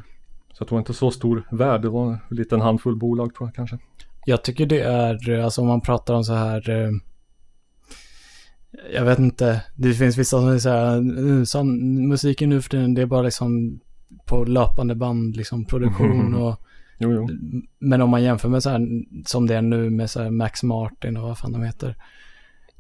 [0.53, 1.83] Så jag tror inte så stor värld.
[1.83, 3.79] Det var en liten handfull bolag tror jag kanske.
[4.25, 6.91] Jag tycker det är, eh, alltså om man pratar om så här, eh,
[8.93, 12.71] jag vet inte, det finns vissa som säger så här, "Mm, sån, musiken nu för
[12.71, 13.81] tiden, det är bara liksom
[14.27, 16.61] på löpande band, liksom produktion och,
[16.99, 17.29] Jo, jo.
[17.79, 18.81] men om man jämför med så här,
[19.27, 21.97] som det är nu med så här Max Martin och vad fan de heter,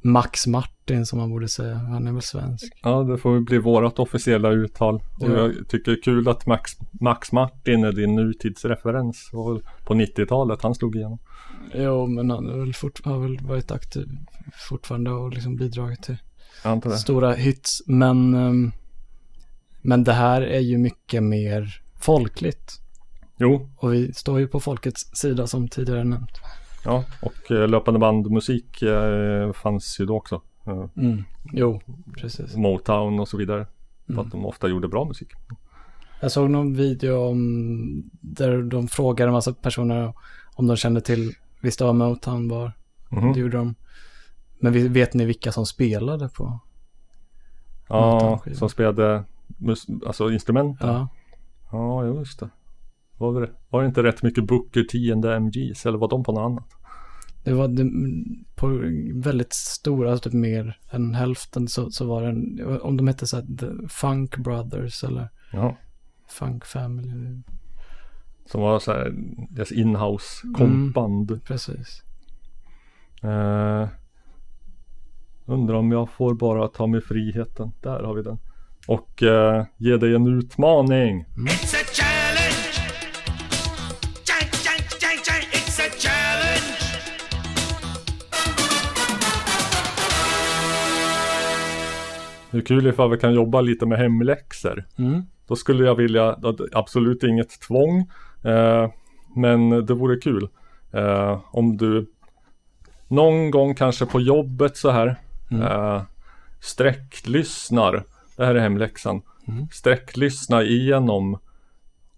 [0.03, 2.73] Max Martin som man borde säga, han är väl svensk.
[2.83, 4.95] Ja, det får bli vårat officiella uttal.
[4.95, 5.33] Och Ja.
[5.37, 9.31] jag tycker det är kul att Max, Max Martin är din nutidsreferens.
[9.33, 11.19] Väl på 90-talet han slog igenom.
[11.75, 14.09] Jo, men han har väl, fort, har väl varit aktiv
[14.69, 16.17] fortfarande och liksom bidragit till
[16.99, 17.83] stora hits.
[17.87, 18.73] Men, ehm,
[19.83, 22.73] men det här är ju mycket mer folkligt.
[23.39, 23.70] Jo.
[23.77, 26.31] Och vi står ju på folkets sida som tidigare nämnt.
[26.84, 30.42] Ja, och eh, löpande bandmusik eh, fanns ju då också.
[30.67, 31.25] Eh, Mm.
[31.52, 31.81] Jo,
[32.20, 32.57] precis.
[32.57, 33.67] Motown och så vidare.
[34.07, 34.25] För Mm.
[34.26, 35.28] att de ofta gjorde bra musik.
[36.20, 40.12] Jag såg någon video om där de frågade en massa personer
[40.55, 42.73] om de kände till, visste vad Motown var.
[43.10, 43.33] Mhm.
[43.33, 43.75] Det gjorde de.
[44.60, 46.59] Men vet ni vilka som spelade på?
[47.89, 49.25] Ja, som spelade
[49.59, 50.89] mus- alltså instrumenten.
[50.89, 51.09] Ja.
[51.73, 52.49] Ja, just det.
[53.21, 56.33] Var det, var det inte rätt mycket Booker T and MGs eller var de på
[56.33, 56.65] något annat?
[57.45, 57.91] Det var det,
[58.55, 58.69] på
[59.25, 63.27] väldigt stora, alltså typ mer än hälften så, så var det en, om de hette
[63.27, 65.77] så här The Funk Brothers eller Ja.
[66.29, 67.43] Funk Family.
[68.47, 69.13] Som var så här
[69.51, 71.31] deras inhouse kompband.
[71.31, 72.03] Mm, precis.
[73.23, 73.89] Eh,
[75.47, 77.73] undrar om jag får bara ta mig friheten.
[77.81, 78.39] Där har vi den.
[78.87, 81.25] Och eh, ge dig en utmaning.
[81.37, 81.75] It's
[92.51, 94.85] Det är kul ifall vi kan jobba lite med hemläxor.
[94.99, 95.23] Mm.
[95.47, 96.39] Då skulle jag vilja,
[96.73, 97.99] absolut inget tvång.
[98.45, 98.91] Eh,
[99.37, 100.49] men det vore kul.
[100.93, 102.07] Eh, om du
[103.09, 105.17] någon gång kanske på jobbet så här.
[105.51, 105.62] Mm.
[105.62, 106.03] Eh,
[106.61, 108.05] sträcklyssnar.
[108.37, 109.23] Det här är hemläxan.
[109.49, 109.67] Mm.
[109.73, 111.39] Sträcklyssna igenom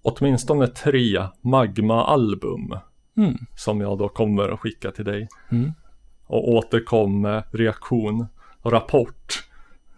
[0.03, 2.75] åtminstone tre Magma-album.
[3.17, 3.35] Mm.
[3.57, 5.29] Som jag då kommer att skicka till dig.
[5.51, 5.73] Mm.
[6.27, 8.27] Och återkom med reaktion
[8.63, 9.45] och rapport.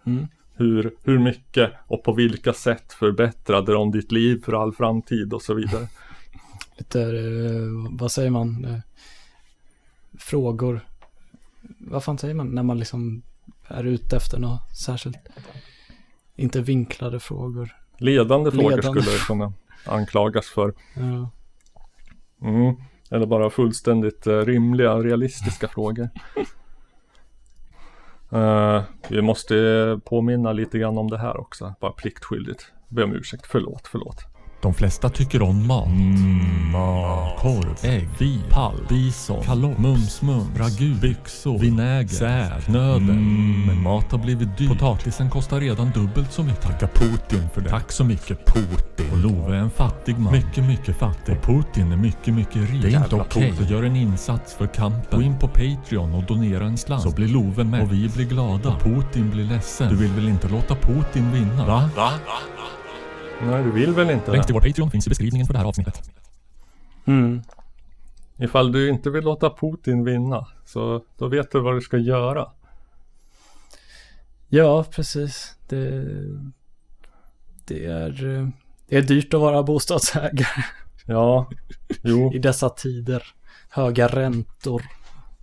[0.05, 0.27] Mm.
[0.53, 5.41] Hur, hur mycket och på vilka sätt förbättrade de ditt liv för all framtid och
[5.41, 5.87] så vidare.
[6.77, 8.79] lite, eh, vad säger man, eh,
[10.19, 10.79] frågor.
[11.77, 13.21] Vad fan säger man när man liksom
[13.67, 15.17] är ute efter något särskilt?
[16.35, 17.75] Inte vinklade frågor.
[17.97, 19.01] Ledande frågor Ledande.
[19.01, 19.53] skulle det kunna
[19.85, 20.73] anklagas för.
[20.95, 21.29] Ja.
[22.41, 22.75] Mm.
[23.09, 26.09] Eller bara fullständigt eh, rimliga, realistiska frågor.
[28.33, 32.71] Uh, vi måste påminna lite grann om det här också, bara pliktskyldigt.
[32.87, 34.34] Be om ursäkt, förlåt, förlåt.
[34.65, 35.87] De flesta tycker om mat.
[35.87, 37.39] Mm, mat.
[37.39, 43.09] Korv, ägg, fi, pall, bison, kalott, mums, mum, ragu, byxor, vinäger, säd, knödel.
[43.09, 44.69] Mm, men mat har blivit dyrt.
[44.69, 46.61] Potatisen kostar redan dubbelt så mycket.
[46.61, 47.69] Tacka Putin för det.
[47.69, 49.11] Tack så mycket Putin.
[49.11, 50.33] Och Love är en fattig man.
[50.33, 51.37] Mycket, mycket fattig.
[51.37, 52.81] Och Putin är mycket, mycket rik.
[52.81, 53.53] Det är inte okej.
[53.57, 55.19] Så gör en insats för kampen.
[55.19, 57.03] Gå in på Patreon och donera en slant.
[57.03, 57.81] Så blir Love med.
[57.81, 58.69] Och vi blir glada.
[58.69, 59.89] Och Putin blir ledsen.
[59.89, 61.65] Du vill väl inte låta Putin vinna?
[61.65, 61.89] Va?
[61.95, 62.11] Va?
[63.41, 65.65] Nej, du vill väl inte Länk till vår Patreon finns i beskrivningen för det här
[65.65, 66.11] avsnittet.
[67.05, 67.41] Mm.
[68.37, 72.51] Ifall du inte vill låta Putin vinna, så då vet du vad du ska göra.
[74.47, 75.55] Ja, precis.
[75.67, 76.03] Det,
[77.65, 78.11] det, är,
[78.87, 80.63] det är dyrt att vara bostadsägare
[81.05, 81.49] Ja,
[82.03, 82.33] jo.
[82.33, 83.23] i dessa tider.
[83.69, 84.81] Höga räntor.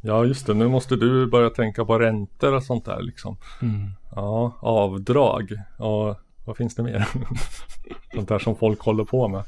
[0.00, 0.54] Ja, just det.
[0.54, 3.36] Nu måste du börja tänka på räntor och sånt där liksom.
[3.62, 3.90] Mm.
[4.14, 5.52] Ja, avdrag.
[5.78, 7.08] Och vad finns det mer?
[8.14, 9.42] sånt där som folk håller på med.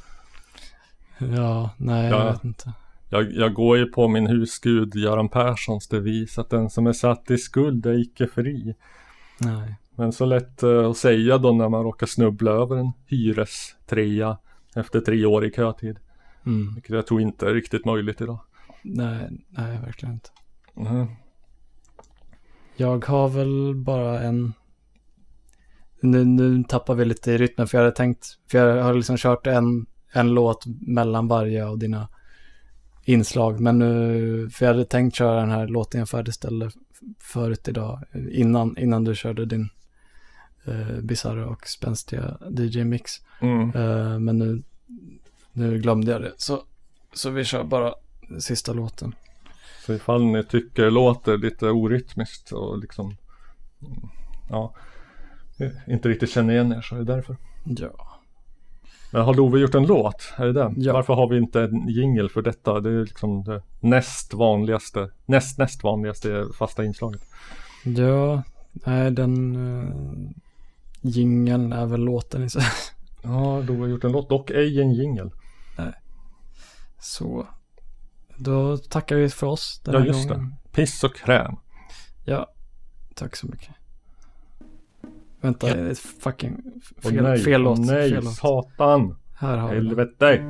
[1.18, 2.24] Ja, nej, Ja.
[2.24, 2.72] jag vet inte.
[3.08, 7.30] Jag, jag går ju på min husgud Göran Perssons devis att den som är satt
[7.30, 8.74] i skuld är icke fri.
[9.40, 9.74] Nej.
[9.96, 14.38] Men så lätt eh, att säga då när man råkar snubbla över en hyrestrea
[14.76, 15.98] efter tre år i kötid.
[16.46, 16.74] Mm.
[16.74, 18.38] Vilket jag tror inte är riktigt möjligt idag.
[18.82, 20.28] Nej, nej, verkligen inte.
[20.74, 21.06] Mhm.
[22.76, 24.52] Jag har väl bara en...
[26.04, 29.16] Nu, nu tappar vi lite i rytmen för jag hade tänkt, för jag har liksom
[29.16, 32.08] kört en, en låt mellan varje av dina
[33.04, 33.60] inslag.
[33.60, 36.70] Men nu, för jag hade tänkt köra den här låten jag färdigställde
[37.20, 39.68] förut idag, innan, innan du körde din
[40.64, 43.12] eh, bisarra och spänstiga DJ-mix.
[43.40, 43.70] Mm.
[43.70, 44.62] Eh, men nu,
[45.52, 46.32] nu glömde jag det.
[46.36, 46.62] Så,
[47.12, 47.94] så vi kör bara
[48.38, 49.14] sista låten.
[49.86, 53.16] Så ifall ni tycker det låter lite orytmiskt och liksom
[53.82, 54.08] mm,
[54.50, 54.74] Ja
[55.88, 58.20] Inte riktigt känner igen er så är det därför Ja.
[59.12, 60.32] Men har Love gjort en låt?
[60.36, 60.72] Är det det?
[60.76, 60.92] Ja.
[60.92, 62.80] Varför har vi inte en jingle för detta?
[62.80, 67.22] Det är liksom det näst vanligaste Näst näst vanligaste fasta inslaget
[67.84, 68.42] Ja,
[68.72, 70.30] nej den uh,
[71.00, 72.62] jingeln är väl låten i sig.
[73.22, 75.30] Ja, Love har gjort en låt och ej en jingle
[75.78, 75.92] Nej.
[76.98, 77.46] Så,
[78.36, 80.54] då tackar vi för oss den Ja här just gången.
[80.62, 81.56] det Piss och kräm
[82.24, 82.46] Ja,
[83.14, 83.74] tack så mycket.
[85.44, 85.74] Vänta, Ja.
[85.74, 86.56] det är fucking
[87.02, 87.78] fel, nej, fel låt.
[87.78, 88.34] nej, fel låt.
[88.34, 89.16] satan.
[89.34, 89.86] Här har vi den.
[89.86, 90.40] Helvete.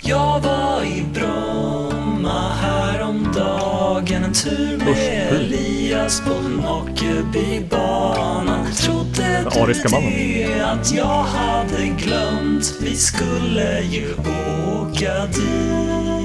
[0.00, 10.92] Jag var i Bromma häromdagen En tur med Elias på Knockebybanan Trodde du det att
[10.94, 12.74] jag hade glömt.
[12.80, 16.15] Vi skulle ju åka dit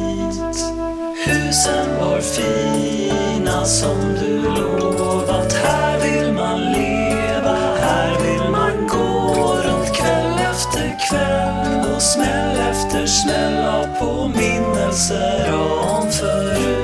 [0.51, 9.93] Husen var fina som du lovat Här vill man leva, här vill man gå runt
[9.93, 16.75] kväll efter kväll och smäll efter smäll av påminnelser om förut.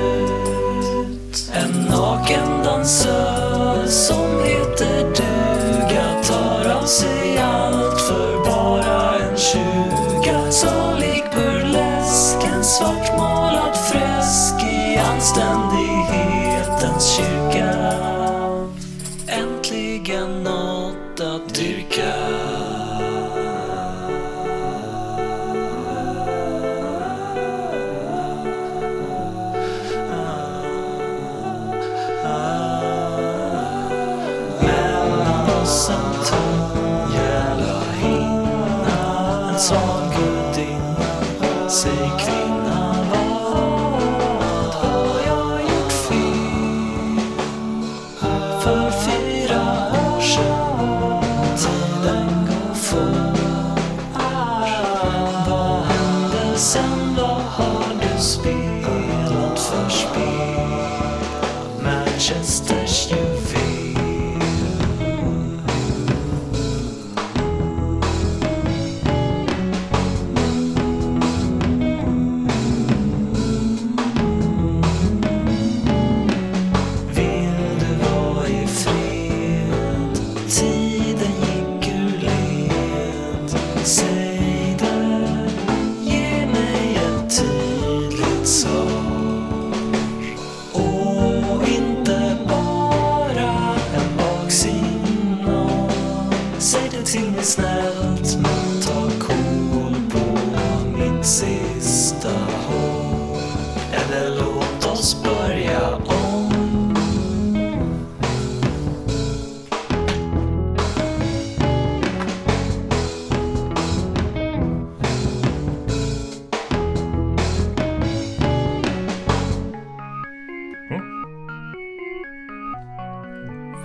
[1.52, 7.27] En naken dansör som heter duga tar av sig
[15.36, 15.67] i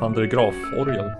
[0.03, 1.11] Van der Graaf-orgel.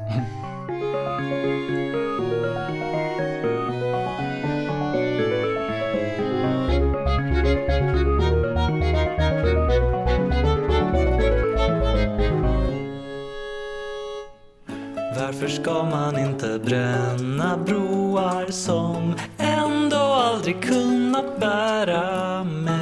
[15.19, 22.77] Varför ska man inte bränna broar som ändå aldrig kunnat bära mig?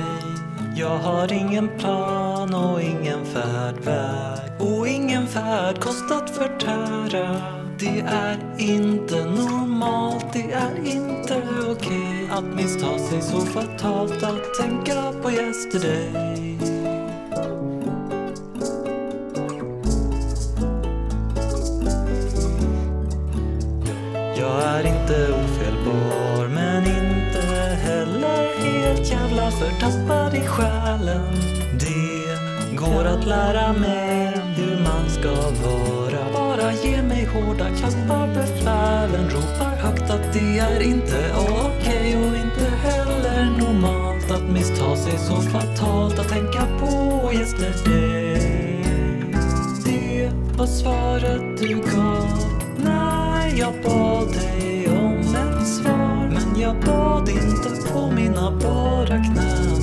[0.75, 3.70] Jag har ingen plan och ingen färd
[5.31, 7.41] och färd kostat förtära.
[7.79, 15.13] Det är inte normalt, det är inte okej att missta sig så fatalt att tänka
[15.21, 16.57] på yesterday.
[24.37, 27.41] Jag är inte ofelbar men inte
[27.75, 31.35] heller helt jävla förtappad i själen.
[31.79, 34.10] Det går att lära mig
[35.21, 35.33] ska
[35.67, 36.33] vara.
[36.33, 39.29] Bara ge mig hårda klappar befälen.
[39.29, 45.35] Ropar högt att det är inte okej och inte heller normalt att missta sig så
[45.41, 48.83] fatalt att tänka på yesterday.
[49.85, 52.27] Det var svaret du gav
[52.77, 56.29] när jag bad dig om ett svar.
[56.33, 59.80] Men jag bad inte på mina bara knän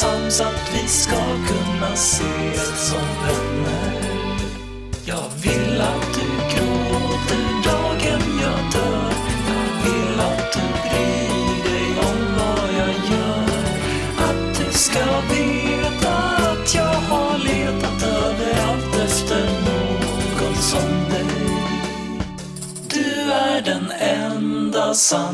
[0.00, 3.92] sams att vi ska kunna ses som vänner.
[5.04, 9.12] Jag vill att du gråter dagen jag dör.
[9.48, 13.44] Jag vill att du bryr dig om vad jag gör.
[14.28, 16.14] Att du ska veta
[16.50, 21.26] att jag har letat överallt efter någon som dig.
[22.88, 25.29] Du är den enda sanna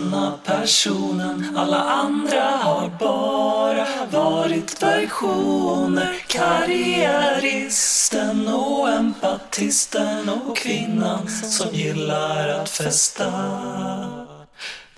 [0.66, 1.56] personen.
[1.56, 6.16] Alla andra har bara varit versioner.
[6.26, 7.68] Karriäristen
[8.48, 13.32] och empatisten och kvinnan som gillar att festa.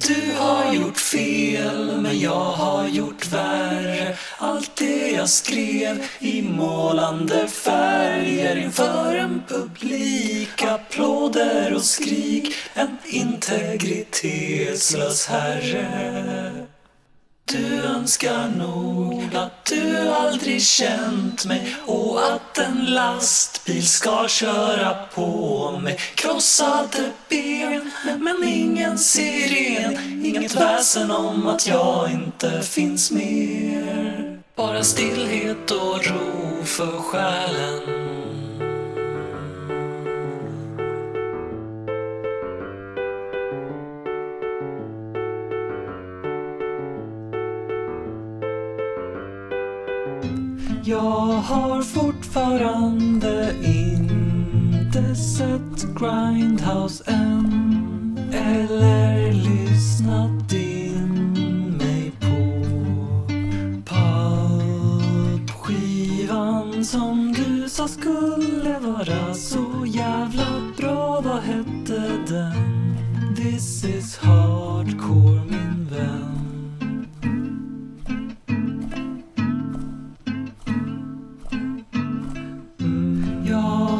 [0.06, 4.16] Du har gjort fel, men jag har gjort värre.
[4.38, 10.62] Allt det jag skrev i målande färger inför en publik.
[10.62, 16.68] Applåder och skrik, en integritetslös herre.
[17.50, 25.70] Du önskar nog att du aldrig känt mig och att en lastbil ska köra på
[25.82, 25.98] mig.
[26.14, 30.24] Krossade ben, men ingen siren.
[30.24, 34.38] Inget väsen om att jag inte finns mer.
[34.56, 37.97] Bara stillhet och ro för själen.
[50.88, 62.36] Jag har fortfarande inte sett Grindhouse än eller lyssnat in mig på
[65.54, 71.20] Pulpskivan som du sa skulle vara så jävla bra.
[71.20, 72.96] Vad hette den?
[73.36, 76.27] This is hardcore min vän.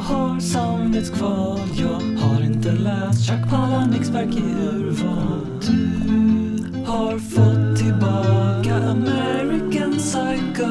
[0.08, 5.46] Har samvetskval, jag har inte läst Chuck Palahniks verk i urval.
[5.60, 10.70] Du har fått tillbaka American Psycho.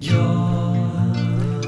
[0.00, 0.76] Jag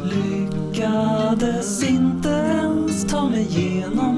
[0.05, 4.18] lyckades inte ens ta mig igenom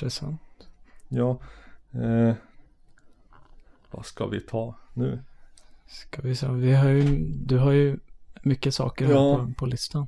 [0.00, 0.40] Intressant.
[1.08, 1.38] Ja.
[1.92, 2.34] Eh,
[3.90, 5.22] vad ska vi ta nu?
[5.88, 7.02] Ska vi se, vi har ju,
[7.34, 7.98] du har ju
[8.42, 9.36] mycket saker här Ja.
[9.36, 10.06] på, på listan.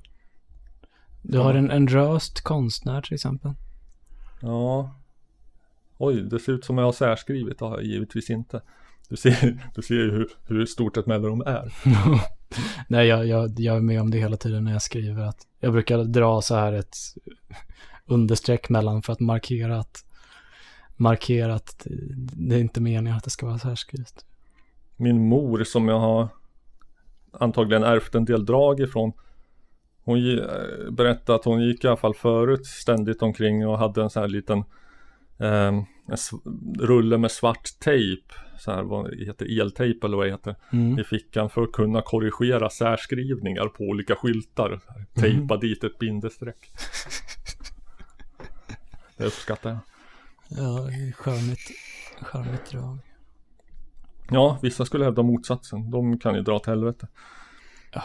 [1.22, 1.42] Du Ja.
[1.44, 3.52] har en, en röst konstnär till exempel.
[4.40, 4.94] Ja.
[5.98, 7.58] Oj, det ser ut som jag har särskrivit.
[7.58, 8.62] Det har jag givetvis inte.
[9.08, 11.72] Du ser, du ser ju hur, hur stort ett mellanrum är.
[12.88, 15.22] Nej, jag, jag, jag är med om det hela tiden när jag skriver.
[15.22, 16.96] Att jag brukar dra så här ett
[18.12, 20.04] understreck mellan för att markera att
[20.96, 24.24] markera att det är inte meningen att det ska vara så här skrivet.
[24.96, 26.28] Min mor som jag har
[27.32, 29.12] antagligen ärvt en del drag ifrån.
[30.04, 34.10] Hon eh, berättade att hon gick i alla fall förut ständigt omkring och hade en
[34.10, 34.64] sån här liten
[35.38, 36.16] ehm, en
[36.78, 38.34] rulle med svart tejp.
[38.58, 40.56] Så här, vad heter eltejp eller vad det heter.
[40.72, 40.98] Mm.
[40.98, 44.80] I fickan för att kunna korrigera särskrivningar på olika skyltar.
[44.88, 46.70] Här, Tejpa dit ett bindestreck.
[49.22, 49.78] Det uppskattar jag.
[50.48, 51.70] Ja, det är charmigt,
[52.20, 52.98] charmigt drag.
[54.30, 55.90] Ja, vissa skulle hävda motsatsen.
[55.90, 57.08] De kan ju dra till helvete.
[57.92, 58.02] Ja,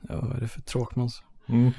[0.00, 1.22] vad är det för tråkmåns?
[1.46, 1.70] Mm.